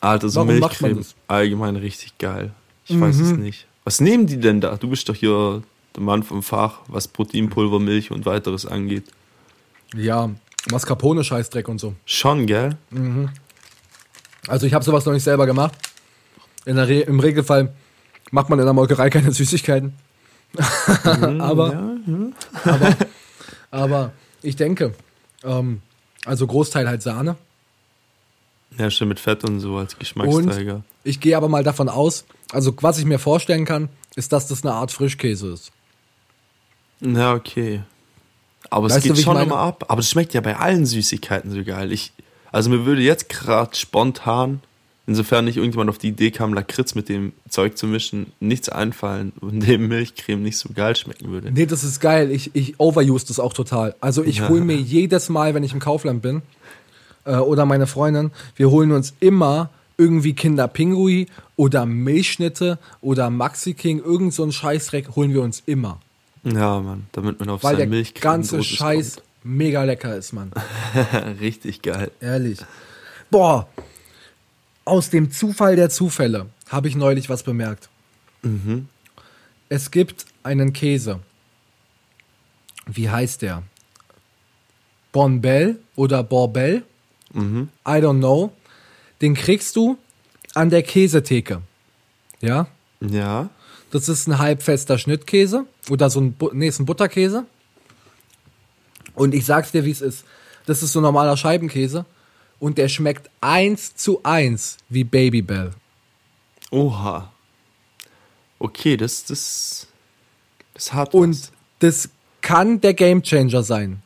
Alter, 0.04 0.28
so 0.30 0.42
Warum 0.42 0.60
Milchcreme. 0.60 1.06
Allgemein 1.28 1.76
richtig 1.78 2.18
geil. 2.18 2.52
Ich 2.86 3.00
weiß 3.00 3.20
es 3.20 3.30
Mhm. 3.32 3.40
nicht. 3.42 3.68
Was 3.86 4.02
nehmen 4.02 4.28
die 4.28 4.38
denn 4.40 4.60
da? 4.60 4.76
Du 4.76 4.90
bist 4.90 5.08
doch 5.08 5.16
hier 5.16 5.64
der 5.96 6.04
Mann 6.04 6.24
vom 6.24 6.44
Fach, 6.44 6.80
was 6.88 7.08
Proteinpulver, 7.08 7.80
Milch 7.80 8.12
und 8.12 8.26
weiteres 8.26 8.66
angeht. 8.66 9.06
Ja, 9.96 10.30
Mascarpone-Scheißdreck 10.70 11.68
und 11.70 11.80
so. 11.80 11.94
Schon, 12.06 12.46
gell? 12.48 12.78
Also 14.48 14.66
ich 14.66 14.74
habe 14.74 14.84
sowas 14.84 15.06
noch 15.06 15.14
nicht 15.14 15.24
selber 15.24 15.46
gemacht. 15.46 15.74
Re 16.66 17.00
Im 17.02 17.20
Regelfall 17.20 17.74
macht 18.32 18.50
man 18.50 18.60
in 18.60 18.66
der 18.66 18.74
Molkerei 18.74 19.10
keine 19.10 19.32
Süßigkeiten. 19.32 19.94
aber, 21.40 21.74
Ja, 21.74 21.96
ja. 22.08 22.74
aber, 22.74 22.96
aber 23.72 24.12
ich 24.42 24.56
denke, 24.56 24.94
ähm, 25.44 25.82
also 26.26 26.46
Großteil 26.48 26.88
halt 26.88 27.02
Sahne. 27.02 27.36
Ja, 28.78 28.90
schon 28.90 29.08
mit 29.08 29.20
Fett 29.20 29.44
und 29.44 29.60
so 29.60 29.78
als 29.78 29.98
Geschmacksträger. 29.98 30.84
Ich 31.04 31.20
gehe 31.20 31.36
aber 31.38 31.48
mal 31.50 31.64
davon 31.64 31.90
aus, 31.90 32.26
also 32.52 32.74
was 32.82 32.98
ich 32.98 33.06
mir 33.06 33.20
vorstellen 33.20 33.66
kann, 33.66 33.90
ist, 34.16 34.32
dass 34.32 34.48
das 34.48 34.64
eine 34.64 34.74
Art 34.74 34.92
Frischkäse 34.92 35.52
ist. 35.54 35.72
Ja, 37.02 37.34
okay. 37.34 37.82
Aber 38.70 38.88
es 38.88 38.94
Weißt 38.96 39.06
du, 39.06 39.10
geht 39.10 39.18
ich 39.20 39.24
schon 39.26 39.38
immer 39.38 39.58
ab. 39.58 39.86
Aber 39.88 39.98
das 39.98 40.10
schmeckt 40.10 40.34
ja 40.34 40.42
bei 40.42 40.56
allen 40.56 40.86
Süßigkeiten 40.86 41.52
so 41.52 41.64
geil. 41.64 41.92
Ich, 41.92 42.14
also 42.52 42.70
mir 42.70 42.86
würde 42.86 43.02
jetzt 43.02 43.30
gerade 43.30 43.76
spontan, 43.76 44.62
insofern 45.06 45.46
nicht 45.46 45.58
irgendjemand 45.58 45.90
auf 45.90 45.98
die 45.98 46.08
Idee 46.10 46.32
kam, 46.32 46.54
Lakritz 46.54 46.96
mit 46.96 47.10
dem 47.10 47.34
Zeug 47.50 47.78
zu 47.78 47.88
mischen, 47.88 48.32
nichts 48.40 48.70
einfallen 48.70 49.34
und 49.42 49.60
dem 49.60 49.88
Milchcreme 49.90 50.42
nicht 50.42 50.58
so 50.58 50.70
geil 50.74 50.96
schmecken 50.96 51.30
würde. 51.30 51.52
Nee, 51.52 51.66
das 51.66 51.84
ist 51.84 52.00
geil. 52.00 52.32
Ich, 52.32 52.56
ich 52.56 52.80
overuse 52.80 53.26
das 53.28 53.40
auch 53.40 53.54
total. 53.54 53.96
Also 54.00 54.24
ich 54.24 54.38
Ja. 54.38 54.50
hole 54.50 54.62
mir 54.62 54.78
jedes 54.78 55.30
Mal, 55.30 55.54
wenn 55.54 55.64
ich 55.64 55.74
im 55.74 55.80
Kaufland 55.80 56.22
bin, 56.22 56.42
äh, 57.26 57.36
oder 57.36 57.66
meine 57.66 57.88
Freundin, 57.88 58.32
wir 58.56 58.70
holen 58.70 58.92
uns 58.92 59.14
immer 59.20 59.70
irgendwie 59.98 60.34
Kinderpingui 60.34 61.28
oder 61.56 61.86
Milchschnitte 61.86 62.80
oder 63.02 63.30
Maxi 63.30 63.74
King, 63.74 64.00
irgend 64.04 64.34
so 64.34 64.44
einen 64.44 64.52
Scheißdreck 64.52 65.16
holen 65.16 65.34
wir 65.34 65.42
uns 65.42 65.64
immer. 65.66 66.00
Ja, 66.44 66.80
Mann, 66.80 67.08
damit 67.12 67.40
man 67.40 67.50
auf 67.50 67.64
Weil 67.64 67.76
der 67.76 67.86
sein 67.86 67.90
Milchcreme 67.90 68.22
ganze 68.22 68.58
Dosis 68.58 68.72
Scheiß 68.72 69.16
mega 69.44 69.84
lecker 69.84 70.16
ist, 70.16 70.34
Mann. 70.34 70.52
kommt. 70.52 71.40
Richtig 71.40 71.82
geil. 71.82 72.12
Ehrlich. 72.20 72.60
Boah, 73.30 73.68
aus 74.86 75.10
dem 75.10 75.32
Zufall 75.32 75.76
der 75.76 75.90
Zufälle 75.90 76.48
habe 76.70 76.88
ich 76.88 76.96
neulich 76.96 77.30
was 77.30 77.44
bemerkt. 77.44 77.90
Es 79.70 79.92
gibt 79.92 80.26
einen 80.44 80.74
Käse. 80.74 81.20
Wie 82.86 83.10
heißt 83.10 83.42
der? 83.42 83.64
Bonbell 85.14 85.80
oder 85.96 86.24
Borbell? 86.24 86.84
I 87.36 88.00
don't 88.00 88.20
know. 88.20 88.52
Den 89.22 89.34
kriegst 89.34 89.76
du 89.76 89.98
an 90.54 90.70
der 90.70 90.84
Käsetheke. 90.84 91.62
Ja? 92.42 92.68
Ja. 93.02 93.50
Das 93.92 94.10
ist 94.10 94.28
ein 94.28 94.38
halbfester 94.38 94.98
Schnittkäse 94.98 95.66
oder 95.90 96.10
so 96.10 96.22
ein, 96.22 96.36
nee, 96.54 96.68
ist 96.68 96.80
ein 96.80 96.86
Butterkäse. 96.86 97.46
Und 99.16 99.34
ich 99.34 99.46
sag's 99.46 99.72
dir, 99.72 99.86
wie 99.86 99.92
es 99.92 100.02
ist. 100.02 100.26
Das 100.66 100.82
ist 100.82 100.94
so 100.94 101.02
normaler 101.02 101.38
Scheibenkäse 101.38 102.06
und 102.60 102.78
der 102.78 102.88
schmeckt 102.88 103.30
eins 103.42 103.96
zu 103.96 104.22
eins 104.24 104.78
wie 104.90 105.04
Babybell. 105.04 105.72
Oha. 106.72 107.32
Okay, 108.60 108.96
das, 108.98 109.26
das, 109.26 109.88
das 110.74 110.94
hat 110.94 111.14
Und 111.14 111.32
was. 111.32 111.52
das 111.80 112.10
kann 112.42 112.82
der 112.82 112.94
Gamechanger 112.94 113.64
sein. 113.64 114.02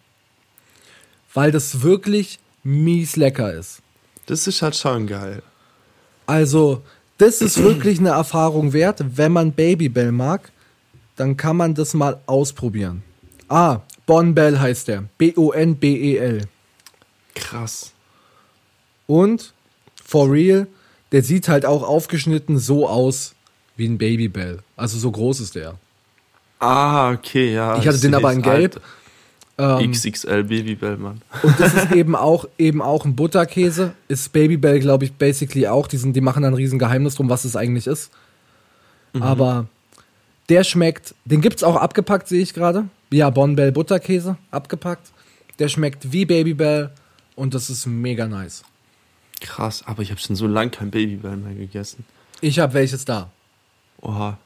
Weil 1.34 1.51
das 1.51 1.82
wirklich 1.82 2.39
mies 2.68 3.15
lecker 3.15 3.53
ist. 3.53 3.82
Das 4.26 4.45
ist 4.45 4.61
halt 4.61 4.76
schon 4.76 5.07
geil. 5.07 5.41
Also, 6.26 6.84
das 7.18 7.41
ist 7.41 7.63
wirklich 7.63 7.99
eine 7.99 8.09
Erfahrung 8.09 8.74
wert. 8.74 9.01
Wenn 9.15 9.32
man 9.32 9.53
Babybell 9.53 10.11
mag, 10.11 10.51
dann 11.15 11.38
kann 11.38 11.55
man 11.55 11.74
das 11.74 11.93
mal 11.93 12.20
ausprobieren. 12.26 13.03
Ah, 13.47 13.80
Bonbell 14.05 14.59
heißt 14.59 14.89
der. 14.89 15.05
B-O-N-B-E-L. 15.18 16.41
Krass. 17.34 17.93
Und, 19.07 19.53
for 20.03 20.30
real, 20.30 20.68
der 21.13 21.24
sieht 21.24 21.47
halt 21.47 21.65
auch 21.65 21.84
aufgeschnitten 21.84 22.57
so 22.59 22.89
aus 22.89 23.34
wie 23.78 23.88
ein 23.88 23.97
Babybell. 23.97 24.59
Also 24.76 24.97
so 24.97 25.09
groß 25.09 25.39
ist 25.39 25.55
der. 25.55 25.76
Ah, 26.59 27.11
okay, 27.11 27.53
ja. 27.53 27.78
Ich 27.78 27.88
hatte 27.88 27.99
den 27.99 28.13
aber 28.13 28.34
in 28.34 28.41
Gelb. 28.41 28.82
Ähm, 29.59 29.91
XXL 29.91 30.43
Babybell, 30.43 30.97
Mann. 30.97 31.21
Und 31.41 31.59
das 31.59 31.73
ist 31.73 31.91
eben 31.91 32.15
auch, 32.15 32.47
eben 32.57 32.81
auch 32.81 33.05
ein 33.05 33.15
Butterkäse. 33.15 33.93
Ist 34.07 34.31
Babybell, 34.31 34.79
glaube 34.79 35.05
ich, 35.05 35.13
basically 35.13 35.67
auch. 35.67 35.87
Die, 35.87 35.97
sind, 35.97 36.15
die 36.15 36.21
machen 36.21 36.43
da 36.43 36.49
ein 36.49 36.53
riesen 36.53 36.77
Geheimnis 36.77 37.15
drum, 37.15 37.29
was 37.29 37.43
es 37.43 37.55
eigentlich 37.55 37.87
ist. 37.87 38.11
Aber 39.19 39.67
der 40.49 40.63
schmeckt, 40.63 41.15
den 41.25 41.41
gibt's 41.41 41.63
auch 41.63 41.75
abgepackt, 41.75 42.27
sehe 42.27 42.41
ich 42.41 42.53
gerade. 42.53 42.87
Ja, 43.11 43.29
Bonbell 43.29 43.71
Butterkäse, 43.71 44.37
abgepackt. 44.51 45.11
Der 45.59 45.69
schmeckt 45.69 46.11
wie 46.11 46.25
Babybell 46.25 46.91
und 47.35 47.53
das 47.53 47.69
ist 47.69 47.85
mega 47.87 48.27
nice. 48.27 48.63
Krass, 49.41 49.83
aber 49.85 50.01
ich 50.01 50.11
habe 50.11 50.19
schon 50.19 50.35
so 50.35 50.47
lange 50.47 50.71
kein 50.71 50.91
Babybell 50.91 51.37
mehr 51.37 51.55
gegessen. 51.55 52.05
Ich 52.41 52.59
habe 52.59 52.73
welches 52.73 53.05
da. 53.05 53.31
Oha. 54.01 54.37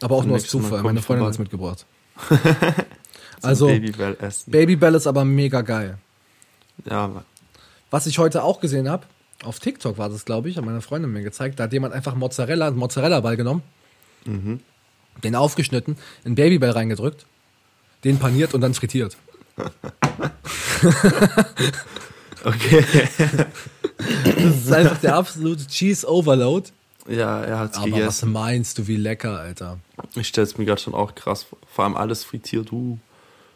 Aber 0.00 0.16
auch 0.16 0.20
Zum 0.20 0.28
nur 0.28 0.36
aus 0.36 0.46
Zufall. 0.46 0.82
Meine 0.82 1.00
Freundin 1.00 1.02
vorbei. 1.02 1.26
hat's 1.26 1.38
mitgebracht. 1.38 1.86
Also, 3.44 3.66
Babybell 3.66 4.16
essen. 4.20 4.50
Babybell 4.50 4.94
ist 4.94 5.06
aber 5.06 5.24
mega 5.24 5.60
geil. 5.62 5.98
ja, 6.84 7.08
Mann. 7.08 7.24
Was 7.90 8.06
ich 8.06 8.18
heute 8.18 8.42
auch 8.42 8.60
gesehen 8.60 8.88
habe, 8.88 9.04
auf 9.44 9.60
TikTok 9.60 9.98
war 9.98 10.08
das, 10.08 10.24
glaube 10.24 10.48
ich, 10.48 10.56
hat 10.56 10.64
meine 10.64 10.80
Freundin 10.80 11.12
mir 11.12 11.22
gezeigt, 11.22 11.58
da 11.60 11.64
hat 11.64 11.72
jemand 11.72 11.92
einfach 11.94 12.14
Mozzarella, 12.14 12.68
einen 12.68 12.76
Mozzarella-Ball 12.76 13.36
genommen, 13.36 13.62
den 14.24 15.34
aufgeschnitten, 15.36 15.96
in 16.24 16.34
Babybell 16.34 16.70
reingedrückt, 16.70 17.26
den 18.04 18.18
paniert 18.18 18.54
und 18.54 18.60
dann 18.62 18.72
frittiert. 18.74 19.16
Okay. 22.44 22.84
Das 24.24 24.44
ist 24.56 24.72
einfach 24.72 24.98
der 24.98 25.14
absolute 25.14 25.64
Cheese 25.68 26.08
Overload. 26.10 26.70
ja, 27.08 27.40
er 27.44 27.58
hat's 27.60 27.76
Aber 27.78 27.86
was 27.86 27.94
gegessen. 27.98 28.32
meinst 28.32 28.78
du, 28.78 28.88
wie 28.88 28.96
lecker, 28.96 29.38
Alter? 29.38 29.78
Ich 30.16 30.26
stell's 30.28 30.58
mir 30.58 30.64
gerade 30.64 30.80
schon 30.80 30.94
auch 30.94 31.14
krass 31.14 31.44
vor. 31.44 31.58
Vor 31.72 31.84
allem 31.84 31.96
alles 31.96 32.24
frittiert. 32.24 32.72
Uh. 32.72 32.98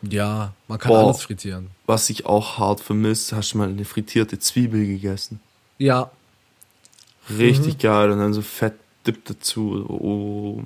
Ja, 0.02 0.52
man 0.68 0.78
kann 0.78 0.90
Boah. 0.92 1.04
alles 1.04 1.22
frittieren. 1.22 1.68
Was 1.86 2.10
ich 2.10 2.26
auch 2.26 2.58
hart 2.58 2.80
vermisse, 2.80 3.36
hast 3.36 3.52
du 3.54 3.58
mal 3.58 3.68
eine 3.68 3.84
frittierte 3.84 4.38
Zwiebel 4.38 4.86
gegessen? 4.86 5.40
Ja, 5.78 6.10
Richtig 7.28 7.74
Mhm. 7.74 7.78
geil. 7.78 8.10
Und 8.12 8.18
dann 8.20 8.32
so 8.32 8.40
Fett 8.42 8.74
Dip 9.04 9.24
dazu. 9.24 9.84
Oh. 9.88 10.62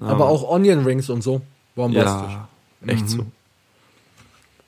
Ja, 0.00 0.06
aber 0.06 0.28
auch 0.28 0.42
Onion 0.50 0.84
Rings 0.84 1.08
und 1.08 1.22
so. 1.22 1.40
Bombastisch. 1.74 2.32
Ja, 2.32 2.48
echt 2.86 3.08
so. 3.08 3.26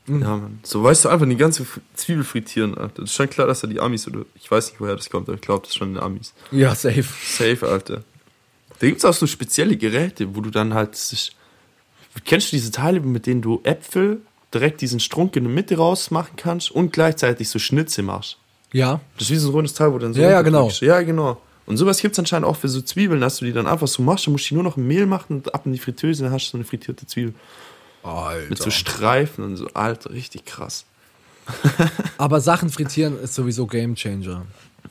Mhm. 0.06 0.22
Ja, 0.22 0.36
Mann. 0.36 0.58
So 0.62 0.82
weißt 0.82 1.04
du 1.04 1.08
einfach 1.10 1.26
die 1.28 1.36
ganze 1.36 1.66
Zwiebel 1.94 2.24
frittieren, 2.24 2.76
Alter. 2.76 3.02
Das 3.02 3.10
ist 3.10 3.14
schon 3.14 3.28
klar, 3.30 3.46
dass 3.46 3.60
da 3.60 3.66
die 3.66 3.78
Amis 3.80 4.06
oder 4.08 4.24
ich 4.34 4.50
weiß 4.50 4.70
nicht, 4.70 4.80
woher 4.80 4.96
das 4.96 5.10
kommt, 5.10 5.28
aber 5.28 5.36
ich 5.36 5.42
glaube, 5.42 5.60
das 5.62 5.70
ist 5.70 5.76
schon 5.76 5.94
die 5.94 6.00
Amis. 6.00 6.32
Ja, 6.50 6.74
safe. 6.74 7.02
Safe, 7.02 7.68
Alter. 7.68 8.02
Da 8.78 8.86
gibt's 8.86 9.04
auch 9.04 9.14
so 9.14 9.26
spezielle 9.26 9.76
Geräte, 9.76 10.34
wo 10.34 10.40
du 10.40 10.50
dann 10.50 10.72
halt. 10.74 10.92
ist- 10.94 11.32
Kennst 12.24 12.52
du 12.52 12.56
diese 12.56 12.70
Teile, 12.70 13.00
mit 13.00 13.26
denen 13.26 13.42
du 13.42 13.60
Äpfel 13.64 14.20
direkt 14.52 14.80
diesen 14.80 15.00
Strunk 15.00 15.34
in 15.36 15.44
der 15.44 15.52
Mitte 15.52 15.76
rausmachen 15.76 16.36
kannst 16.36 16.70
und 16.70 16.92
gleichzeitig 16.92 17.48
so 17.48 17.58
Schnitze 17.58 18.02
machst? 18.02 18.38
Ja, 18.72 19.00
Das 19.18 19.24
ist 19.28 19.30
wie 19.30 19.36
so 19.36 19.48
ein 19.48 19.52
rundes 19.54 19.74
Teil, 19.74 19.88
wo 19.92 19.98
du 19.98 20.04
dann 20.04 20.14
so. 20.14 20.20
Ja, 20.20 20.30
ja, 20.30 20.42
genau. 20.42 20.68
Ja, 20.80 21.00
genau. 21.02 21.40
Und 21.66 21.76
sowas 21.76 22.00
gibt's 22.00 22.18
anscheinend 22.18 22.46
auch 22.46 22.56
für 22.56 22.68
so 22.68 22.80
Zwiebeln, 22.82 23.20
dass 23.20 23.36
du 23.38 23.44
die 23.44 23.52
dann 23.52 23.66
einfach 23.66 23.86
so 23.88 24.02
machst, 24.02 24.26
dann 24.26 24.32
musst 24.32 24.46
du 24.46 24.48
die 24.50 24.54
nur 24.54 24.64
noch 24.64 24.76
im 24.76 24.86
Mehl 24.86 25.06
machen 25.06 25.36
und 25.36 25.54
ab 25.54 25.62
in 25.64 25.72
die 25.72 25.78
Fritteuse, 25.78 26.24
dann 26.24 26.32
hast 26.32 26.48
du 26.48 26.50
so 26.52 26.56
eine 26.58 26.64
frittierte 26.64 27.06
Zwiebel. 27.06 27.34
Alter. 28.02 28.48
Mit 28.50 28.58
so 28.58 28.70
Streifen 28.70 29.44
und 29.44 29.56
so. 29.56 29.68
Alter, 29.74 30.10
richtig 30.10 30.44
krass. 30.44 30.84
Aber 32.18 32.40
Sachen 32.40 32.68
frittieren 32.70 33.18
ist 33.20 33.34
sowieso 33.34 33.66
Gamechanger. 33.66 34.44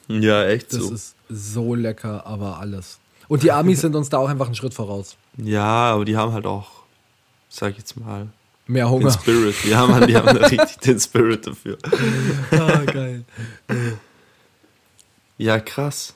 Ja, 0.07 0.45
echt 0.45 0.73
Das 0.73 0.79
so. 0.81 0.93
ist 0.93 1.15
so 1.29 1.75
lecker, 1.75 2.25
aber 2.25 2.59
alles. 2.59 2.99
Und 3.27 3.43
die 3.43 3.51
Amis 3.51 3.81
sind 3.81 3.95
uns 3.95 4.09
da 4.09 4.17
auch 4.17 4.29
einfach 4.29 4.47
einen 4.47 4.55
Schritt 4.55 4.73
voraus. 4.73 5.15
Ja, 5.37 5.63
aber 5.93 6.03
die 6.05 6.17
haben 6.17 6.33
halt 6.33 6.45
auch, 6.45 6.80
sag 7.51 7.71
ich 7.73 7.77
jetzt 7.79 7.99
mal, 7.99 8.29
Mehr 8.67 8.85
den 8.85 8.91
Hunger. 8.91 9.11
Spirit. 9.11 9.55
Die 9.65 9.75
haben, 9.75 9.93
halt- 9.93 10.09
die 10.09 10.15
haben 10.15 10.25
da 10.27 10.45
richtig 10.47 10.77
den 10.79 10.99
Spirit 10.99 11.45
dafür. 11.45 11.77
Ah, 12.51 12.83
geil. 12.85 13.25
Ja, 15.37 15.59
krass. 15.59 16.13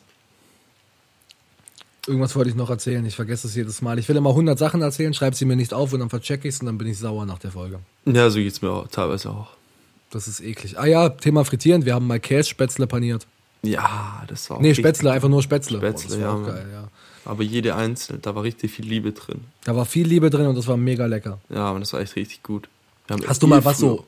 Irgendwas 2.07 2.35
wollte 2.35 2.51
ich 2.51 2.55
noch 2.55 2.69
erzählen, 2.69 3.03
ich 3.05 3.15
vergesse 3.15 3.47
es 3.47 3.55
jedes 3.55 3.81
Mal. 3.81 3.97
Ich 3.97 4.07
will 4.07 4.15
immer 4.15 4.29
100 4.29 4.57
Sachen 4.59 4.81
erzählen, 4.83 5.13
schreibe 5.13 5.35
sie 5.35 5.45
mir 5.45 5.55
nicht 5.55 5.73
auf 5.73 5.91
und 5.91 5.99
dann 6.01 6.09
verchecke 6.11 6.47
ich 6.47 6.53
es 6.55 6.61
und 6.61 6.67
dann 6.67 6.77
bin 6.77 6.87
ich 6.87 6.99
sauer 6.99 7.25
nach 7.25 7.39
der 7.39 7.51
Folge. 7.51 7.79
Ja, 8.05 8.29
so 8.29 8.37
geht's 8.37 8.61
mir 8.61 8.69
auch, 8.69 8.87
teilweise 8.87 9.31
auch. 9.31 9.49
Das 10.11 10.27
ist 10.27 10.39
eklig. 10.39 10.77
Ah 10.77 10.85
ja, 10.85 11.09
Thema 11.09 11.43
frittieren, 11.45 11.83
wir 11.83 11.95
haben 11.95 12.05
mal 12.05 12.19
Kässpätzle 12.19 12.85
paniert. 12.85 13.25
Ja, 13.63 14.23
das 14.27 14.47
war 14.51 14.57
auch 14.57 14.61
Nee, 14.61 14.75
Spätzle, 14.75 15.11
einfach 15.11 15.29
nur 15.29 15.41
Spätzle. 15.41 15.79
Spätzle, 15.79 16.09
das 16.17 16.21
war 16.27 16.39
ja, 16.41 16.45
geil, 16.47 16.69
ja. 16.71 16.87
Aber 17.25 17.43
jede 17.43 17.75
einzelne, 17.75 18.19
da 18.19 18.35
war 18.35 18.43
richtig 18.43 18.71
viel 18.71 18.85
Liebe 18.85 19.11
drin. 19.11 19.45
Da 19.63 19.75
war 19.75 19.85
viel 19.85 20.07
Liebe 20.07 20.29
drin 20.29 20.45
und 20.47 20.55
das 20.55 20.67
war 20.67 20.77
mega 20.77 21.05
lecker. 21.07 21.39
Ja, 21.49 21.65
aber 21.65 21.79
das 21.79 21.91
war 21.93 21.99
echt 21.99 22.15
richtig 22.15 22.43
gut. 22.43 22.69
Hast 23.27 23.41
du 23.43 23.47
mal 23.47 23.63
was 23.65 23.79
früher- 23.79 23.89
so, 23.97 24.05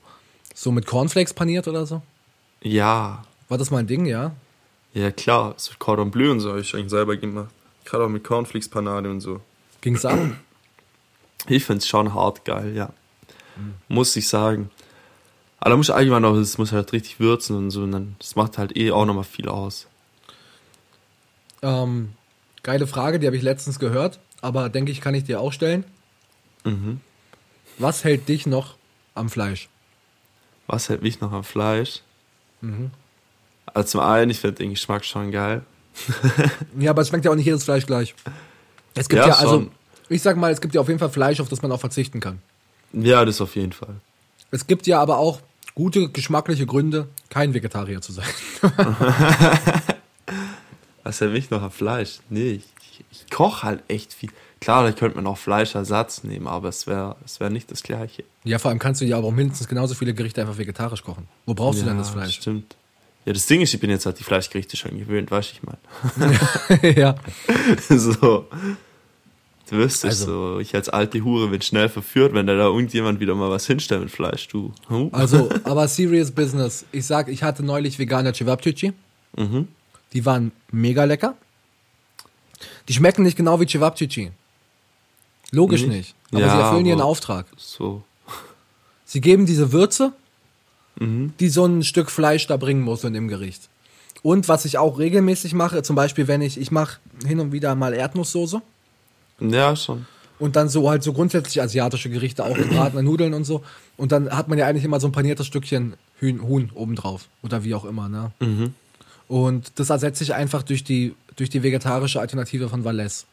so 0.53 0.71
mit 0.71 0.85
Cornflakes 0.85 1.33
paniert 1.33 1.67
oder 1.67 1.85
so? 1.85 2.01
Ja, 2.61 3.23
War 3.49 3.57
das 3.57 3.71
mal 3.71 3.79
ein 3.79 3.87
Ding, 3.87 4.05
ja? 4.05 4.35
ja 4.93 5.11
klar. 5.11 5.53
So 5.57 5.73
Cordon 5.79 6.11
Bleu 6.11 6.31
und 6.31 6.39
so 6.41 6.49
habe 6.49 6.61
ich 6.61 6.73
eigentlich 6.75 6.89
selber 6.89 7.15
gemacht. 7.17 7.49
Gerade 7.85 8.05
auch 8.05 8.09
mit 8.09 8.23
Cornflakes 8.23 8.67
Panade 8.69 9.09
und 9.09 9.21
so. 9.21 9.41
Ging's 9.81 10.03
an? 10.05 10.37
Ich 11.47 11.63
find's 11.65 11.87
schon 11.87 12.13
hart 12.13 12.43
geil, 12.45 12.75
ja. 12.75 12.89
Muss 13.87 14.15
ich 14.15 14.27
sagen. 14.27 14.69
Aber 15.59 15.69
da 15.71 15.77
muss 15.77 15.89
ich 15.89 15.95
allgemein 15.95 16.21
noch, 16.23 16.35
es 16.35 16.57
muss 16.57 16.71
halt 16.71 16.91
richtig 16.93 17.19
würzen 17.19 17.55
und 17.55 17.71
so. 17.71 17.81
Und 17.83 17.91
dann, 17.93 18.15
das 18.19 18.35
macht 18.35 18.57
halt 18.57 18.75
eh 18.75 18.91
auch 18.91 19.05
nochmal 19.05 19.23
viel 19.23 19.47
aus. 19.49 19.87
Ähm, 21.61 22.13
geile 22.67 22.85
Frage, 22.85 23.17
die 23.17 23.25
habe 23.27 23.37
ich 23.37 23.43
letztens 23.43 23.79
gehört, 23.79 24.19
aber 24.41 24.67
denke 24.67 24.91
ich, 24.91 24.99
kann 24.99 25.15
ich 25.15 25.23
dir 25.23 25.39
auch 25.39 25.53
stellen. 25.53 25.85
Mhm. 26.65 26.99
Was 27.77 28.03
hält 28.03 28.27
dich 28.27 28.45
noch 28.45 28.75
am 29.15 29.29
Fleisch? 29.29 29.69
Was 30.67 30.89
hält 30.89 31.01
mich 31.01 31.21
noch 31.21 31.31
am 31.31 31.45
Fleisch? 31.45 32.01
Mhm. 32.59 32.91
Also 33.73 33.87
zum 33.87 34.01
einen, 34.01 34.29
ich 34.31 34.41
finde 34.41 34.57
den 34.57 34.71
Geschmack 34.71 35.05
schon 35.05 35.31
geil. 35.31 35.61
Ja, 36.77 36.91
aber 36.91 37.03
es 37.03 37.07
schmeckt 37.07 37.23
ja 37.23 37.31
auch 37.31 37.35
nicht 37.35 37.45
jedes 37.45 37.63
Fleisch 37.63 37.85
gleich. 37.85 38.13
Es 38.95 39.07
gibt 39.07 39.21
ja, 39.21 39.29
Ja, 39.29 39.35
also, 39.35 39.53
schon. 39.61 39.71
ich 40.09 40.21
sag 40.21 40.35
mal, 40.35 40.51
es 40.51 40.59
gibt 40.59 40.75
ja 40.75 40.81
auf 40.81 40.89
jeden 40.89 40.99
Fall 40.99 41.09
Fleisch, 41.09 41.39
auf 41.39 41.47
das 41.47 41.61
man 41.61 41.71
auch 41.71 41.79
verzichten 41.79 42.19
kann. 42.19 42.39
Ja, 42.91 43.23
das 43.23 43.39
auf 43.39 43.55
jeden 43.55 43.71
Fall. 43.71 43.95
Es 44.51 44.67
gibt 44.67 44.87
ja 44.87 44.99
aber 44.99 45.19
auch 45.19 45.39
gute 45.73 46.09
geschmackliche 46.09 46.65
Gründe, 46.65 47.07
kein 47.29 47.53
Vegetarier 47.53 48.01
zu 48.01 48.11
sein. 48.11 48.27
Was 51.07 51.21
hält 51.21 51.31
mich 51.31 51.49
noch 51.51 51.61
am 51.61 51.71
Fleisch? 51.71 52.19
Nee, 52.29 52.59
ich, 52.59 53.05
ich, 53.11 53.29
koche 53.29 53.63
halt 53.63 53.81
echt 53.87 54.13
viel. 54.13 54.29
Klar, 54.59 54.83
da 54.83 54.91
könnte 54.91 55.15
man 55.15 55.25
auch 55.25 55.37
Fleischersatz 55.37 56.25
nehmen, 56.25 56.47
aber 56.47 56.67
es 56.67 56.85
wäre 56.85 57.15
es 57.23 57.39
wär 57.39 57.49
nicht 57.49 57.71
das 57.71 57.81
Gleiche. 57.81 58.25
Ja, 58.43 58.59
vor 58.59 58.71
allem 58.71 58.79
kannst 58.79 58.99
du 58.99 59.05
ja 59.05 59.17
aber 59.17 59.27
auch 59.27 59.31
mindestens 59.31 59.69
genauso 59.69 59.95
viele 59.95 60.13
Gerichte 60.13 60.41
einfach 60.41 60.57
vegetarisch 60.57 61.03
kochen. 61.03 61.29
Wo 61.45 61.53
brauchst 61.53 61.79
du 61.79 61.85
denn 61.85 61.97
das 61.97 62.09
Fleisch? 62.09 62.35
Stimmt. 62.35 62.75
Ja, 63.23 63.31
das 63.31 63.45
Ding 63.45 63.61
ist, 63.61 63.73
ich 63.73 63.79
bin 63.79 63.89
jetzt 63.89 64.05
halt 64.05 64.19
die 64.19 64.23
Fleischgerichte 64.25 64.75
schon 64.75 64.99
gewöhnt, 64.99 65.31
weißt 65.31 65.53
du, 65.53 65.55
ich 65.55 65.63
meine. 65.63 66.93
ja. 66.99 67.15
so. 67.97 68.47
Du 69.69 69.77
wüsstest 69.77 70.23
Also- 70.23 70.55
so, 70.55 70.59
ich 70.59 70.75
als 70.75 70.89
alte 70.89 71.23
Hure 71.23 71.47
bin 71.47 71.61
schnell 71.61 71.87
verführt, 71.87 72.33
wenn 72.33 72.47
da 72.47 72.55
da 72.55 72.65
irgendjemand 72.65 73.21
wieder 73.21 73.35
mal 73.35 73.49
was 73.49 73.65
hinstellt 73.65 74.01
mit 74.01 74.11
Fleisch, 74.11 74.49
du. 74.49 74.73
Huh? 74.89 75.07
Also, 75.13 75.47
aber 75.63 75.87
serious 75.87 76.31
business. 76.31 76.85
Ich 76.91 77.05
sag, 77.05 77.29
ich 77.29 77.43
hatte 77.43 77.63
neulich 77.63 77.97
vegane 77.97 78.33
Cevapcici. 78.33 78.91
Mhm. 79.37 79.69
Die 80.13 80.25
waren 80.25 80.51
mega 80.71 81.03
lecker. 81.03 81.35
Die 82.87 82.93
schmecken 82.93 83.23
nicht 83.23 83.37
genau 83.37 83.59
wie 83.59 83.67
Cevapcici. 83.67 84.31
Logisch 85.51 85.81
Nicht? 85.81 85.89
nicht. 85.91 86.15
Aber 86.31 86.41
Ja, 86.41 86.49
sie 86.55 86.61
erfüllen 86.61 86.85
ihren 86.85 87.01
Auftrag. 87.01 87.45
So. 87.57 88.03
Sie 89.05 89.21
geben 89.21 89.45
diese 89.45 89.71
Würze, 89.71 90.13
Mhm. 90.99 91.33
die 91.39 91.49
so 91.49 91.63
ein 91.65 91.83
Stück 91.83 92.09
Fleisch 92.09 92.47
da 92.47 92.57
bringen 92.57 92.81
muss 92.81 93.03
in 93.03 93.13
dem 93.13 93.27
Gericht. 93.27 93.69
Und 94.23 94.47
was 94.49 94.65
ich 94.65 94.79
auch 94.79 94.97
regelmäßig 94.97 95.53
mache, 95.53 95.83
zum 95.83 95.95
Beispiel, 95.95 96.27
wenn 96.27 96.41
ich, 96.41 96.59
ich 96.59 96.71
mache 96.71 96.97
hin 97.25 97.39
und 97.39 97.51
wieder 97.51 97.75
mal 97.75 97.93
Erdnusssoße 97.93 98.61
Ja, 99.39 99.75
schon. 99.75 100.07
und 100.39 100.55
dann 100.55 100.69
so 100.69 100.89
halt 100.89 101.03
so 101.03 101.13
grundsätzlich 101.13 101.61
asiatische 101.61 102.09
Gerichte, 102.09 102.43
auch 102.43 102.55
gebratene 102.57 103.03
Nudeln 103.03 103.35
und 103.35 103.43
so. 103.43 103.63
Und 103.95 104.11
dann 104.11 104.31
hat 104.35 104.47
man 104.47 104.57
ja 104.57 104.65
eigentlich 104.65 104.83
immer 104.85 104.99
so 104.99 105.07
ein 105.07 105.11
paniertes 105.11 105.45
Stückchen 105.45 105.93
Hühn, 106.19 106.41
Huhn 106.41 106.71
obendrauf 106.73 107.27
oder 107.43 107.63
wie 107.63 107.75
auch 107.75 107.85
immer, 107.85 108.09
ne? 108.09 108.31
Und 109.27 109.79
das 109.79 109.89
ersetze 109.89 110.23
ich 110.23 110.33
einfach 110.33 110.63
durch 110.63 110.83
die, 110.83 111.15
durch 111.35 111.49
die 111.49 111.63
vegetarische 111.63 112.19
Alternative 112.19 112.69
von 112.69 112.83
Valais. 112.83 113.25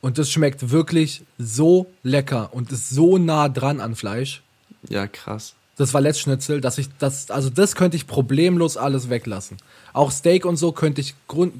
Und 0.00 0.18
das 0.18 0.30
schmeckt 0.30 0.70
wirklich 0.70 1.22
so 1.38 1.90
lecker 2.02 2.52
und 2.52 2.70
ist 2.70 2.90
so 2.90 3.18
nah 3.18 3.48
dran 3.48 3.80
an 3.80 3.96
Fleisch. 3.96 4.42
Ja, 4.88 5.06
krass. 5.06 5.54
das 5.76 5.94
Valais-Schnitzel, 5.94 6.60
dass 6.60 6.78
ich 6.78 6.88
das, 6.98 7.30
also 7.30 7.50
das 7.50 7.74
könnte 7.74 7.96
ich 7.96 8.06
problemlos 8.06 8.76
alles 8.76 9.08
weglassen. 9.08 9.56
Auch 9.92 10.10
Steak 10.10 10.44
und 10.44 10.56
so 10.56 10.72
könnte 10.72 11.00
ich 11.00 11.14
grund, 11.26 11.54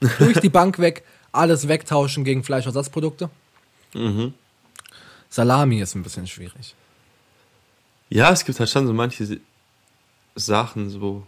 durch 0.18 0.38
die 0.40 0.48
Bank 0.48 0.78
weg 0.78 1.04
alles 1.32 1.68
wegtauschen 1.68 2.24
gegen 2.24 2.44
Fleischersatzprodukte. 2.44 3.30
Mhm. 3.94 4.32
Salami 5.28 5.80
ist 5.80 5.94
ein 5.94 6.02
bisschen 6.02 6.26
schwierig. 6.26 6.74
Ja, 8.10 8.30
es 8.30 8.44
gibt 8.44 8.58
halt 8.58 8.70
schon 8.70 8.86
so 8.86 8.94
manche 8.94 9.40
Sachen, 10.34 10.88
so. 10.88 11.24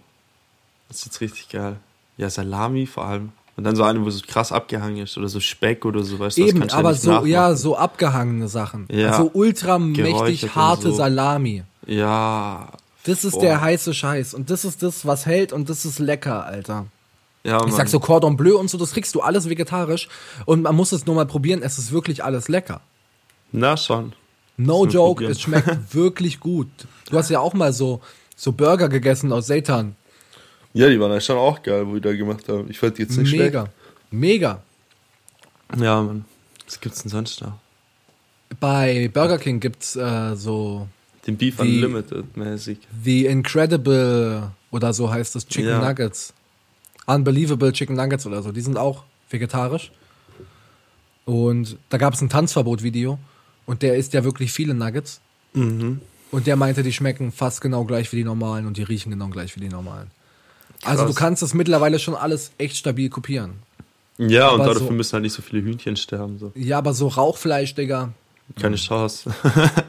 Das 0.90 0.98
ist 0.98 1.06
jetzt 1.06 1.20
richtig 1.22 1.48
geil. 1.48 1.76
Ja, 2.18 2.28
Salami 2.28 2.84
vor 2.86 3.06
allem. 3.06 3.30
Und 3.56 3.64
dann 3.64 3.76
so 3.76 3.82
eine, 3.84 4.04
wo 4.04 4.10
so 4.10 4.20
krass 4.26 4.52
abgehangen 4.52 4.98
ist 4.98 5.16
oder 5.16 5.28
so 5.28 5.38
Speck 5.40 5.84
oder 5.84 6.02
so, 6.02 6.18
weißt 6.18 6.36
du, 6.38 6.42
das 6.42 6.50
Eben, 6.50 6.66
du 6.66 6.74
aber 6.74 6.90
nicht 6.92 7.02
so, 7.02 7.24
ja, 7.24 7.40
nachmachen. 7.42 7.56
so 7.56 7.76
abgehangene 7.76 8.48
Sachen. 8.48 8.86
Ja. 8.90 9.16
So 9.16 9.30
ultramächtig 9.32 10.04
Geräuchert 10.04 10.42
und 10.44 10.54
harte 10.56 10.82
so. 10.90 10.94
Salami. 10.96 11.62
Ja. 11.86 12.68
Das 13.04 13.24
ist 13.24 13.32
Boah. 13.32 13.40
der 13.42 13.60
heiße 13.60 13.94
Scheiß. 13.94 14.34
Und 14.34 14.50
das 14.50 14.64
ist 14.64 14.82
das, 14.82 15.06
was 15.06 15.26
hält 15.26 15.52
und 15.52 15.70
das 15.70 15.84
ist 15.84 15.98
lecker, 16.00 16.44
Alter. 16.44 16.86
Ja, 17.44 17.64
Ich 17.66 17.72
sag 17.72 17.88
so 17.88 18.00
Cordon 18.00 18.36
Bleu 18.36 18.58
und 18.58 18.68
so, 18.68 18.76
das 18.76 18.92
kriegst 18.92 19.14
du 19.14 19.20
alles 19.22 19.48
vegetarisch. 19.48 20.08
Und 20.44 20.62
man 20.62 20.74
muss 20.76 20.92
es 20.92 21.06
nur 21.06 21.14
mal 21.14 21.26
probieren, 21.26 21.62
es 21.62 21.78
ist 21.78 21.92
wirklich 21.92 22.22
alles 22.24 22.48
lecker. 22.48 22.80
Na 23.52 23.76
schon. 23.76 24.12
No 24.58 24.84
joke, 24.86 25.14
probieren. 25.24 25.32
es 25.32 25.40
schmeckt 25.40 25.70
wirklich 25.94 26.40
gut. 26.40 26.68
Du 27.10 27.16
hast 27.16 27.30
ja 27.30 27.40
auch 27.40 27.54
mal 27.54 27.72
so, 27.72 28.00
so 28.36 28.52
Burger 28.52 28.88
gegessen 28.90 29.32
aus 29.32 29.46
Seitan. 29.46 29.96
Ja, 30.72 30.88
die 30.88 31.00
waren 31.00 31.10
ja 31.12 31.20
schon 31.20 31.36
auch 31.36 31.62
geil, 31.62 31.86
wo 31.86 31.94
die 31.94 32.00
da 32.00 32.12
gemacht 32.14 32.48
haben. 32.48 32.70
Ich 32.70 32.78
fand 32.78 32.96
die 32.98 33.02
jetzt 33.02 33.16
nicht 33.16 33.32
Mega. 33.32 33.68
Mega. 34.10 34.62
schlecht. 35.68 35.82
Ja, 35.84 36.02
Mann. 36.02 36.24
Was 36.66 36.80
gibt's 36.80 37.02
denn 37.02 37.10
sonst 37.10 37.42
da? 37.42 37.58
Bei 38.60 39.08
Burger 39.12 39.38
King 39.38 39.58
gibt's 39.60 39.96
äh, 39.96 40.34
so 40.36 40.86
Den 41.26 41.36
Beef 41.36 41.56
Die- 41.56 41.62
Unlimited 41.62 42.36
mäßig. 42.36 42.78
The 43.04 43.26
Incredible 43.26 44.50
oder 44.70 44.92
so 44.92 45.10
heißt 45.10 45.34
es 45.36 45.46
Chicken 45.46 45.68
Ja. 45.70 45.80
Nuggets. 45.88 46.32
Unbelievable 47.06 47.72
Chicken 47.72 47.96
Nuggets 47.96 48.26
oder 48.26 48.42
so. 48.42 48.52
Die 48.52 48.60
sind 48.60 48.76
auch 48.76 49.04
vegetarisch. 49.30 49.90
Und 51.24 51.76
da 51.88 51.98
gab 51.98 52.14
es 52.14 52.20
ein 52.20 52.28
Tanzverbot-Video. 52.28 53.18
Und 53.66 53.82
der 53.82 53.96
isst 53.96 54.12
ja 54.14 54.24
wirklich 54.24 54.52
viele 54.52 54.74
Nuggets. 54.74 55.20
Mhm. 55.54 56.00
Und 56.30 56.46
der 56.46 56.56
meinte, 56.56 56.82
die 56.82 56.92
schmecken 56.92 57.32
fast 57.32 57.60
genau 57.60 57.84
gleich 57.84 58.10
wie 58.12 58.16
die 58.16 58.24
normalen 58.24 58.66
und 58.66 58.76
die 58.76 58.82
riechen 58.84 59.10
genau 59.10 59.28
gleich 59.28 59.54
wie 59.56 59.60
die 59.60 59.68
normalen. 59.68 60.10
Also 60.84 61.06
du 61.06 61.14
kannst 61.14 61.42
das 61.42 61.54
mittlerweile 61.54 61.98
schon 61.98 62.14
alles 62.14 62.52
echt 62.58 62.76
stabil 62.76 63.10
kopieren. 63.10 63.54
Ja, 64.18 64.48
und 64.50 64.60
Aber 64.60 64.74
dafür 64.74 64.88
so- 64.88 64.92
müssen 64.92 65.12
halt 65.14 65.22
nicht 65.22 65.32
so 65.34 65.42
viele 65.42 65.62
Hühnchen 65.62 65.96
sterben. 65.96 66.38
So. 66.38 66.52
Ja, 66.54 66.78
aber 66.78 66.92
so 66.94 67.08
Rauchfleisch, 67.08 67.74
Digga, 67.74 68.10
Keine 68.60 68.76
Chance. 68.76 69.30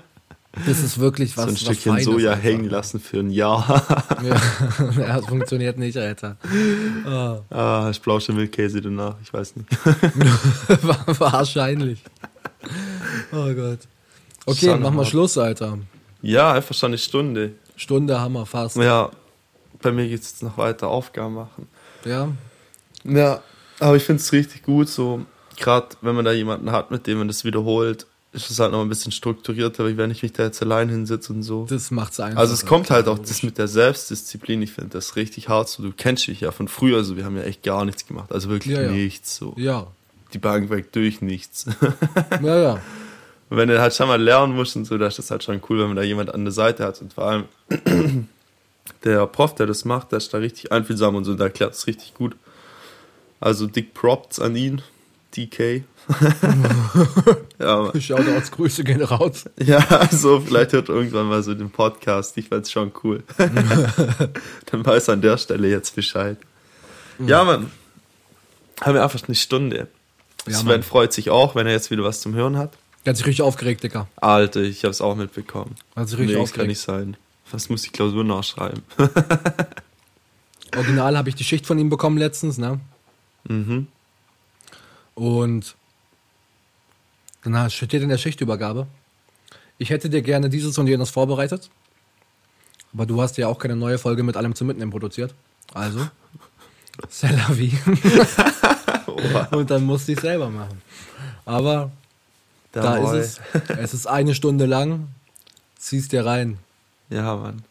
das 0.65 0.79
ist 0.79 0.99
wirklich 0.99 1.35
was. 1.37 1.43
so 1.45 1.49
ein 1.49 1.53
was 1.55 1.61
Stückchen 1.61 1.91
Feines 1.93 2.05
Soja 2.05 2.31
einfach. 2.31 2.43
hängen 2.43 2.69
lassen 2.69 2.99
für 2.99 3.19
ein 3.19 3.29
Jahr. 3.31 3.83
Ja, 4.97 5.17
das 5.17 5.25
funktioniert 5.25 5.77
nicht, 5.77 5.97
Alter. 5.97 6.37
Ah, 7.05 7.39
ah, 7.49 7.89
ich 7.91 7.99
blausche 8.01 8.31
Milchkäse 8.33 8.81
danach, 8.81 9.15
ich 9.23 9.33
weiß 9.33 9.55
nicht. 9.55 9.67
Wahrscheinlich. 11.19 11.99
Oh 13.31 13.53
Gott. 13.53 13.79
Okay, 14.45 14.67
Schon 14.67 14.81
mach 14.81 14.91
mal. 14.91 15.05
Schluss, 15.05 15.37
Alter. 15.37 15.77
Ja, 16.21 16.53
einfach 16.53 16.75
schon 16.75 16.87
eine 16.91 16.97
Stunde. 16.97 17.53
Stunde 17.75 18.19
haben 18.19 18.33
wir 18.33 18.45
fast. 18.45 18.75
Ja, 18.77 19.09
bei 19.81 19.91
mir 19.91 20.07
geht's 20.07 20.31
jetzt 20.31 20.43
noch 20.43 20.57
weiter 20.57 20.87
Aufgaben 20.87 21.33
machen. 21.35 21.67
Ja. 22.05 22.29
Ja, 23.03 23.41
aber 23.79 23.95
ich 23.95 24.03
finde 24.03 24.21
es 24.21 24.31
richtig 24.31 24.63
gut, 24.63 24.87
so 24.89 25.25
gerade 25.57 25.87
wenn 26.01 26.15
man 26.15 26.25
da 26.25 26.31
jemanden 26.31 26.71
hat, 26.71 26.91
mit 26.91 27.07
dem 27.07 27.17
man 27.19 27.27
das 27.27 27.43
wiederholt, 27.45 28.05
ist 28.33 28.49
es 28.49 28.59
halt 28.59 28.71
noch 28.71 28.81
ein 28.81 28.87
bisschen 28.89 29.11
strukturierter, 29.11 29.87
wie 29.87 29.97
wenn 29.97 30.09
ich 30.11 30.23
mich 30.23 30.31
da 30.33 30.43
jetzt 30.43 30.61
allein 30.61 30.87
hinsitze 30.87 31.33
und 31.33 31.43
so. 31.43 31.65
Das 31.69 31.91
macht's 31.91 32.19
einfach. 32.19 32.39
Also 32.39 32.53
es 32.53 32.65
kommt 32.65 32.89
halt 32.89 33.07
auch 33.09 33.19
das 33.19 33.43
mit 33.43 33.57
der 33.57 33.67
Selbstdisziplin, 33.67 34.61
ich 34.61 34.71
finde 34.71 34.91
das 34.91 35.15
richtig 35.15 35.49
hart, 35.49 35.67
so 35.67 35.83
du 35.83 35.91
kennst 35.91 36.27
dich 36.27 36.41
ja 36.41 36.51
von 36.51 36.67
früher, 36.67 36.97
also 36.97 37.17
wir 37.17 37.25
haben 37.25 37.35
ja 37.35 37.43
echt 37.43 37.63
gar 37.63 37.83
nichts 37.85 38.05
gemacht, 38.05 38.31
also 38.31 38.49
wirklich 38.49 38.75
Ja, 38.75 38.83
ja. 38.83 38.91
nichts, 38.91 39.35
so 39.35 39.53
Ja. 39.57 39.87
die 40.33 40.37
Bank 40.39 40.69
weg 40.69 40.91
durch 40.93 41.21
nichts. 41.21 41.65
Ja, 42.41 42.57
ja. 42.57 42.73
Und 43.49 43.57
wenn 43.57 43.67
du 43.67 43.81
halt 43.81 43.93
schon 43.93 44.07
mal 44.07 44.21
lernen 44.21 44.55
musst 44.55 44.77
und 44.77 44.85
so, 44.85 44.97
da 44.97 45.07
ist 45.07 45.19
das 45.19 45.29
halt 45.29 45.43
schon 45.43 45.59
cool, 45.69 45.79
wenn 45.79 45.87
man 45.87 45.97
da 45.97 46.03
jemand 46.03 46.33
an 46.33 46.45
der 46.45 46.53
Seite 46.53 46.85
hat 46.85 47.01
und 47.01 47.11
vor 47.13 47.25
allem 47.25 47.43
der 49.03 49.25
Prof, 49.27 49.55
der 49.55 49.67
das 49.67 49.85
macht, 49.85 50.11
der 50.11 50.17
ist 50.17 50.33
da 50.33 50.37
richtig 50.37 50.71
einfühlsam 50.71 51.15
und 51.15 51.25
so, 51.25 51.33
der 51.33 51.47
erklärt 51.47 51.73
es 51.73 51.87
richtig 51.87 52.13
gut. 52.13 52.35
Also 53.39 53.67
dick 53.67 53.93
Props 53.93 54.39
an 54.39 54.55
ihn, 54.55 54.81
DK. 55.35 55.83
ja. 57.59 57.99
Shoutouts, 57.99 58.51
Grüße 58.51 58.83
gehen 58.83 59.01
raus. 59.01 59.45
ja, 59.59 59.79
also 59.87 60.39
vielleicht 60.41 60.73
hört 60.73 60.89
irgendwann 60.89 61.27
mal 61.27 61.41
so 61.43 61.53
den 61.53 61.71
Podcast, 61.71 62.37
ich 62.37 62.49
fand's 62.49 62.71
schon 62.71 62.91
cool. 63.03 63.23
Dann 63.37 64.85
weiß 64.85 65.07
er 65.07 65.13
an 65.13 65.21
der 65.21 65.37
Stelle 65.37 65.69
jetzt 65.69 65.95
Bescheid. 65.95 66.37
Ja, 67.19 67.43
Mann. 67.43 67.71
Haben 68.81 68.95
wir 68.95 69.03
einfach 69.03 69.21
eine 69.27 69.35
Stunde. 69.35 69.87
Ja, 70.47 70.53
Sven 70.57 70.67
Mann. 70.67 70.83
freut 70.83 71.13
sich 71.13 71.29
auch, 71.29 71.55
wenn 71.55 71.67
er 71.67 71.73
jetzt 71.73 71.91
wieder 71.91 72.03
was 72.03 72.21
zum 72.21 72.33
Hören 72.33 72.57
hat. 72.57 72.73
Der 73.05 73.11
hat 73.11 73.17
sich 73.17 73.25
richtig 73.25 73.43
aufgeregt, 73.43 73.83
Digga. 73.83 74.07
Alter, 74.17 74.61
ich 74.61 74.85
hab's 74.85 75.01
auch 75.01 75.15
mitbekommen. 75.15 75.75
Hat 75.95 76.09
sich 76.09 76.19
richtig 76.19 76.35
nee, 76.35 76.41
das 76.41 76.51
kann 76.51 76.61
aufgeregt. 76.61 76.69
nicht 76.69 76.81
sein. 76.81 77.17
Was 77.51 77.69
muss 77.69 77.81
die 77.83 77.89
Klausur 77.89 78.23
nachschreiben? 78.23 78.81
Original 80.75 81.17
habe 81.17 81.29
ich 81.29 81.35
die 81.35 81.43
Schicht 81.43 81.65
von 81.65 81.77
ihm 81.77 81.89
bekommen 81.89 82.17
letztens, 82.17 82.57
ne? 82.57 82.79
mhm. 83.43 83.87
Und 85.15 85.75
dann 87.43 87.69
steht 87.69 87.93
in 87.93 88.09
der 88.09 88.17
Schichtübergabe. 88.17 88.87
Ich 89.77 89.89
hätte 89.89 90.09
dir 90.09 90.21
gerne 90.21 90.49
dieses 90.49 90.77
und 90.77 90.87
jenes 90.87 91.09
vorbereitet. 91.09 91.69
Aber 92.93 93.05
du 93.05 93.21
hast 93.21 93.37
ja 93.37 93.47
auch 93.47 93.57
keine 93.57 93.75
neue 93.75 93.97
Folge 93.97 94.23
mit 94.23 94.37
allem 94.37 94.55
zum 94.55 94.67
Mitnehmen 94.67 94.91
produziert. 94.91 95.33
Also, 95.73 96.07
c'est 97.09 97.31
la 97.31 97.49
vie. 97.49 97.77
und 99.51 99.69
dann 99.69 99.83
musste 99.83 100.11
ich 100.11 100.19
selber 100.19 100.49
machen. 100.49 100.81
Aber 101.45 101.91
da 102.71 102.97
Jawohl. 102.97 103.17
ist 103.17 103.41
es. 103.53 103.69
Es 103.69 103.93
ist 103.93 104.07
eine 104.07 104.35
Stunde 104.35 104.65
lang. 104.65 105.07
Ziehst 105.77 106.11
dir 106.11 106.25
rein. 106.25 106.57
Ja, 107.11 107.35
Mann. 107.35 107.61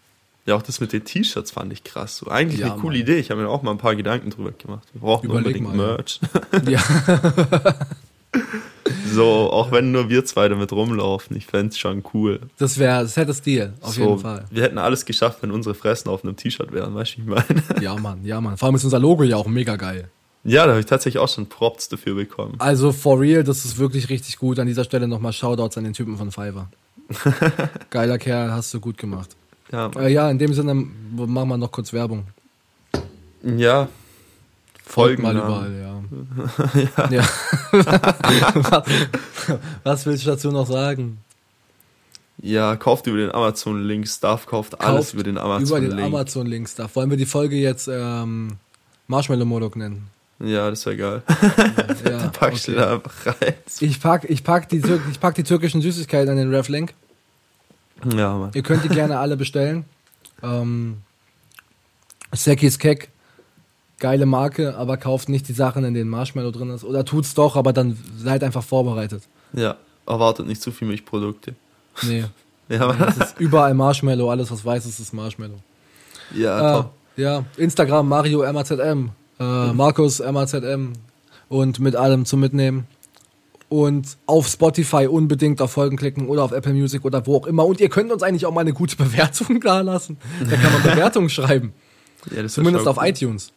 Ja, 0.47 0.55
auch 0.57 0.63
das 0.63 0.81
mit 0.81 0.93
den 0.93 1.05
T-Shirts 1.05 1.51
fand 1.51 1.73
ich 1.73 1.85
krass. 1.85 2.17
So, 2.19 2.29
eigentlich 2.29 2.61
Ja, 2.61 2.73
eine 2.73 2.81
coole 2.81 2.95
Mann. 2.99 3.03
Idee. 3.03 3.19
Ich 3.19 3.31
habe 3.31 3.41
mir 3.43 3.49
auch 3.49 3.63
mal 3.63 3.73
ein 3.73 3.79
paar 3.79 3.95
Gedanken 3.97 4.31
drüber 4.31 4.53
gemacht. 4.53 4.87
Wir 4.93 5.01
brauchen 5.01 5.27
Überleg 5.27 5.57
unbedingt 5.57 5.77
mal. 5.77 5.97
Merch. 5.97 6.21
Ja, 6.69 6.81
so, 9.13 9.25
auch 9.51 9.71
wenn 9.73 9.93
nur 9.93 10.09
wir 10.09 10.25
zwei 10.25 10.49
damit 10.49 10.73
rumlaufen. 10.73 11.37
Ich 11.37 11.47
fänd's 11.47 11.79
schon 11.79 12.03
cool. 12.15 12.41
das 12.59 12.79
wäre, 12.79 13.03
das 13.03 13.17
hätte 13.17 13.35
Stil, 13.35 13.73
auf 13.81 13.95
so, 13.95 14.01
jeden 14.03 14.19
Fall. 14.21 14.45
Wir 14.51 14.63
hätten 14.63 14.79
alles 14.79 15.05
geschafft, 15.05 15.39
wenn 15.43 15.51
unsere 15.51 15.75
Fressen 15.75 16.09
auf 16.09 16.25
einem 16.25 16.37
T-Shirt 16.37 16.73
wären, 16.73 16.95
weißt 16.95 17.15
du, 17.15 17.19
wie 17.19 17.23
ich 17.23 17.29
meine? 17.29 17.63
Ja, 17.83 17.95
Mann, 17.97 18.25
ja, 18.25 18.41
Mann. 18.41 18.57
Vor 18.57 18.67
allem 18.67 18.75
ist 18.77 18.85
unser 18.85 18.99
Logo 18.99 19.23
ja 19.25 19.37
auch 19.37 19.47
mega 19.47 19.77
geil. 19.77 20.09
ja, 20.45 20.65
da 20.65 20.71
habe 20.71 20.81
ich 20.81 20.87
tatsächlich 20.87 21.21
auch 21.21 21.29
schon 21.29 21.47
Props 21.49 21.89
dafür 21.89 22.15
bekommen. 22.15 22.55
Also 22.59 22.93
for 22.93 23.21
real, 23.21 23.45
das 23.45 23.65
ist 23.65 23.79
wirklich 23.79 24.09
richtig 24.09 24.39
gut. 24.39 24.59
An 24.59 24.67
dieser 24.67 24.85
Stelle 24.85 25.07
nochmal 25.09 25.33
Shoutouts 25.33 25.77
an 25.79 25.85
den 25.85 25.93
Typen 25.93 26.17
von 26.17 26.31
Fiverr. 26.31 26.69
Geiler 27.91 28.19
Kerl, 28.19 28.51
hast 28.53 28.73
du 28.75 28.81
gut 28.81 28.97
gemacht. 28.99 29.31
Ja, 29.73 29.91
Äh, 29.97 30.13
ja, 30.13 30.31
in 30.31 30.39
dem 30.39 30.53
Sinne 30.55 30.75
machen 30.75 31.49
wir 31.49 31.57
noch 31.57 31.71
kurz 31.73 31.93
Werbung. 31.93 32.25
ja. 33.43 33.89
Folgt 34.85 35.23
mal 35.23 35.37
überall, 35.37 35.73
ja. 35.73 37.11
ja. 37.11 37.23
was, 37.73 38.85
was 39.85 40.07
willst 40.07 40.27
du 40.27 40.31
dazu 40.31 40.51
noch 40.51 40.67
sagen? 40.67 41.19
Ja, 42.43 42.75
kauft 42.75 43.07
über 43.07 43.19
den 43.19 43.31
Amazon-Link 43.31 44.09
Stuff, 44.09 44.47
kauft 44.47 44.81
alles 44.81 45.07
Kauft 45.07 45.15
über 45.15 45.23
den 45.23 45.37
Über 45.37 45.45
Amazon-Link. 45.45 45.91
den 45.97 46.05
Amazon-Link 46.05 46.69
Stuff. 46.69 46.97
Wollen 46.97 47.11
wir 47.11 47.17
die 47.17 47.27
Folge 47.27 47.55
jetzt 47.55 47.89
ähm, 47.89 48.57
Marshmallow 49.07 49.45
Modok 49.45 49.77
nennen? 49.77 50.09
Ja, 50.41 50.71
das 50.71 50.85
wäre 50.87 50.97
geil. 50.97 51.23
Ja, 52.05 52.29
Packst 52.33 52.69
du 52.69 52.73
okay. 52.73 52.81
da 52.81 52.93
einfach 52.95 53.27
rein. 53.27 53.55
Ich 53.81 54.01
pack, 54.01 54.25
ich, 54.29 54.43
pack 54.45 54.69
die, 54.69 54.81
Tür- 54.81 55.01
ich 55.11 55.21
pack 55.21 55.35
die 55.35 55.43
türkischen 55.45 55.83
Süßigkeiten 55.83 56.31
an 56.31 56.37
den 56.37 56.53
Ref-Link. 56.55 56.95
Ja, 58.17 58.37
Mann. 58.37 58.51
Ihr 58.55 58.63
könnt 58.63 58.83
die 58.85 58.89
gerne 58.89 59.19
alle 59.19 59.37
bestellen. 59.37 59.85
Ähm, 60.43 60.99
Sekis 62.33 62.79
Kek, 62.79 63.11
geile 63.99 64.25
Marke, 64.27 64.77
aber 64.77 64.97
kauft 64.97 65.29
nicht 65.29 65.49
die 65.49 65.53
Sachen, 65.53 65.85
in 65.85 65.95
denen 65.95 66.09
Marshmallow 66.09 66.51
drin 66.53 66.71
ist. 66.71 66.85
Oder 66.85 67.05
tut's 67.05 67.35
doch, 67.35 67.57
aber 67.57 67.73
dann 67.73 67.99
seid 68.17 68.43
einfach 68.43 68.63
vorbereitet. 68.63 69.25
Ja, 69.53 69.77
erwartet 70.07 70.47
nicht 70.47 70.63
zu 70.63 70.71
viel 70.73 70.89
Milchprodukte. 70.89 71.55
Nee, 72.03 72.25
Ja, 72.71 72.95
es 73.09 73.17
ist 73.17 73.41
überall 73.41 73.75
Marshmallow, 73.75 74.31
alles 74.31 74.51
was 74.51 74.65
weiß 74.65 74.87
ist, 74.87 75.01
ist 75.01 75.13
Marshmallow. 75.13 75.59
Ja, 76.33 76.79
Äh, 76.81 76.85
ja, 77.21 77.45
Instagram 77.57 78.09
Mario 78.09 78.51
MAZM, 78.53 79.11
äh, 79.41 79.73
Markus 79.73 80.21
MAZM 80.21 80.93
und 81.49 81.81
mit 81.81 81.97
allem 81.97 82.25
zum 82.25 82.41
Mitnehmen. 82.41 82.87
Und 83.69 84.17
auf 84.27 84.49
Spotify 84.49 85.07
unbedingt 85.07 85.63
auf 85.63 85.71
Folgen 85.73 85.97
klicken 85.97 86.27
oder 86.27 86.43
auf 86.43 86.51
Apple 86.51 86.73
Music 86.73 87.05
oder 87.05 87.25
wo 87.27 87.37
auch 87.37 87.47
immer. 87.47 87.65
Und 87.65 87.81
ihr 87.81 87.89
könnt 87.89 88.11
uns 88.11 88.23
eigentlich 88.23 88.45
auch 88.45 88.53
mal 88.53 88.63
eine 88.63 88.73
gute 88.73 88.97
Bewertung 89.03 89.61
da 89.61 89.81
lassen. 89.81 90.19
Da 90.49 90.57
kann 90.57 90.73
man 90.73 90.83
Bewertungen 90.95 91.31
schreiben. 91.31 91.73
Ja, 92.35 92.47
Zumindest 92.47 92.87
auf 92.87 92.99
cool. 92.99 93.09
iTunes. 93.09 93.53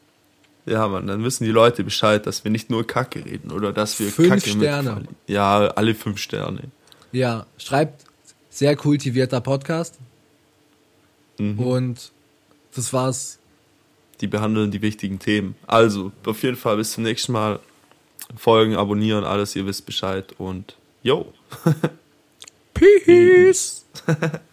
Ja, 0.66 0.88
Mann, 0.88 1.08
dann 1.08 1.24
wissen 1.24 1.44
die 1.44 1.52
Leute 1.52 1.84
Bescheid, 1.84 2.26
dass 2.26 2.44
wir 2.44 2.52
nicht 2.52 2.70
nur 2.70 2.88
Kacke 2.88 3.26
reden 3.26 3.52
oder 3.52 3.74
dass 3.74 4.00
wir 4.00 4.10
Fünf 4.10 4.30
Kacke 4.30 4.50
Sterne. 4.50 5.04
Ja, 5.28 5.68
alle 5.68 5.94
fünf 5.94 6.20
Sterne. 6.20 6.62
Ja, 7.12 7.46
schreibt 7.58 8.06
sehr 8.50 8.76
kultivierter 8.76 9.42
Podcast. 9.42 9.98
Mhm. 11.38 11.60
Und 11.60 12.12
das 12.76 12.94
war's. 12.94 13.40
Die 14.24 14.28
behandeln 14.28 14.72
die 14.72 14.82
wichtigen 14.82 15.20
Themen. 15.20 15.54
Also, 15.68 16.14
auf 16.26 16.44
jeden 16.44 16.56
Fall 16.56 16.78
bis 16.78 16.94
zum 16.94 17.04
nächsten 17.04 17.34
Mal. 17.34 17.60
Folgen, 18.38 18.78
abonnieren, 18.78 19.26
alles, 19.26 19.54
ihr 19.54 19.66
wisst 19.66 19.86
Bescheid 19.86 20.34
und 20.38 20.78
yo. 21.02 21.34
Peace. 22.74 23.86